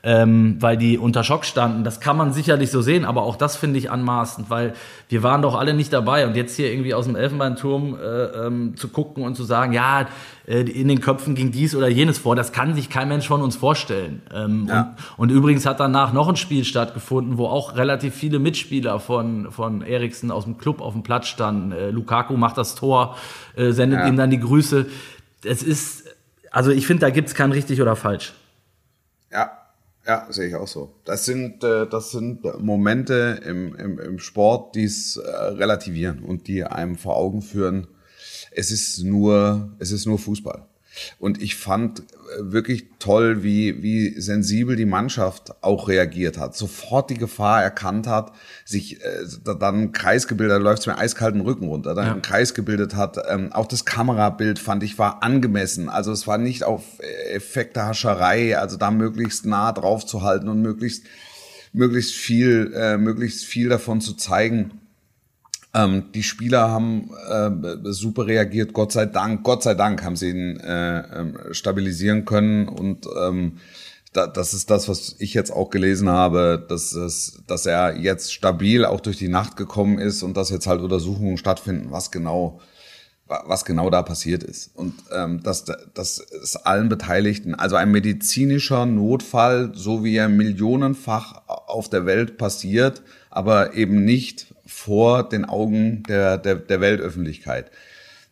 ähm, 0.07 0.55
weil 0.61 0.77
die 0.77 0.97
unter 0.97 1.21
Schock 1.25 1.43
standen. 1.43 1.83
Das 1.83 1.99
kann 1.99 2.15
man 2.15 2.31
sicherlich 2.31 2.71
so 2.71 2.81
sehen, 2.81 3.03
aber 3.03 3.23
auch 3.23 3.35
das 3.35 3.57
finde 3.57 3.77
ich 3.77 3.91
anmaßend, 3.91 4.49
weil 4.49 4.73
wir 5.09 5.21
waren 5.21 5.41
doch 5.41 5.53
alle 5.53 5.73
nicht 5.73 5.91
dabei 5.91 6.25
und 6.25 6.37
jetzt 6.37 6.55
hier 6.55 6.71
irgendwie 6.71 6.93
aus 6.93 7.07
dem 7.07 7.17
Elfenbeinturm 7.17 7.97
äh, 8.01 8.45
ähm, 8.45 8.77
zu 8.77 8.87
gucken 8.87 9.25
und 9.25 9.35
zu 9.35 9.43
sagen, 9.43 9.73
ja, 9.73 10.07
äh, 10.47 10.61
in 10.61 10.87
den 10.87 11.01
Köpfen 11.01 11.35
ging 11.35 11.51
dies 11.51 11.75
oder 11.75 11.89
jenes 11.89 12.19
vor, 12.19 12.37
das 12.37 12.53
kann 12.53 12.73
sich 12.73 12.89
kein 12.89 13.09
Mensch 13.09 13.27
von 13.27 13.41
uns 13.41 13.57
vorstellen. 13.57 14.21
Ähm, 14.33 14.67
ja. 14.69 14.95
und, 15.17 15.29
und, 15.29 15.37
übrigens 15.37 15.65
hat 15.65 15.81
danach 15.81 16.13
noch 16.13 16.29
ein 16.29 16.37
Spiel 16.37 16.63
stattgefunden, 16.63 17.37
wo 17.37 17.47
auch 17.47 17.75
relativ 17.75 18.15
viele 18.15 18.39
Mitspieler 18.39 19.01
von, 19.01 19.51
von 19.51 19.81
Eriksen 19.81 20.31
aus 20.31 20.45
dem 20.45 20.57
Club 20.57 20.79
auf 20.79 20.93
dem 20.93 21.03
Platz 21.03 21.27
standen. 21.27 21.73
Äh, 21.73 21.89
Lukaku 21.89 22.37
macht 22.37 22.57
das 22.57 22.75
Tor, 22.75 23.17
äh, 23.57 23.71
sendet 23.71 23.99
ja. 23.99 24.07
ihm 24.07 24.15
dann 24.15 24.29
die 24.29 24.39
Grüße. 24.39 24.85
Es 25.43 25.63
ist, 25.63 26.05
also 26.49 26.71
ich 26.71 26.87
finde, 26.87 27.01
da 27.01 27.09
gibt 27.09 27.27
es 27.27 27.35
kein 27.35 27.51
richtig 27.51 27.81
oder 27.81 27.97
falsch. 27.97 28.31
Ja, 29.33 29.51
ja, 30.07 30.25
sehe 30.29 30.47
ich 30.47 30.55
auch 30.55 30.67
so. 30.67 30.95
Das 31.03 31.25
sind, 31.25 31.63
äh, 31.63 31.85
das 31.85 32.11
sind 32.11 32.43
Momente 32.59 33.41
im, 33.45 33.75
im, 33.75 33.99
im 33.99 34.19
Sport, 34.19 34.75
die 34.75 34.85
es 34.85 35.17
äh, 35.17 35.29
relativieren 35.29 36.23
und 36.23 36.47
die 36.47 36.63
einem 36.63 36.95
vor 36.95 37.17
Augen 37.17 37.41
führen, 37.41 37.87
es 38.51 38.71
ist 38.71 39.03
nur, 39.03 39.75
es 39.79 39.91
ist 39.91 40.05
nur 40.05 40.17
Fußball. 40.17 40.65
Und 41.19 41.41
ich 41.41 41.55
fand 41.55 42.03
wirklich 42.39 42.85
toll, 42.99 43.43
wie, 43.43 43.81
wie 43.81 44.19
sensibel 44.19 44.75
die 44.75 44.85
Mannschaft 44.85 45.63
auch 45.63 45.87
reagiert 45.87 46.37
hat. 46.37 46.55
Sofort 46.55 47.09
die 47.09 47.17
Gefahr 47.17 47.63
erkannt 47.63 48.07
hat, 48.07 48.33
sich 48.65 49.01
äh, 49.01 49.25
dann 49.43 49.61
einen 49.61 49.91
Kreis 49.91 50.27
gebildet, 50.27 50.55
da 50.55 50.61
läuft 50.61 50.81
es 50.81 50.87
mir 50.87 50.97
eiskalten 50.97 51.41
Rücken 51.41 51.67
runter, 51.67 51.95
dann 51.95 52.05
ja. 52.05 52.11
einen 52.13 52.21
Kreis 52.21 52.53
gebildet 52.53 52.95
hat. 52.95 53.17
Ähm, 53.29 53.51
auch 53.53 53.67
das 53.67 53.85
Kamerabild 53.85 54.59
fand 54.59 54.83
ich 54.83 54.97
war 54.99 55.23
angemessen. 55.23 55.89
Also 55.89 56.11
es 56.11 56.27
war 56.27 56.37
nicht 56.37 56.63
auf 56.63 56.83
Effekte 57.31 57.85
Hascherei, 57.85 58.57
also 58.57 58.77
da 58.77 58.91
möglichst 58.91 59.45
nah 59.45 59.71
drauf 59.71 60.05
zu 60.05 60.21
halten 60.21 60.49
und 60.49 60.61
möglichst, 60.61 61.05
möglichst 61.73 62.13
viel, 62.13 62.73
äh, 62.75 62.97
möglichst 62.97 63.45
viel 63.45 63.69
davon 63.69 64.01
zu 64.01 64.13
zeigen 64.13 64.71
ähm, 65.77 66.05
die 66.13 66.23
Spieler 66.23 66.69
haben 66.69 67.11
äh, 67.29 67.91
super 67.91 68.25
reagiert, 68.25 68.73
Gott 68.73 68.91
sei 68.91 69.05
Dank. 69.05 69.43
Gott 69.43 69.63
sei 69.63 69.75
Dank 69.75 70.03
haben 70.03 70.15
sie 70.15 70.31
ihn 70.31 70.59
äh, 70.59 70.99
ähm, 71.19 71.37
stabilisieren 71.51 72.25
können 72.25 72.67
und 72.67 73.05
ähm, 73.19 73.57
da, 74.13 74.25
das 74.25 74.53
ist 74.53 74.71
das, 74.71 74.89
was 74.89 75.15
ich 75.19 75.33
jetzt 75.33 75.51
auch 75.51 75.69
gelesen 75.69 76.09
habe, 76.09 76.65
dass, 76.67 76.93
es, 76.93 77.43
dass 77.45 77.65
er 77.65 77.97
jetzt 77.97 78.33
stabil 78.33 78.85
auch 78.85 79.01
durch 79.01 79.17
die 79.17 79.27
Nacht 79.27 79.55
gekommen 79.57 79.99
ist 79.99 80.23
und 80.23 80.35
dass 80.35 80.49
jetzt 80.49 80.65
halt 80.65 80.81
Untersuchungen 80.81 81.37
stattfinden, 81.37 81.91
was 81.91 82.11
genau 82.11 82.59
was 83.27 83.65
genau 83.65 83.89
da 83.89 84.03
passiert 84.03 84.43
ist. 84.43 84.71
Und 84.73 84.93
ähm, 85.11 85.41
das, 85.43 85.65
das 85.93 86.19
ist 86.19 86.55
allen 86.65 86.87
Beteiligten, 86.87 87.55
also 87.55 87.75
ein 87.75 87.91
medizinischer 87.91 88.85
Notfall, 88.85 89.71
so 89.73 90.03
wie 90.03 90.15
er 90.15 90.29
millionenfach 90.29 91.41
auf 91.47 91.89
der 91.89 92.05
Welt 92.05 92.37
passiert, 92.37 93.01
aber 93.29 93.73
eben 93.73 94.05
nicht 94.05 94.55
vor 94.67 95.27
den 95.27 95.45
Augen 95.45 96.03
der, 96.03 96.37
der, 96.37 96.55
der 96.55 96.81
Weltöffentlichkeit. 96.81 97.71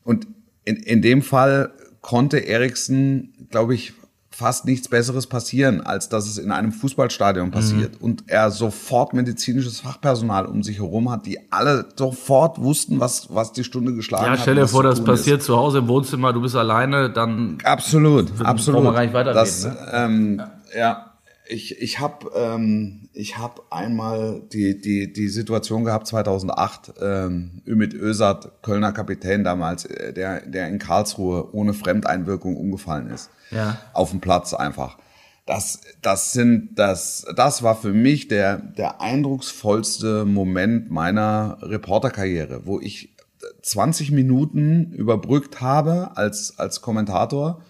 Und 0.03 0.27
in, 0.65 0.75
in 0.75 1.01
dem 1.01 1.21
Fall 1.21 1.71
konnte 2.01 2.37
Eriksen, 2.37 3.47
glaube 3.49 3.73
ich, 3.73 3.93
fast 4.35 4.65
nichts 4.65 4.89
Besseres 4.89 5.27
passieren, 5.27 5.79
als 5.79 6.09
dass 6.09 6.27
es 6.27 6.37
in 6.37 6.51
einem 6.51 6.73
Fußballstadion 6.73 7.51
passiert. 7.51 7.93
Mhm. 7.93 8.05
Und 8.05 8.23
er 8.27 8.51
sofort 8.51 9.13
medizinisches 9.13 9.79
Fachpersonal 9.79 10.45
um 10.45 10.61
sich 10.61 10.79
herum 10.79 11.09
hat, 11.09 11.25
die 11.25 11.39
alle 11.51 11.85
sofort 11.95 12.61
wussten, 12.61 12.99
was, 12.99 13.33
was 13.33 13.53
die 13.53 13.63
Stunde 13.63 13.93
geschlagen 13.93 14.25
hat. 14.25 14.37
Ja, 14.37 14.41
stell 14.41 14.55
dir 14.55 14.67
vor, 14.67 14.83
das 14.83 15.01
passiert 15.01 15.39
ist. 15.39 15.45
zu 15.45 15.55
Hause 15.55 15.77
im 15.77 15.87
Wohnzimmer, 15.87 16.33
du 16.33 16.41
bist 16.41 16.55
alleine, 16.55 17.09
dann. 17.09 17.59
Absolut, 17.63 18.29
absolut. 18.43 18.83
wir 18.83 18.91
gar 18.91 19.03
nicht 19.03 19.13
weiterreden. 19.13 19.41
Das, 19.41 19.63
ne? 19.63 19.77
ähm, 19.93 20.41
ja. 20.73 20.79
ja 20.79 21.14
ich, 21.47 21.81
ich 21.81 21.99
habe 21.99 22.31
ähm, 22.35 23.09
ich 23.13 23.37
hab 23.37 23.71
einmal 23.71 24.41
die, 24.51 24.79
die, 24.79 25.11
die 25.11 25.27
Situation 25.27 25.83
gehabt 25.83 26.07
2008, 26.07 26.93
ähm, 27.01 27.61
Ümit 27.67 27.93
Özat, 27.93 28.63
Kölner 28.63 28.91
Kapitän 28.91 29.43
damals, 29.43 29.85
äh, 29.85 30.13
der, 30.13 30.45
der 30.45 30.67
in 30.67 30.79
Karlsruhe 30.79 31.53
ohne 31.53 31.73
Fremdeinwirkung 31.73 32.57
umgefallen 32.57 33.09
ist. 33.09 33.29
Ja. 33.51 33.77
Auf 33.93 34.11
dem 34.11 34.21
Platz 34.21 34.53
einfach. 34.53 34.97
Das, 35.45 35.81
das 36.01 36.33
sind, 36.33 36.79
das, 36.79 37.25
das 37.35 37.61
war 37.61 37.75
für 37.75 37.93
mich 37.93 38.27
der, 38.27 38.57
der 38.57 38.99
eindrucksvollste 39.01 40.25
Moment 40.25 40.89
meiner 40.89 41.59
Reporterkarriere, 41.61 42.65
wo 42.65 42.79
ich 42.79 43.15
20 43.61 44.11
Minuten 44.11 44.91
überbrückt 44.91 45.61
habe 45.61 46.17
als, 46.17 46.57
als 46.57 46.81
Kommentator. 46.81 47.61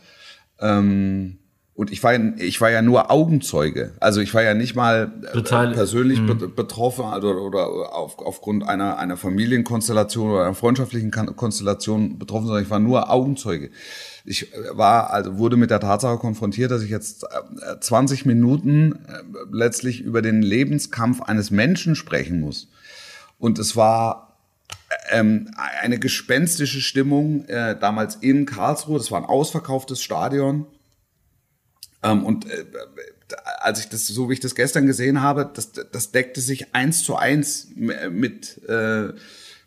Ähm, 0.59 1.39
und 1.75 1.91
ich 1.91 2.01
war, 2.03 2.13
ich 2.37 2.61
war 2.61 2.71
ja 2.71 2.81
nur 2.81 3.11
Augenzeuge. 3.11 3.91
Also 3.99 4.21
ich 4.21 4.33
war 4.33 4.41
ja 4.41 4.53
nicht 4.53 4.75
mal 4.75 5.11
äh, 5.33 5.41
persönlich 5.41 6.21
mhm. 6.21 6.55
betroffen 6.55 7.03
oder, 7.03 7.41
oder 7.41 7.93
auf, 7.93 8.17
aufgrund 8.19 8.65
einer, 8.65 8.97
einer 8.97 9.17
Familienkonstellation 9.17 10.31
oder 10.31 10.45
einer 10.45 10.55
freundschaftlichen 10.55 11.11
Konstellation 11.11 12.17
betroffen, 12.17 12.47
sondern 12.47 12.63
ich 12.63 12.69
war 12.69 12.79
nur 12.79 13.11
Augenzeuge. 13.11 13.71
Ich 14.23 14.53
äh, 14.53 14.57
war, 14.71 15.11
also 15.11 15.37
wurde 15.37 15.57
mit 15.57 15.69
der 15.69 15.81
Tatsache 15.81 16.17
konfrontiert, 16.17 16.71
dass 16.71 16.81
ich 16.81 16.89
jetzt 16.89 17.25
20 17.81 18.23
äh, 18.23 18.27
Minuten 18.29 18.97
letztlich 19.51 19.99
über 19.99 20.21
den 20.21 20.41
Lebenskampf 20.41 21.23
eines 21.23 21.51
Menschen 21.51 21.95
sprechen 21.95 22.39
muss. 22.39 22.69
Und 23.37 23.59
es 23.59 23.75
war 23.75 24.37
ähm, 25.09 25.51
eine 25.81 25.99
gespenstische 25.99 26.79
Stimmung 26.79 27.43
äh, 27.49 27.77
damals 27.77 28.15
in 28.15 28.45
Karlsruhe. 28.45 28.97
Das 28.97 29.11
war 29.11 29.19
ein 29.19 29.25
ausverkauftes 29.25 30.01
Stadion. 30.01 30.67
Ähm, 32.05 32.23
und 32.23 32.45
äh, 32.45 32.65
als 33.59 33.79
ich 33.79 33.89
das, 33.89 34.05
so 34.07 34.29
wie 34.29 34.33
ich 34.33 34.39
das 34.39 34.55
gestern 34.55 34.85
gesehen 34.85 35.21
habe, 35.21 35.49
das, 35.51 35.71
das 35.71 36.11
deckte 36.11 36.39
sich 36.41 36.73
eins 36.75 37.03
zu 37.03 37.15
eins 37.15 37.69
mit, 37.75 38.61
äh, 38.67 39.13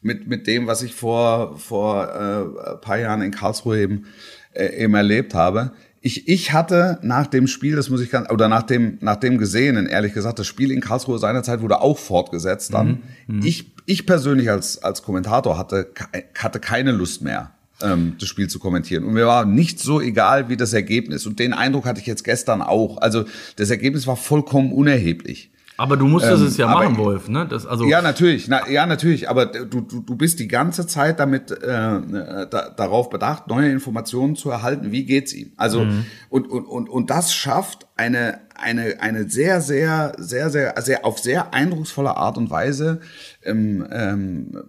mit, 0.00 0.28
mit 0.28 0.46
dem, 0.46 0.66
was 0.66 0.82
ich 0.82 0.94
vor, 0.94 1.58
vor 1.58 2.04
äh, 2.04 2.76
paar 2.76 2.98
Jahren 2.98 3.22
in 3.22 3.32
Karlsruhe 3.32 3.80
eben, 3.80 4.06
äh, 4.52 4.84
eben 4.84 4.94
erlebt 4.94 5.34
habe. 5.34 5.72
Ich, 6.00 6.28
ich 6.28 6.52
hatte 6.52 7.00
nach 7.02 7.26
dem 7.26 7.48
Spiel, 7.48 7.74
das 7.74 7.90
muss 7.90 8.00
ich 8.00 8.10
ganz, 8.10 8.30
oder 8.30 8.48
nach 8.48 8.62
dem, 8.62 8.98
nach 9.00 9.16
dem 9.16 9.38
Gesehenen, 9.38 9.86
ehrlich 9.86 10.14
gesagt, 10.14 10.38
das 10.38 10.46
Spiel 10.46 10.70
in 10.70 10.80
Karlsruhe 10.80 11.18
seinerzeit 11.18 11.60
wurde 11.60 11.80
auch 11.80 11.98
fortgesetzt 11.98 12.72
dann. 12.72 13.02
Mhm, 13.26 13.36
mhm. 13.38 13.42
ich, 13.44 13.72
ich 13.86 14.06
persönlich 14.06 14.48
als, 14.48 14.80
als 14.80 15.02
Kommentator 15.02 15.58
hatte, 15.58 15.90
hatte 16.36 16.60
keine 16.60 16.92
Lust 16.92 17.22
mehr 17.22 17.57
ähm, 17.82 18.14
das 18.18 18.28
Spiel 18.28 18.48
zu 18.48 18.58
kommentieren. 18.58 19.04
Und 19.04 19.14
mir 19.14 19.26
war 19.26 19.44
nicht 19.44 19.80
so 19.80 20.00
egal 20.00 20.48
wie 20.48 20.56
das 20.56 20.72
Ergebnis. 20.72 21.26
Und 21.26 21.38
den 21.38 21.52
Eindruck 21.52 21.86
hatte 21.86 22.00
ich 22.00 22.06
jetzt 22.06 22.24
gestern 22.24 22.62
auch. 22.62 22.98
Also 22.98 23.24
das 23.56 23.70
Ergebnis 23.70 24.06
war 24.06 24.16
vollkommen 24.16 24.72
unerheblich. 24.72 25.50
Aber 25.78 25.96
du 25.96 26.08
musstest 26.08 26.42
ähm, 26.42 26.48
es 26.48 26.56
ja 26.56 26.66
machen, 26.66 26.96
Wolf, 26.96 27.28
ne? 27.28 27.46
Das, 27.48 27.64
also 27.64 27.84
ja, 27.84 28.02
natürlich, 28.02 28.48
na, 28.48 28.68
ja, 28.68 28.84
natürlich. 28.84 29.30
Aber 29.30 29.46
du, 29.46 29.80
du, 29.80 30.00
du 30.00 30.16
bist 30.16 30.40
die 30.40 30.48
ganze 30.48 30.88
Zeit 30.88 31.20
damit 31.20 31.52
äh, 31.52 31.60
da, 31.62 32.70
darauf 32.76 33.10
bedacht, 33.10 33.46
neue 33.46 33.70
Informationen 33.70 34.34
zu 34.34 34.50
erhalten. 34.50 34.90
Wie 34.90 35.04
geht's 35.04 35.32
ihm? 35.32 35.52
Also 35.56 35.84
mhm. 35.84 36.04
und, 36.30 36.50
und 36.50 36.64
und 36.64 36.88
und 36.88 37.10
das 37.10 37.32
schafft 37.32 37.86
eine 37.98 38.40
eine 38.54 39.00
eine 39.00 39.28
sehr 39.28 39.60
sehr 39.60 40.14
sehr 40.18 40.50
sehr 40.50 40.74
sehr 40.80 41.04
auf 41.04 41.18
sehr 41.18 41.52
eindrucksvolle 41.52 42.16
Art 42.16 42.38
und 42.38 42.48
Weise 42.50 43.00
ähm, 43.44 43.86
ähm, 43.90 44.64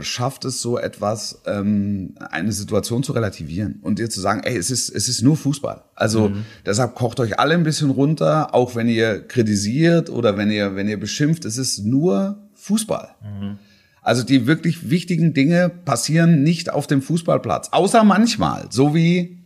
schafft 0.00 0.44
es 0.44 0.60
so 0.60 0.78
etwas, 0.78 1.42
ähm, 1.46 2.14
eine 2.30 2.52
Situation 2.52 3.02
zu 3.02 3.12
relativieren 3.12 3.78
und 3.82 3.98
dir 3.98 4.10
zu 4.10 4.20
sagen, 4.20 4.42
ey, 4.44 4.56
es 4.56 4.70
ist, 4.70 4.90
es 4.90 5.08
ist 5.08 5.22
nur 5.22 5.36
Fußball. 5.36 5.82
Also 5.94 6.30
mhm. 6.30 6.44
deshalb 6.66 6.94
kocht 6.94 7.20
euch 7.20 7.38
alle 7.38 7.54
ein 7.54 7.62
bisschen 7.62 7.90
runter, 7.90 8.54
auch 8.54 8.74
wenn 8.74 8.88
ihr 8.88 9.26
kritisiert 9.26 10.10
oder 10.10 10.36
wenn 10.36 10.50
ihr, 10.50 10.74
wenn 10.74 10.88
ihr 10.88 10.98
beschimpft, 10.98 11.44
es 11.44 11.58
ist 11.58 11.84
nur 11.84 12.38
Fußball. 12.54 13.10
Mhm. 13.22 13.58
Also 14.02 14.22
die 14.22 14.46
wirklich 14.46 14.90
wichtigen 14.90 15.32
Dinge 15.32 15.70
passieren 15.70 16.42
nicht 16.42 16.70
auf 16.70 16.86
dem 16.86 17.00
Fußballplatz, 17.00 17.68
außer 17.72 18.04
manchmal, 18.04 18.66
so 18.70 18.94
wie 18.94 19.38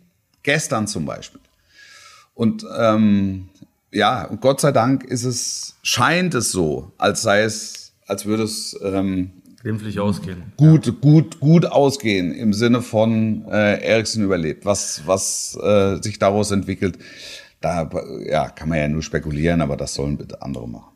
gestern 0.43 0.87
zum 0.87 1.05
Beispiel. 1.05 1.41
Und 2.39 2.65
ähm, 2.79 3.49
ja, 3.91 4.25
und 4.25 4.41
Gott 4.41 4.61
sei 4.61 4.71
Dank 4.71 5.03
ist 5.03 5.25
es, 5.25 5.75
scheint 5.83 6.35
es 6.35 6.53
so, 6.53 6.93
als 6.97 7.23
sei 7.23 7.43
es 7.43 7.89
als 8.07 8.27
würde 8.27 8.45
es 8.45 8.79
ähm, 8.83 9.33
glimpflich 9.61 9.99
ausgehen. 9.99 10.53
Gut, 10.57 10.87
ja. 10.87 10.93
gut, 10.93 11.41
gut 11.41 11.67
ausgehen 11.67 12.33
im 12.33 12.53
Sinne 12.53 12.81
von 12.81 13.45
äh, 13.51 13.83
Eriksen 13.83 14.25
überlebt. 14.25 14.65
Was, 14.65 15.03
was 15.07 15.59
äh, 15.61 16.01
sich 16.01 16.21
daraus 16.21 16.53
entwickelt, 16.53 16.99
da 17.61 17.91
ja, 18.25 18.49
kann 18.51 18.69
man 18.69 18.79
ja 18.79 18.89
nur 18.89 19.03
spekulieren, 19.03 19.61
aber 19.61 19.77
das 19.77 19.95
sollen 19.95 20.17
bitte 20.17 20.43
andere 20.43 20.69
machen. 20.69 20.93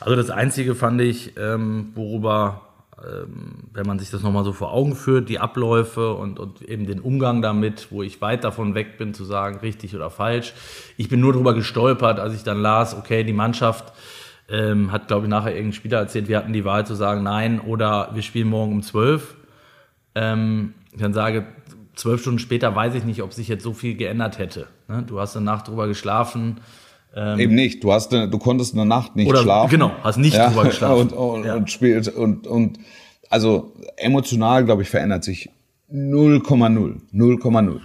Also 0.00 0.16
das 0.16 0.30
Einzige 0.30 0.74
fand 0.74 1.02
ich, 1.02 1.34
ähm, 1.36 1.92
worüber, 1.94 2.62
wenn 2.98 3.86
man 3.86 3.98
sich 3.98 4.10
das 4.10 4.22
nochmal 4.22 4.44
so 4.44 4.52
vor 4.52 4.72
Augen 4.72 4.96
führt, 4.96 5.28
die 5.28 5.38
Abläufe 5.38 6.14
und, 6.14 6.38
und 6.38 6.62
eben 6.62 6.86
den 6.86 7.00
Umgang 7.00 7.42
damit, 7.42 7.88
wo 7.90 8.02
ich 8.02 8.22
weit 8.22 8.42
davon 8.42 8.74
weg 8.74 8.96
bin 8.96 9.12
zu 9.12 9.24
sagen, 9.24 9.58
richtig 9.58 9.94
oder 9.94 10.10
falsch. 10.10 10.54
Ich 10.96 11.08
bin 11.08 11.20
nur 11.20 11.34
darüber 11.34 11.52
gestolpert, 11.52 12.18
als 12.18 12.34
ich 12.34 12.42
dann 12.42 12.60
las, 12.60 12.96
okay, 12.96 13.22
die 13.22 13.34
Mannschaft 13.34 13.92
ähm, 14.48 14.92
hat, 14.92 15.08
glaube 15.08 15.26
ich, 15.26 15.30
nachher 15.30 15.52
irgendein 15.52 15.74
Spieler 15.74 15.98
erzählt, 15.98 16.28
wir 16.28 16.38
hatten 16.38 16.52
die 16.52 16.64
Wahl 16.64 16.86
zu 16.86 16.94
sagen, 16.94 17.22
nein, 17.22 17.60
oder 17.60 18.10
wir 18.14 18.22
spielen 18.22 18.48
morgen 18.48 18.72
um 18.72 18.82
zwölf. 18.82 19.34
Ähm, 20.14 20.72
ich 20.92 21.00
dann 21.00 21.12
sage, 21.12 21.46
zwölf 21.96 22.22
Stunden 22.22 22.38
später 22.38 22.74
weiß 22.74 22.94
ich 22.94 23.04
nicht, 23.04 23.22
ob 23.22 23.34
sich 23.34 23.48
jetzt 23.48 23.62
so 23.64 23.74
viel 23.74 23.96
geändert 23.96 24.38
hätte. 24.38 24.68
Ne? 24.88 25.02
Du 25.06 25.20
hast 25.20 25.36
eine 25.36 25.44
Nacht 25.44 25.68
drüber 25.68 25.86
geschlafen. 25.86 26.60
Ähm, 27.16 27.40
Eben 27.40 27.54
nicht. 27.54 27.82
Du 27.82 27.92
hast, 27.92 28.12
eine, 28.12 28.28
du 28.28 28.38
konntest 28.38 28.74
eine 28.74 28.84
Nacht 28.84 29.16
nicht 29.16 29.26
oder, 29.26 29.40
schlafen. 29.40 29.70
Genau, 29.70 29.90
hast 30.02 30.18
nicht 30.18 30.36
ja, 30.36 30.48
drüber 30.48 30.64
geschlafen. 30.64 31.00
Und, 31.00 31.12
und, 31.12 31.44
ja. 31.44 31.54
und 31.54 31.70
spielt 31.70 32.08
und, 32.08 32.46
und 32.46 32.78
also 33.30 33.72
emotional, 33.96 34.64
glaube 34.64 34.82
ich, 34.82 34.90
verändert 34.90 35.24
sich 35.24 35.48
0,0. 35.92 37.00
0,0. 37.12 37.80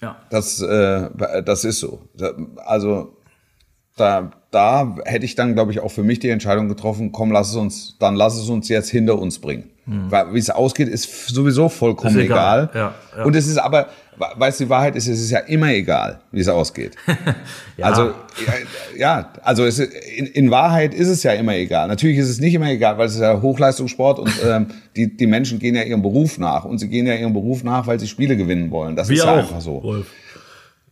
Ja. 0.00 0.16
Das, 0.30 0.60
äh, 0.62 1.42
das 1.44 1.64
ist 1.64 1.80
so. 1.80 2.00
Also 2.64 3.16
da, 3.96 4.32
da 4.50 4.96
hätte 5.04 5.24
ich 5.24 5.34
dann, 5.34 5.54
glaube 5.54 5.72
ich, 5.72 5.80
auch 5.80 5.90
für 5.90 6.02
mich 6.02 6.18
die 6.18 6.30
Entscheidung 6.30 6.68
getroffen, 6.68 7.12
komm, 7.12 7.32
lass 7.32 7.50
es 7.50 7.56
uns, 7.56 7.96
dann 7.98 8.16
lass 8.16 8.36
es 8.36 8.48
uns 8.48 8.68
jetzt 8.68 8.88
hinter 8.88 9.18
uns 9.18 9.40
bringen. 9.40 9.70
Mhm. 9.84 10.10
Weil 10.10 10.32
wie 10.34 10.38
es 10.38 10.48
ausgeht, 10.48 10.88
ist 10.88 11.28
sowieso 11.28 11.68
vollkommen 11.68 12.16
ist 12.16 12.24
egal. 12.24 12.70
egal. 12.72 12.94
Ja, 13.14 13.18
ja. 13.18 13.24
Und 13.24 13.34
es 13.34 13.48
ist 13.48 13.58
aber, 13.58 13.88
weißt 14.16 14.60
du, 14.60 14.64
die 14.64 14.70
Wahrheit 14.70 14.94
ist, 14.94 15.08
es 15.08 15.20
ist 15.20 15.30
ja 15.30 15.40
immer 15.40 15.72
egal, 15.72 16.20
wie 16.30 16.40
es 16.40 16.48
ausgeht. 16.48 16.94
ja. 17.76 17.86
Also, 17.86 18.12
ja, 18.96 19.32
also 19.42 19.64
es 19.64 19.80
in, 19.80 20.26
in, 20.26 20.50
Wahrheit 20.52 20.94
ist 20.94 21.08
es 21.08 21.24
ja 21.24 21.32
immer 21.32 21.56
egal. 21.56 21.88
Natürlich 21.88 22.18
ist 22.18 22.28
es 22.28 22.38
nicht 22.38 22.54
immer 22.54 22.70
egal, 22.70 22.96
weil 22.96 23.06
es 23.06 23.14
ist 23.14 23.22
ja 23.22 23.42
Hochleistungssport 23.42 24.20
und 24.20 24.32
ähm, 24.46 24.68
die, 24.94 25.16
die 25.16 25.26
Menschen 25.26 25.58
gehen 25.58 25.74
ja 25.74 25.82
ihrem 25.82 26.02
Beruf 26.02 26.38
nach. 26.38 26.64
Und 26.64 26.78
sie 26.78 26.88
gehen 26.88 27.06
ja 27.06 27.14
ihrem 27.14 27.32
Beruf 27.32 27.64
nach, 27.64 27.86
weil 27.88 27.98
sie 27.98 28.06
Spiele 28.06 28.36
gewinnen 28.36 28.70
wollen. 28.70 28.94
Das 28.94 29.08
Wir 29.08 29.16
ist 29.16 29.24
ja 29.24 29.32
auch, 29.32 29.38
einfach 29.38 29.60
so. 29.60 29.82
Wolf. 29.82 30.06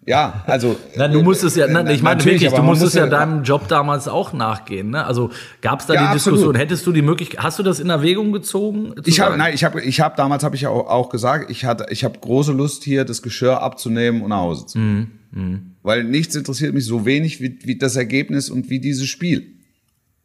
Ja, 0.07 0.43
also. 0.47 0.77
Na, 0.97 1.09
du 1.09 1.23
musstest 1.23 1.57
ja, 1.57 1.67
na, 1.69 1.89
ich 1.91 2.03
meine 2.03 2.25
wirklich, 2.25 2.51
du 2.51 2.63
musstest 2.63 2.95
ja 2.95 3.07
deinem 3.07 3.43
Job 3.43 3.69
damals 3.69 4.09
auch 4.09 4.33
nachgehen. 4.33 4.91
Ne? 4.91 5.05
Also 5.05 5.31
gab 5.61 5.81
es 5.81 5.87
da 5.87 5.95
ja, 5.95 6.07
die 6.09 6.15
Diskussion? 6.15 6.39
Absolut. 6.39 6.59
Hättest 6.59 6.87
du 6.87 6.93
die 6.93 7.03
Möglichkeit? 7.03 7.43
Hast 7.43 7.59
du 7.59 7.63
das 7.63 7.81
in 7.81 7.91
Erwägung 7.91 8.33
gezogen? 8.33 8.95
Ich 9.05 9.21
habe, 9.21 9.37
nein, 9.37 9.53
ich 9.55 9.63
habe, 9.63 9.83
ich 9.83 10.01
habe 10.01 10.17
damals 10.17 10.43
habe 10.43 10.57
ich 10.57 10.63
ja 10.63 10.71
auch, 10.71 10.89
auch, 10.89 11.11
gesagt, 11.11 11.51
ich 11.51 11.67
hatte, 11.67 11.87
ich 11.91 12.03
habe 12.03 12.19
große 12.19 12.53
Lust 12.53 12.83
hier, 12.83 13.05
das 13.05 13.21
Geschirr 13.21 13.61
abzunehmen 13.61 14.23
und 14.23 14.31
nach 14.31 14.39
Hause 14.39 14.67
zu 14.67 14.79
gehen. 14.79 15.21
Mhm. 15.33 15.43
Mhm. 15.43 15.61
Weil 15.83 16.05
nichts 16.05 16.35
interessiert 16.35 16.75
mich 16.75 16.87
so 16.87 17.05
wenig 17.05 17.41
wie, 17.41 17.59
wie 17.63 17.77
das 17.77 17.97
Ergebnis 17.97 18.49
und 18.49 18.71
wie 18.71 18.81
dieses 18.81 19.07
Spiel. 19.07 19.47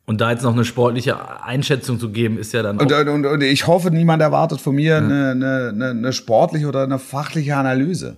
Und 0.05 0.21
da 0.21 0.32
jetzt 0.32 0.43
noch 0.43 0.53
eine 0.53 0.65
sportliche 0.65 1.43
Einschätzung 1.43 1.99
zu 1.99 2.11
geben, 2.11 2.38
ist 2.38 2.53
ja 2.53 2.61
dann 2.61 2.80
auch 2.80 2.84
und, 2.84 3.09
und, 3.09 3.26
und 3.26 3.41
ich 3.41 3.67
hoffe, 3.67 3.91
niemand 3.91 4.21
erwartet 4.21 4.61
von 4.61 4.76
mir 4.76 4.93
ja. 4.93 4.97
eine, 4.99 5.32
eine, 5.32 5.89
eine 5.89 6.13
sportliche 6.13 6.67
oder 6.67 6.84
eine 6.84 6.99
fachliche 6.99 7.55
Analyse. 7.55 8.17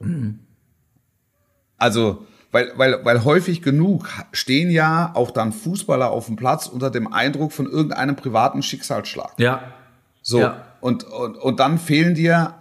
Mhm. 0.00 0.40
Also, 1.78 2.26
weil, 2.52 2.72
weil, 2.76 3.04
weil 3.04 3.24
häufig 3.24 3.62
genug 3.62 4.08
stehen 4.32 4.70
ja 4.70 5.10
auch 5.14 5.30
dann 5.30 5.52
Fußballer 5.52 6.10
auf 6.10 6.26
dem 6.26 6.36
Platz 6.36 6.66
unter 6.66 6.90
dem 6.90 7.12
Eindruck 7.12 7.52
von 7.52 7.66
irgendeinem 7.66 8.16
privaten 8.16 8.62
Schicksalsschlag. 8.62 9.32
Ja. 9.38 9.62
So. 10.22 10.40
Ja. 10.40 10.64
Und, 10.80 11.04
und, 11.04 11.36
und 11.36 11.60
dann 11.60 11.78
fehlen 11.78 12.14
dir 12.14 12.54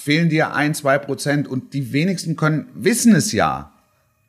fehlen 0.00 0.30
dir 0.30 0.54
ein, 0.54 0.74
zwei 0.74 0.98
Prozent 0.98 1.46
und 1.46 1.74
die 1.74 1.92
wenigsten 1.92 2.34
können, 2.34 2.68
wissen 2.74 3.14
es 3.14 3.32
ja. 3.32 3.72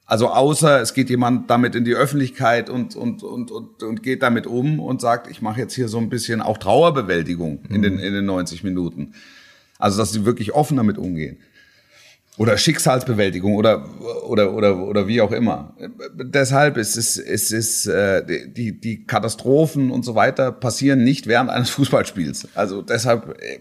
Also 0.06 0.28
außer 0.28 0.82
es 0.82 0.94
geht 0.94 1.10
jemand 1.10 1.50
damit 1.50 1.74
in 1.74 1.86
die 1.86 1.96
Öffentlichkeit 1.96 2.70
und, 2.70 2.98
und, 2.98 3.24
und, 3.24 3.50
und, 3.50 3.82
und 3.82 4.04
geht 4.04 4.22
damit 4.22 4.46
um 4.46 4.82
und 4.82 5.00
sagt, 5.00 5.32
ich 5.32 5.42
mache 5.42 5.62
jetzt 5.62 5.74
hier 5.74 5.88
so 5.88 5.98
ein 5.98 6.10
bisschen 6.10 6.42
auch 6.42 6.58
Trauerbewältigung 6.58 7.60
mhm. 7.68 7.76
in, 7.76 7.82
den, 7.82 8.00
in 8.00 8.14
den 8.14 8.26
90 8.26 8.66
Minuten. 8.66 9.14
Also 9.80 9.98
dass 9.98 10.12
sie 10.12 10.26
wirklich 10.26 10.52
offen 10.54 10.76
damit 10.76 10.98
umgehen. 10.98 11.38
Oder 12.42 12.58
Schicksalsbewältigung 12.58 13.54
oder, 13.54 13.86
oder, 14.28 14.52
oder, 14.52 14.76
oder 14.80 15.08
wie 15.08 15.22
auch 15.22 15.32
immer. 15.32 15.76
Deshalb 16.16 16.76
ist 16.76 16.98
es, 16.98 17.20
es 17.20 17.52
ist, 17.52 17.86
äh, 17.86 18.26
die, 18.48 18.82
die 18.82 19.06
Katastrophen 19.06 19.92
und 19.92 20.04
so 20.04 20.16
weiter 20.16 20.52
passieren 20.52 21.04
nicht 21.04 21.28
während 21.28 21.52
eines 21.52 21.70
Fußballspiels. 21.78 22.48
Also 22.56 22.82
deshalb, 22.82 23.39
äh, 23.39 23.60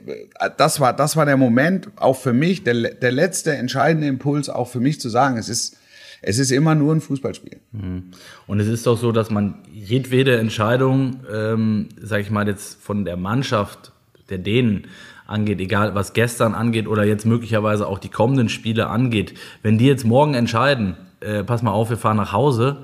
das 0.57 0.81
war, 0.81 0.95
das 0.95 1.15
war 1.15 1.27
der 1.27 1.37
Moment, 1.37 1.91
auch 1.97 2.17
für 2.17 2.33
mich, 2.33 2.65
der, 2.65 2.95
der 2.95 3.13
letzte 3.13 3.53
entscheidende 3.55 4.07
Impuls, 4.07 4.49
auch 4.49 4.69
für 4.69 4.81
mich 4.81 4.99
zu 4.99 5.11
sagen, 5.11 5.37
es 5.37 5.51
ist, 5.51 5.77
es 6.23 6.39
ist 6.39 6.51
immer 6.51 6.75
nur 6.75 6.95
ein 6.95 7.03
Fußballspiel. 7.03 7.61
Mhm. 7.73 8.13
Und 8.47 8.61
es 8.61 8.67
ist 8.67 8.87
doch 8.87 8.97
so, 8.97 9.13
dass 9.13 9.29
man 9.29 9.57
jedwede 9.71 10.39
Entscheidung, 10.39 11.21
ähm, 11.31 11.91
sage 12.01 12.23
ich 12.23 12.31
mal 12.31 12.49
jetzt 12.49 12.83
von 12.83 13.05
der 13.05 13.19
Mannschaft, 13.19 13.93
der 14.31 14.39
Dänen 14.39 14.87
angeht, 15.31 15.61
egal 15.61 15.95
was 15.95 16.13
gestern 16.13 16.55
angeht 16.55 16.87
oder 16.87 17.05
jetzt 17.05 17.27
möglicherweise 17.27 17.87
auch 17.87 17.99
die 17.99 18.09
kommenden 18.09 18.49
Spiele 18.49 18.89
angeht, 18.89 19.35
wenn 19.63 19.79
die 19.79 19.87
jetzt 19.87 20.05
morgen 20.05 20.35
entscheiden, 20.35 20.97
äh, 21.21 21.45
pass 21.45 21.63
mal 21.63 21.73
auf, 21.73 21.91
wir 21.91 21.97
fahren 21.97 22.17
nach 22.17 22.33
Hause, 22.33 22.79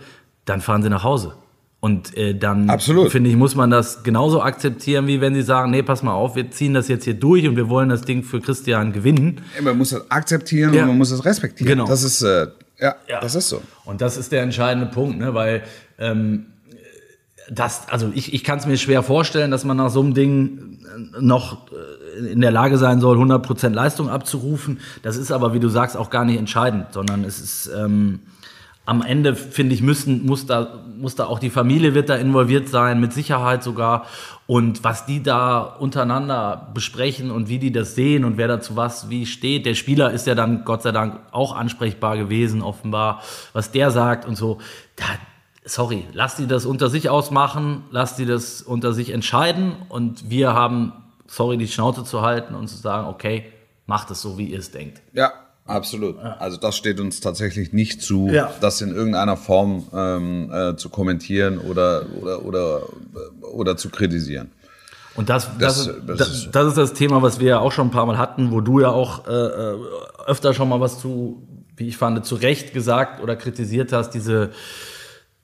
dann 0.45 0.61
fahren 0.61 0.83
sie 0.83 0.91
nach 0.91 1.05
Hause. 1.05 1.35
Und 1.81 2.17
äh, 2.17 2.35
dann 2.35 2.81
finde 2.81 3.31
ich, 3.31 3.37
muss 3.37 3.55
man 3.55 3.71
das 3.71 4.03
genauso 4.03 4.43
akzeptieren, 4.43 5.07
wie 5.07 5.21
wenn 5.21 5.35
sie 5.35 5.43
sagen, 5.43 5.71
nee, 5.71 5.83
pass 5.83 6.03
mal 6.03 6.15
auf, 6.15 6.35
wir 6.35 6.51
ziehen 6.51 6.75
das 6.75 6.89
jetzt 6.89 7.05
hier 7.05 7.15
durch 7.15 7.47
und 7.47 7.57
wir 7.57 7.69
wollen 7.69 7.91
das 7.91 8.03
Ding 8.03 8.23
für 8.23 8.41
Christian 8.41 8.93
gewinnen. 8.93 9.43
man 9.63 9.79
muss 9.79 9.91
das 9.91 10.11
akzeptieren 10.11 10.73
ja. 10.75 10.83
und 10.83 10.89
man 10.89 10.99
muss 10.99 11.11
das 11.11 11.25
respektieren. 11.25 11.69
Genau. 11.69 11.87
Das 11.87 12.03
ist 12.03 12.23
äh, 12.23 12.49
ja, 12.79 12.95
ja, 13.09 13.21
das 13.21 13.35
ist 13.35 13.49
so. 13.49 13.63
Und 13.85 14.01
das 14.01 14.17
ist 14.17 14.33
der 14.33 14.43
entscheidende 14.43 14.87
Punkt, 14.87 15.19
ne? 15.19 15.35
weil 15.35 15.63
ähm, 15.99 16.47
das, 17.51 17.89
also 17.89 18.11
ich, 18.15 18.35
ich 18.35 18.45
kann 18.45 18.59
es 18.59 18.67
mir 18.67 18.77
schwer 18.77 19.03
vorstellen, 19.03 19.51
dass 19.51 19.65
man 19.65 19.77
nach 19.77 19.91
so 19.91 20.01
einem 20.01 20.15
Ding 20.15 20.79
noch 21.21 21.69
äh, 21.71 22.33
in 22.33 22.41
der 22.41 22.51
Lage 22.51 22.79
sein 22.79 23.01
soll, 23.01 23.19
100% 23.19 23.69
Leistung 23.71 24.09
abzurufen. 24.09 24.81
Das 25.03 25.17
ist 25.17 25.31
aber, 25.31 25.55
wie 25.55 25.61
du 25.61 25.69
sagst, 25.69 25.97
auch 25.97 26.11
gar 26.11 26.25
nicht 26.25 26.39
entscheidend, 26.39 26.87
sondern 26.93 27.25
es 27.25 27.41
ist 27.41 27.71
ähm, 27.77 28.21
am 28.85 29.03
Ende, 29.03 29.35
finde 29.35 29.75
ich, 29.75 29.83
müssen, 29.83 30.25
muss, 30.27 30.47
da, 30.47 30.81
muss 30.97 31.17
da 31.17 31.27
auch 31.27 31.41
die 31.41 31.51
Familie 31.51 31.95
wird 31.95 32.09
da 32.09 32.17
involviert 32.17 32.69
sein, 32.69 33.01
mit 33.01 33.13
Sicherheit 33.13 33.63
sogar. 33.63 34.07
Und 34.47 34.85
was 34.85 35.07
die 35.07 35.23
da 35.23 35.59
untereinander 35.59 36.69
besprechen 36.73 37.33
und 37.33 37.49
wie 37.49 37.59
die 37.59 37.73
das 37.73 37.97
sehen 37.97 38.25
und 38.25 38.39
wer 38.39 38.47
dazu 38.47 38.77
was 38.77 39.11
wie 39.11 39.27
steht. 39.27 39.67
Der 39.67 39.75
Spieler 39.75 40.13
ist 40.13 40.29
ja 40.29 40.37
dann 40.37 40.65
Gott 40.65 40.83
sei 40.83 40.93
Dank 40.93 41.19
auch 41.33 41.55
ansprechbar 41.55 42.17
gewesen, 42.17 42.63
offenbar, 42.63 43.23
was 43.53 43.73
der 43.73 43.91
sagt 43.91 44.25
und 44.25 44.37
so. 44.37 44.59
Da, 44.95 45.05
sorry, 45.67 46.05
lass 46.12 46.37
die 46.37 46.47
das 46.47 46.64
unter 46.64 46.89
sich 46.89 47.11
ausmachen, 47.11 47.85
lass 47.91 48.17
die 48.17 48.25
das 48.25 48.62
unter 48.62 48.93
sich 48.93 49.11
entscheiden 49.11 49.75
und 49.89 50.31
wir 50.31 50.55
haben, 50.55 50.93
sorry, 51.27 51.59
die 51.59 51.69
Schnauze 51.69 52.05
zu 52.05 52.23
halten 52.23 52.55
und 52.55 52.69
zu 52.69 52.77
sagen, 52.77 53.09
okay, 53.09 53.45
macht 53.87 54.11
es 54.11 54.23
so, 54.23 54.39
wie 54.39 54.47
ihr 54.47 54.59
es 54.59 54.71
denkt. 54.71 55.03
Ja, 55.12 55.33
Absolut. 55.67 56.17
Also 56.39 56.59
das 56.59 56.77
steht 56.77 57.01
uns 57.01 57.21
tatsächlich 57.21 57.73
nicht 57.73 58.01
zu, 58.01 58.29
ja. 58.29 58.53
das 58.61 58.81
in 58.83 58.95
irgendeiner 58.95 59.37
Form 59.37 59.85
ähm, 59.93 60.49
äh, 60.53 60.77
zu 60.77 60.91
kommentieren 60.91 61.59
oder, 61.59 62.07
oder, 62.21 62.45
oder, 62.45 62.83
oder 63.41 63.77
zu 63.77 63.91
kritisieren. 63.91 64.53
Und 65.17 65.29
das, 65.29 65.49
das, 65.59 65.87
das, 65.87 65.97
das, 66.07 66.17
das, 66.19 66.29
ist, 66.29 66.51
das 66.53 66.69
ist 66.69 66.77
das 66.77 66.93
Thema, 66.93 67.23
was 67.23 67.41
wir 67.41 67.49
ja 67.49 67.59
auch 67.59 67.73
schon 67.73 67.89
ein 67.89 67.91
paar 67.91 68.07
Mal 68.07 68.17
hatten, 68.17 68.53
wo 68.53 68.61
du 68.61 68.81
ja 68.81 68.91
auch 68.91 69.27
äh, 69.27 69.33
äh, 69.33 69.77
öfter 70.27 70.55
schon 70.55 70.69
mal 70.69 70.79
was 70.79 71.01
zu, 71.01 71.43
wie 71.77 71.89
ich 71.89 71.97
fand, 71.97 72.25
zu 72.25 72.37
Recht 72.37 72.73
gesagt 72.73 73.21
oder 73.21 73.35
kritisiert 73.35 73.93
hast, 73.93 74.11
diese 74.11 74.51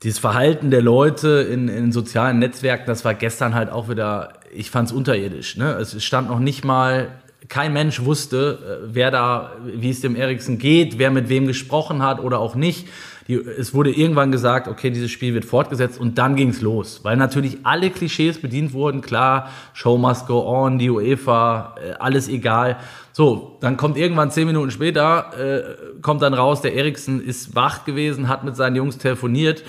dieses 0.03 0.19
Verhalten 0.19 0.71
der 0.71 0.83
Leute 0.83 1.47
in, 1.51 1.69
in 1.69 1.93
sozialen 1.93 2.39
Netzwerken, 2.39 2.87
das 2.87 3.05
war 3.05 3.15
gestern 3.15 3.55
halt 3.55 3.71
auch 3.71 3.89
wieder, 3.89 4.35
ich 4.53 4.71
fand 4.71 4.89
es 4.89 4.95
unterirdisch. 4.95 5.57
Ne? 5.57 5.73
Es 5.75 6.03
stand 6.03 6.29
noch 6.29 6.41
nicht 6.41 6.65
mal 6.65 7.09
kein 7.49 7.73
Mensch 7.73 8.05
wusste, 8.05 8.83
äh, 8.87 8.95
wer 8.95 9.11
da, 9.11 9.53
wie 9.65 9.91
es 9.91 10.01
dem 10.01 10.17
Eriksen 10.17 10.59
geht, 10.59 10.99
wer 10.99 11.11
mit 11.11 11.29
wem 11.29 11.47
gesprochen 11.47 12.03
hat 12.03 12.21
oder 12.21 12.39
auch 12.39 12.55
nicht. 12.55 12.89
Die, 13.29 13.35
es 13.35 13.73
wurde 13.73 13.91
irgendwann 13.91 14.33
gesagt, 14.33 14.69
okay, 14.69 14.91
dieses 14.91 15.11
Spiel 15.11 15.35
wird 15.35 15.45
fortgesetzt 15.45 16.01
und 16.01 16.19
dann 16.19 16.35
ging 16.35 16.49
es 16.49 16.61
los, 16.61 17.01
weil 17.05 17.17
natürlich 17.17 17.59
alle 17.63 17.91
Klischees 17.91 18.41
bedient 18.41 18.73
wurden. 18.73 19.01
Klar, 19.01 19.51
Show 19.75 19.97
must 19.97 20.27
go 20.27 20.41
on, 20.45 20.79
die 20.79 20.91
UEFA, 20.91 21.77
äh, 21.77 21.93
alles 21.99 22.29
egal. 22.29 22.79
So, 23.13 23.59
dann 23.61 23.77
kommt 23.77 23.97
irgendwann 23.97 24.31
zehn 24.31 24.47
Minuten 24.47 24.71
später, 24.71 25.33
äh, 25.39 26.01
kommt 26.01 26.23
dann 26.23 26.35
raus, 26.35 26.63
der 26.63 26.75
Eriksen 26.75 27.23
ist 27.23 27.55
wach 27.55 27.85
gewesen, 27.85 28.29
hat 28.29 28.45
mit 28.45 28.57
seinen 28.57 28.77
Jungs 28.77 28.99
telefoniert. 28.99 29.63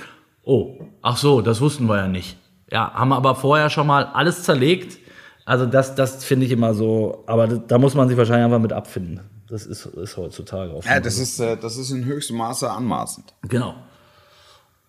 Oh, 0.43 0.79
ach 1.01 1.17
so, 1.17 1.41
das 1.41 1.61
wussten 1.61 1.87
wir 1.87 1.97
ja 1.97 2.07
nicht. 2.07 2.37
Ja, 2.71 2.93
haben 2.93 3.13
aber 3.13 3.35
vorher 3.35 3.69
schon 3.69 3.87
mal 3.87 4.05
alles 4.05 4.43
zerlegt 4.43 4.97
also 5.45 5.65
das, 5.65 5.95
das 5.95 6.23
finde 6.23 6.45
ich 6.45 6.51
immer 6.51 6.73
so, 6.73 7.23
aber 7.27 7.47
da 7.47 7.77
muss 7.77 7.95
man 7.95 8.07
sich 8.07 8.17
wahrscheinlich 8.17 8.45
einfach 8.45 8.59
mit 8.59 8.71
abfinden. 8.71 9.21
Das 9.49 9.65
ist, 9.65 9.85
ist 9.85 10.17
heutzutage 10.17 10.71
auch. 10.71 10.85
Ja, 10.85 10.99
das 10.99 11.17
ist, 11.17 11.39
äh, 11.39 11.57
das 11.57 11.77
ist 11.77 11.91
in 11.91 12.05
höchstem 12.05 12.37
Maße 12.37 12.69
anmaßend. 12.69 13.33
Genau. 13.43 13.75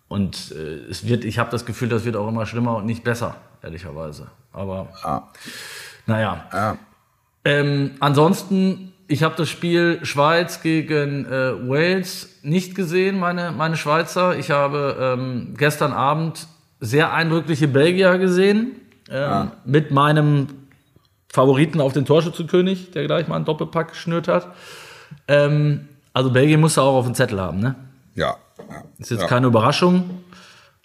Und 0.07 0.51
äh, 0.51 0.89
es 0.89 1.05
wird, 1.07 1.25
ich 1.25 1.39
habe 1.39 1.51
das 1.51 1.65
Gefühl, 1.65 1.89
das 1.89 2.05
wird 2.05 2.15
auch 2.15 2.27
immer 2.27 2.45
schlimmer 2.45 2.77
und 2.77 2.85
nicht 2.85 3.03
besser, 3.03 3.35
ehrlicherweise. 3.61 4.27
Aber 4.53 4.87
ja. 5.03 5.31
naja. 6.05 6.45
Ja. 6.53 6.77
Ähm, 7.43 7.95
ansonsten, 7.99 8.93
ich 9.07 9.23
habe 9.23 9.35
das 9.35 9.49
Spiel 9.49 9.99
Schweiz 10.03 10.61
gegen 10.61 11.25
äh, 11.25 11.69
Wales 11.69 12.34
nicht 12.45 12.75
gesehen, 12.75 13.19
meine, 13.19 13.51
meine 13.51 13.75
Schweizer. 13.75 14.37
Ich 14.37 14.51
habe 14.51 14.97
ähm, 14.99 15.55
gestern 15.57 15.91
Abend 15.91 16.47
sehr 16.79 17.11
eindrückliche 17.13 17.67
Belgier 17.67 18.17
gesehen 18.17 18.81
ähm, 19.09 19.23
ah. 19.23 19.51
Mit 19.65 19.91
meinem 19.91 20.47
Favoriten 21.31 21.81
auf 21.81 21.93
den 21.93 22.05
Torschützenkönig, 22.05 22.91
der 22.91 23.05
gleich 23.05 23.27
mal 23.27 23.35
einen 23.35 23.45
Doppelpack 23.45 23.89
geschnürt 23.89 24.27
hat. 24.27 24.47
Ähm, 25.27 25.89
also 26.13 26.31
Belgien 26.31 26.59
musste 26.61 26.81
auch 26.81 26.95
auf 26.95 27.05
den 27.05 27.13
Zettel 27.13 27.39
haben, 27.39 27.59
ne? 27.59 27.75
Ja. 28.15 28.37
ja 28.69 28.83
Ist 28.97 29.11
jetzt 29.11 29.21
ja. 29.21 29.27
keine 29.27 29.47
Überraschung. 29.47 30.21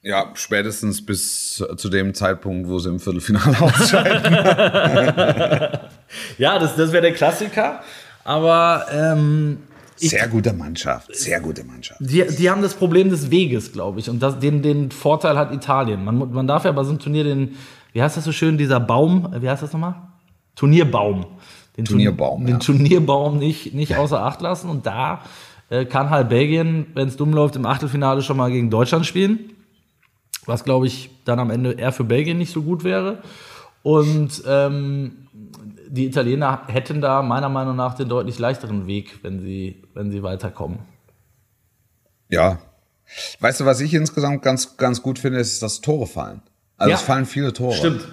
Ja, 0.03 0.31
spätestens 0.35 1.05
bis 1.05 1.65
zu 1.77 1.89
dem 1.89 2.15
Zeitpunkt, 2.15 2.69
wo 2.69 2.79
sie 2.79 2.89
im 2.89 3.01
Viertelfinale 3.01 3.61
ausscheiden. 3.61 4.33
ja, 6.39 6.59
das, 6.59 6.75
das 6.77 6.93
wäre 6.93 7.03
der 7.03 7.15
Klassiker. 7.15 7.83
Aber 8.25 8.87
ähm, 8.91 9.59
sehr 10.09 10.29
gute 10.29 10.53
Mannschaft, 10.53 11.15
sehr 11.15 11.41
gute 11.41 11.65
Mannschaft. 11.65 12.01
Die, 12.01 12.25
die 12.27 12.51
haben 12.51 12.63
das 12.63 12.75
Problem 12.75 13.11
des 13.11 13.31
Weges, 13.31 13.73
glaube 13.73 14.01
ich. 14.01 14.09
Und 14.09 14.23
das, 14.23 14.39
den, 14.39 14.63
den 14.63 14.91
Vorteil 14.91 15.37
hat 15.37 15.53
Italien. 15.53 16.05
Man, 16.05 16.33
man 16.33 16.47
darf 16.47 16.65
ja 16.65 16.73
bei 16.73 16.83
so 16.85 16.91
einem 16.91 16.99
Turnier 16.99 17.25
den, 17.25 17.57
wie 17.93 18.03
heißt 18.03 18.17
das 18.17 18.25
so 18.25 18.33
schön, 18.33 18.59
dieser 18.59 18.81
Baum, 18.81 19.35
wie 19.41 19.49
heißt 19.49 19.63
das 19.63 19.73
nochmal? 19.73 19.95
Turnierbaum. 20.57 21.27
Den 21.77 21.85
Turnierbaum. 21.85 22.45
Den 22.45 22.55
ja. 22.55 22.59
Turnierbaum 22.59 23.39
nicht, 23.39 23.75
nicht 23.75 23.97
außer 23.97 24.23
Acht 24.23 24.41
lassen. 24.41 24.69
Und 24.69 24.87
da 24.87 25.23
äh, 25.71 25.85
kann 25.85 26.11
halt 26.11 26.29
Belgien, 26.29 26.87
wenn 26.95 27.09
es 27.09 27.17
dumm 27.17 27.33
läuft, 27.33 27.57
im 27.57 27.67
Achtelfinale 27.67 28.23
schon 28.23 28.37
mal 28.37 28.51
gegen 28.51 28.71
Deutschland 28.71 29.07
spielen. 29.07 29.51
Was, 30.47 30.65
glaube 30.65 30.87
ich, 30.87 31.11
dann 31.25 31.39
am 31.39 31.51
Ende 31.51 31.73
eher 31.73 31.93
für 31.93 32.05
Belgien 32.05 32.39
nicht 32.39 32.53
so 32.53 32.63
gut 32.63 32.85
wäre. 32.85 33.23
Und 33.83 34.43
ähm, 34.47 35.29
die 35.91 36.07
Italiener 36.07 36.63
hätten 36.69 37.01
da 37.01 37.23
meiner 37.23 37.49
Meinung 37.49 37.75
nach 37.75 37.95
den 37.95 38.09
deutlich 38.09 38.39
leichteren 38.39 38.87
Weg, 38.87 39.19
wenn 39.23 39.41
sie, 39.41 39.83
wenn 39.93 40.11
sie 40.11 40.23
weiterkommen. 40.23 40.79
Ja. 42.29 42.59
Weißt 43.41 43.61
du, 43.61 43.65
was 43.65 43.81
ich 43.81 43.93
insgesamt 43.93 44.43
ganz, 44.43 44.77
ganz 44.77 45.03
gut 45.03 45.19
finde, 45.19 45.41
ist, 45.41 45.63
dass 45.63 45.81
Tore 45.81 46.07
fallen. 46.07 46.43
Also 46.77 46.91
ja. 46.91 46.97
es 46.97 47.03
fallen 47.03 47.27
viele 47.27 47.53
Tore. 47.53 47.75
Stimmt. 47.75 48.09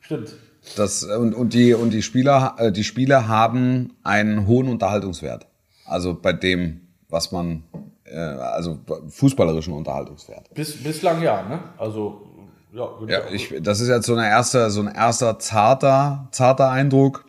Stimmt. 0.00 0.34
Das, 0.76 1.04
und, 1.04 1.34
und, 1.34 1.52
die, 1.52 1.74
und 1.74 1.90
die, 1.90 2.02
Spieler, 2.02 2.54
äh, 2.58 2.72
die 2.72 2.84
Spieler 2.84 3.28
haben 3.28 3.92
einen 4.02 4.46
hohen 4.46 4.68
Unterhaltungswert. 4.68 5.46
Also 5.84 6.14
bei 6.14 6.32
dem, 6.32 6.80
was 7.10 7.32
man, 7.32 7.64
äh, 8.04 8.16
also 8.16 8.78
fußballerischen 9.08 9.74
Unterhaltungswert. 9.74 10.54
Bis, 10.54 10.82
bislang 10.82 11.22
ja, 11.22 11.42
ne? 11.42 11.60
Also, 11.76 12.33
ja, 12.74 12.88
ja 13.08 13.20
ich, 13.30 13.54
das 13.60 13.80
ist 13.80 13.88
jetzt 13.88 14.06
so, 14.06 14.14
eine 14.14 14.28
erste, 14.28 14.70
so 14.70 14.80
ein 14.80 14.92
erster 14.92 15.38
zarter, 15.38 16.28
zarter 16.32 16.70
Eindruck. 16.70 17.24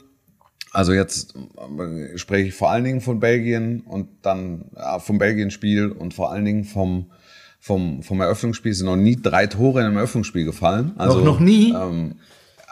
Also 0.71 0.91
jetzt 0.91 1.35
äh, 1.35 2.17
spreche 2.17 2.49
ich 2.49 2.55
vor 2.55 2.71
allen 2.71 2.83
Dingen 2.83 3.01
von 3.01 3.19
Belgien 3.19 3.81
und 3.81 4.09
dann 4.23 4.65
ja, 4.75 4.99
vom 4.99 5.17
Belgien-Spiel 5.17 5.91
und 5.91 6.13
vor 6.13 6.31
allen 6.31 6.43
Dingen 6.43 6.63
vom, 6.65 7.11
vom, 7.59 8.03
vom 8.03 8.21
Eröffnungsspiel 8.21 8.73
sind 8.73 8.87
noch 8.87 8.97
nie 8.97 9.15
drei 9.15 9.47
Tore 9.47 9.81
in 9.81 9.85
einem 9.85 9.97
Eröffnungsspiel 9.97 10.45
gefallen. 10.45 10.93
Also, 10.97 11.19
noch, 11.19 11.25
noch 11.25 11.39
nie? 11.39 11.73
Ähm, 11.73 12.15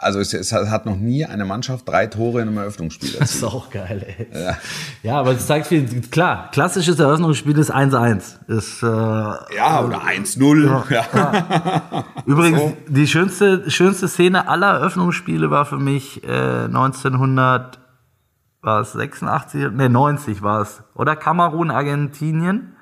also 0.04 0.20
es, 0.20 0.34
es, 0.34 0.52
hat 0.52 0.86
noch 0.86 0.96
nie 0.96 1.24
eine 1.24 1.44
Mannschaft 1.44 1.88
drei 1.88 2.06
Tore 2.06 2.42
in 2.42 2.48
einem 2.48 2.58
Eröffnungsspiel 2.58 3.16
erzielt. 3.16 3.22
Das 3.22 3.34
ist 3.34 3.44
auch 3.44 3.70
geil, 3.70 4.04
ey. 4.06 4.26
Ja, 4.32 4.56
ja 5.02 5.18
aber 5.18 5.32
es 5.32 5.46
zeigt 5.46 5.66
viel, 5.66 5.86
klar, 6.10 6.50
klassisches 6.52 7.00
Eröffnungsspiel 7.00 7.56
ist 7.58 7.74
1-1. 7.74 8.48
Ist, 8.48 8.82
äh, 8.82 8.86
ja, 8.86 9.82
oder 9.82 10.02
1-0. 10.02 10.90
Ja, 10.90 11.04
ja. 11.14 12.04
Übrigens, 12.26 12.60
so. 12.60 12.76
die 12.88 13.06
schönste, 13.06 13.70
schönste 13.70 14.08
Szene 14.08 14.46
aller 14.46 14.74
Eröffnungsspiele 14.74 15.50
war 15.50 15.64
für 15.64 15.78
mich 15.78 16.22
äh, 16.24 16.64
1900 16.64 17.80
war 18.60 18.80
es 18.80 18.92
86, 18.92 19.72
ne 19.72 19.90
90 19.90 20.42
war 20.42 20.62
es, 20.62 20.82
oder 20.94 21.16
Kamerun, 21.16 21.70
Argentinien, 21.70 22.74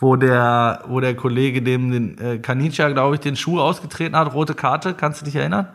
wo 0.00 0.16
der, 0.16 0.82
wo 0.86 1.00
der 1.00 1.14
Kollege 1.14 1.62
dem 1.62 1.90
den 1.90 2.18
äh, 2.18 2.38
Kanicha, 2.38 2.88
glaube 2.88 3.16
ich, 3.16 3.20
den 3.20 3.36
Schuh 3.36 3.60
ausgetreten 3.60 4.16
hat, 4.16 4.34
rote 4.34 4.54
Karte, 4.54 4.94
kannst 4.94 5.20
du 5.20 5.24
dich 5.24 5.36
erinnern? 5.36 5.68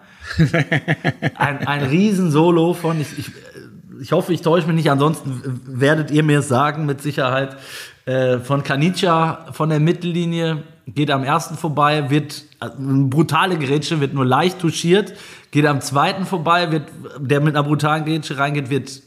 Ein, 1.36 1.68
ein 1.68 1.84
Riesensolo 1.84 2.74
von, 2.74 3.00
ich, 3.02 3.18
ich, 3.18 3.32
ich 4.02 4.12
hoffe, 4.12 4.34
ich 4.34 4.42
täusche 4.42 4.68
mich 4.68 4.76
nicht, 4.76 4.92
ansonsten 4.92 5.62
werdet 5.66 6.12
ihr 6.12 6.24
mir 6.24 6.42
sagen, 6.42 6.86
mit 6.86 7.02
Sicherheit, 7.02 7.58
äh, 8.06 8.40
von 8.40 8.64
Kanicha 8.64 9.48
von 9.52 9.70
der 9.70 9.80
Mittellinie, 9.80 10.64
geht 10.88 11.12
am 11.12 11.24
ersten 11.24 11.56
vorbei, 11.56 12.10
wird 12.10 12.44
eine 12.72 13.06
brutale 13.06 13.58
Gerätsche, 13.58 14.00
wird 14.00 14.14
nur 14.14 14.26
leicht 14.26 14.60
touchiert, 14.60 15.14
geht 15.52 15.66
am 15.66 15.82
zweiten 15.82 16.26
vorbei, 16.26 16.72
wird, 16.72 16.84
der 17.20 17.42
mit 17.42 17.56
einer 17.56 17.64
brutalen 17.64 18.06
Grätsche 18.06 18.38
reingeht, 18.38 18.70
wird 18.70 19.02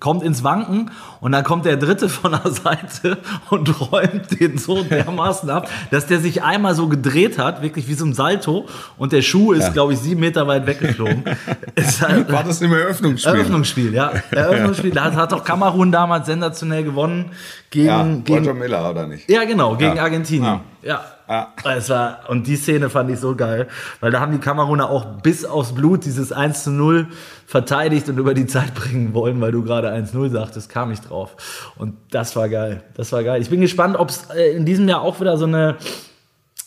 kommt 0.00 0.22
ins 0.22 0.44
Wanken 0.44 0.90
und 1.20 1.32
dann 1.32 1.44
kommt 1.44 1.64
der 1.64 1.76
dritte 1.76 2.08
von 2.08 2.32
der 2.32 2.50
Seite 2.50 3.18
und 3.50 3.92
räumt 3.92 4.40
den 4.40 4.58
so 4.58 4.82
dermaßen 4.90 5.48
ab, 5.48 5.70
dass 5.90 6.06
der 6.06 6.20
sich 6.20 6.42
einmal 6.42 6.74
so 6.74 6.88
gedreht 6.88 7.38
hat, 7.38 7.62
wirklich 7.62 7.88
wie 7.88 7.94
so 7.94 8.04
ein 8.04 8.12
Salto 8.12 8.66
und 8.98 9.12
der 9.12 9.22
Schuh 9.22 9.52
ist, 9.52 9.62
ja. 9.62 9.68
glaube 9.70 9.94
ich, 9.94 10.00
sieben 10.00 10.20
Meter 10.20 10.46
weit 10.46 10.66
weggeflogen. 10.66 11.24
Halt, 12.00 12.30
War 12.30 12.44
das 12.44 12.60
im 12.60 12.72
Eröffnungsspiel? 12.72 13.32
Eröffnungsspiel, 13.32 13.94
ja. 13.94 14.12
Eröffnungsspiel. 14.30 14.90
Da 14.90 15.04
hat, 15.04 15.16
hat 15.16 15.32
auch 15.32 15.44
Kamerun 15.44 15.90
damals 15.90 16.26
sensationell 16.26 16.84
gewonnen 16.84 17.30
gegen... 17.70 17.86
Ja, 17.86 18.04
gegen 18.24 18.58
Miller, 18.58 18.90
oder 18.90 19.06
nicht? 19.06 19.30
Ja, 19.30 19.44
genau, 19.44 19.76
gegen 19.76 19.96
ja. 19.96 20.02
Argentinien. 20.02 20.60
ja. 20.82 21.15
Ja. 21.28 21.52
Es 21.64 21.90
war, 21.90 22.20
und 22.28 22.46
die 22.46 22.56
Szene 22.56 22.88
fand 22.88 23.10
ich 23.10 23.18
so 23.18 23.34
geil, 23.34 23.66
weil 24.00 24.12
da 24.12 24.20
haben 24.20 24.32
die 24.32 24.38
Kameruner 24.38 24.88
auch 24.88 25.04
bis 25.22 25.44
aufs 25.44 25.72
Blut 25.72 26.04
dieses 26.04 26.32
1 26.32 26.64
zu 26.64 26.70
0 26.70 27.08
verteidigt 27.46 28.08
und 28.08 28.18
über 28.18 28.34
die 28.34 28.46
Zeit 28.46 28.74
bringen 28.74 29.12
wollen, 29.12 29.40
weil 29.40 29.52
du 29.52 29.62
gerade 29.62 29.90
1-0 29.92 30.30
sagtest, 30.30 30.68
kam 30.68 30.92
ich 30.92 31.00
drauf. 31.00 31.72
Und 31.76 31.96
das 32.10 32.36
war 32.36 32.48
geil. 32.48 32.82
Das 32.94 33.12
war 33.12 33.24
geil. 33.24 33.40
Ich 33.42 33.50
bin 33.50 33.60
gespannt, 33.60 33.96
ob 33.96 34.10
es 34.10 34.30
äh, 34.30 34.52
in 34.56 34.64
diesem 34.64 34.88
Jahr 34.88 35.02
auch 35.02 35.20
wieder 35.20 35.36
so 35.36 35.46
eine, 35.46 35.76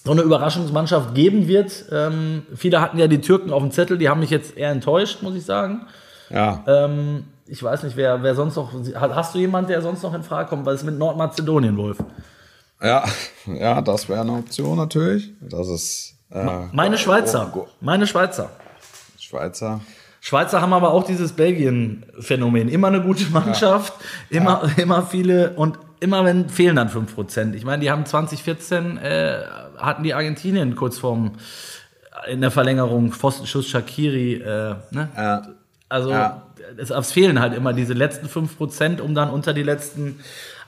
so 0.04 0.12
eine 0.12 0.22
Überraschungsmannschaft 0.22 1.16
geben 1.16 1.48
wird. 1.48 1.86
Ähm, 1.92 2.44
viele 2.56 2.82
hatten 2.82 2.98
ja 3.00 3.08
die 3.08 3.22
Türken 3.22 3.52
auf 3.52 3.62
dem 3.62 3.72
Zettel, 3.72 3.98
die 3.98 4.10
haben 4.10 4.20
mich 4.20 4.30
jetzt 4.30 4.58
eher 4.58 4.72
enttäuscht, 4.72 5.22
muss 5.22 5.36
ich 5.36 5.46
sagen. 5.46 5.88
Ja. 6.30 6.64
Ähm, 6.68 7.26
ich 7.48 7.64
weiß 7.64 7.84
nicht, 7.84 7.98
wer, 7.98 8.22
wer 8.22 8.36
sonst 8.36 8.56
noch. 8.56 8.72
Hast 8.96 9.34
du 9.34 9.40
jemanden, 9.40 9.70
der 9.70 9.82
sonst 9.82 10.04
noch 10.04 10.14
in 10.14 10.24
Frage 10.24 10.50
kommt? 10.50 10.66
Was 10.66 10.76
ist 10.76 10.84
mit 10.84 10.98
Nordmazedonien, 11.00 11.76
Wolf? 11.78 11.98
Ja, 12.82 13.06
ja, 13.46 13.82
das 13.82 14.10
wäre 14.10 14.22
eine 14.22 14.34
Option 14.34 14.78
natürlich. 14.78 15.32
Das 15.42 15.68
ist. 15.68 16.16
Äh, 16.32 16.68
meine 16.72 16.98
Schweizer. 16.98 17.52
Oh, 17.56 17.60
oh. 17.60 17.68
Meine 17.82 18.08
Schweizer. 18.08 18.50
Schweizer. 19.18 19.82
Schweizer 20.22 20.62
haben 20.62 20.74
aber 20.74 20.92
auch 20.92 21.06
dieses 21.06 21.32
Belgien-Phänomen. 21.34 22.68
Immer 22.70 22.88
eine 22.88 23.02
gute 23.02 23.26
Mannschaft, 23.32 23.94
ja. 24.30 24.38
immer, 24.42 24.64
ja. 24.66 24.84
immer 24.84 25.04
viele 25.04 25.52
und 25.52 25.80
immer 26.02 26.26
wenn 26.26 26.50
fehlen 26.50 26.76
dann 26.76 26.90
5%. 26.90 27.54
Ich 27.54 27.64
meine, 27.64 27.82
die 27.82 27.90
haben 27.90 28.06
2014 28.06 28.98
äh, 28.98 29.44
hatten 29.78 30.04
die 30.04 30.14
Argentinien 30.14 30.76
kurz 30.76 30.98
vorm 30.98 31.34
in 32.28 32.42
der 32.42 32.52
Verlängerung 32.52 33.12
Pfostenschuss 33.12 33.68
Shakiri. 33.68 34.36
Äh, 34.36 34.76
ne? 34.92 35.10
Ja. 35.16 35.42
Also 35.88 36.14
es, 36.78 36.90
es 36.90 37.12
fehlen 37.12 37.40
halt 37.40 37.54
immer 37.54 37.74
diese 37.74 37.94
letzten 37.94 38.28
5%, 38.28 39.02
um 39.02 39.16
dann 39.16 39.30
unter 39.30 39.54
die 39.54 39.64
letzten 39.64 40.20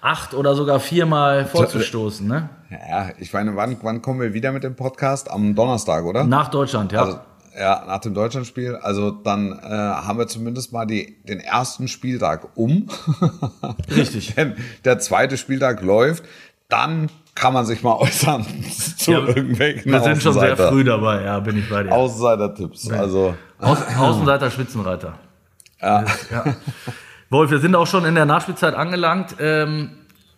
acht 0.02 0.34
oder 0.34 0.56
sogar 0.56 0.80
viermal 0.80 1.46
vorzustoßen. 1.46 2.28
Ne? 2.28 2.50
Ja, 2.70 3.10
ich 3.20 3.32
meine, 3.34 3.56
wann, 3.56 3.78
wann 3.82 4.02
kommen 4.02 4.20
wir 4.20 4.34
wieder 4.34 4.52
mit 4.52 4.64
dem 4.64 4.76
Podcast? 4.76 5.30
Am 5.30 5.56
Donnerstag, 5.56 6.04
oder? 6.06 6.24
Nach 6.24 6.50
Deutschland, 6.50 6.92
ja. 6.92 7.04
Also, 7.04 7.20
ja, 7.58 7.84
nach 7.86 8.00
dem 8.00 8.14
Deutschlandspiel. 8.14 8.76
Also 8.76 9.12
dann 9.12 9.60
äh, 9.60 9.68
haben 9.68 10.18
wir 10.18 10.28
zumindest 10.28 10.72
mal 10.74 10.86
die, 10.86 11.18
den 11.24 11.40
ersten 11.40 11.88
Spieltag 11.88 12.50
um. 12.56 12.88
Richtig. 13.96 14.36
Wenn 14.36 14.56
der 14.86 15.00
zweite 15.00 15.38
Spieltag 15.38 15.82
läuft, 15.82 16.24
dann 16.70 17.10
kann 17.36 17.54
man 17.54 17.66
sich 17.66 17.84
mal 17.84 17.96
äußern 17.96 18.46
zu 18.98 19.12
ja, 19.12 19.20
irgendwelchen 19.20 19.92
Wir 19.92 20.02
sind 20.02 20.22
schon 20.22 20.34
sehr 20.34 20.58
früh 20.58 20.84
dabei, 20.84 21.24
ja, 21.24 21.40
bin 21.40 21.58
ich 21.58 21.70
bei 21.70 21.84
dir. 21.84 21.92
Außenseiter-Tipps. 21.92 22.90
Also. 22.92 23.36
Außenseiter-Spitzenreiter. 23.60 25.14
Ja. 25.82 26.06
ja. 26.32 26.44
Wolf, 27.32 27.50
wir 27.50 27.60
sind 27.60 27.76
auch 27.76 27.88
schon 27.88 28.04
in 28.04 28.14
der 28.16 28.26
Nachspielzeit 28.26 28.76
angelangt. 28.76 29.38
Ähm, 29.40 29.92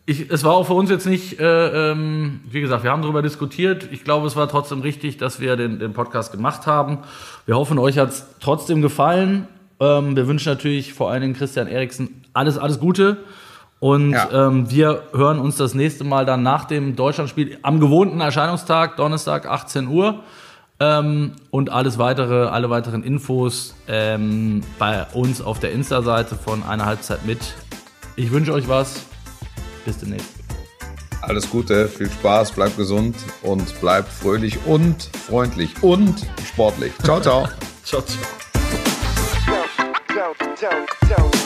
ich, 0.06 0.30
es 0.30 0.44
war 0.44 0.54
auch 0.54 0.68
für 0.68 0.76
uns 0.76 0.92
jetzt 0.92 1.08
nicht, 1.08 1.40
äh, 1.40 1.92
ähm, 1.92 2.42
wie 2.52 2.62
gesagt, 2.62 2.84
wir 2.84 2.92
haben 2.92 3.02
darüber 3.02 3.24
diskutiert. 3.24 3.88
Ich 3.92 4.04
glaube, 4.04 4.28
es 4.28 4.36
war 4.36 4.48
trotzdem 4.48 4.82
richtig, 4.82 5.18
dass 5.18 5.40
wir 5.40 5.56
den, 5.56 5.80
den 5.80 5.94
Podcast 5.94 6.32
gemacht 6.32 6.68
haben. 6.68 7.00
Wir 7.48 7.56
hoffen, 7.56 7.80
euch 7.80 7.98
hat 7.98 8.10
es 8.10 8.28
trotzdem 8.40 8.84
gefallen. 8.84 9.48
Ähm, 9.80 10.16
wir 10.16 10.28
wünschen 10.28 10.50
natürlich 10.50 10.94
vor 10.94 11.10
allen 11.10 11.24
Dingen 11.24 11.34
Christian 11.34 11.66
Eriksen 11.66 12.26
alles, 12.34 12.60
alles 12.60 12.80
Gute. 12.80 13.18
Und 13.80 14.12
ja. 14.12 14.48
ähm, 14.48 14.70
wir 14.70 15.02
hören 15.14 15.40
uns 15.40 15.58
das 15.58 15.74
nächste 15.74 16.04
Mal 16.04 16.28
dann 16.28 16.44
nach 16.44 16.66
dem 16.66 16.96
Deutschlandspiel 16.96 17.58
am 17.64 17.80
gewohnten 17.80 18.22
Erscheinungstag, 18.22 18.98
Donnerstag, 18.98 19.48
18 19.48 19.88
Uhr. 19.88 20.20
Ähm, 20.80 21.34
und 21.52 21.70
alles 21.70 21.98
weitere, 21.98 22.48
alle 22.48 22.70
weiteren 22.70 23.04
Infos 23.04 23.76
ähm, 23.88 24.62
bei 24.80 25.06
uns 25.14 25.42
auf 25.42 25.60
der 25.60 25.72
Insta-Seite 25.72 26.36
von 26.36 26.64
einer 26.64 26.86
Halbzeit 26.86 27.26
mit. 27.26 27.40
Ich 28.16 28.32
wünsche 28.32 28.54
euch 28.54 28.68
was. 28.68 29.06
Bis 29.86 29.98
demnächst. 29.98 30.30
Alles 31.22 31.50
Gute, 31.50 31.88
viel 31.88 32.12
Spaß, 32.12 32.52
bleibt 32.52 32.76
gesund 32.76 33.16
und 33.44 33.80
bleibt 33.80 34.12
fröhlich 34.12 34.58
und 34.66 35.04
freundlich 35.04 35.82
und 35.82 36.28
sportlich. 36.46 36.92
Ciao, 37.04 37.22
ciao. 37.22 37.48
ciao, 37.84 38.04
ciao. 41.08 41.43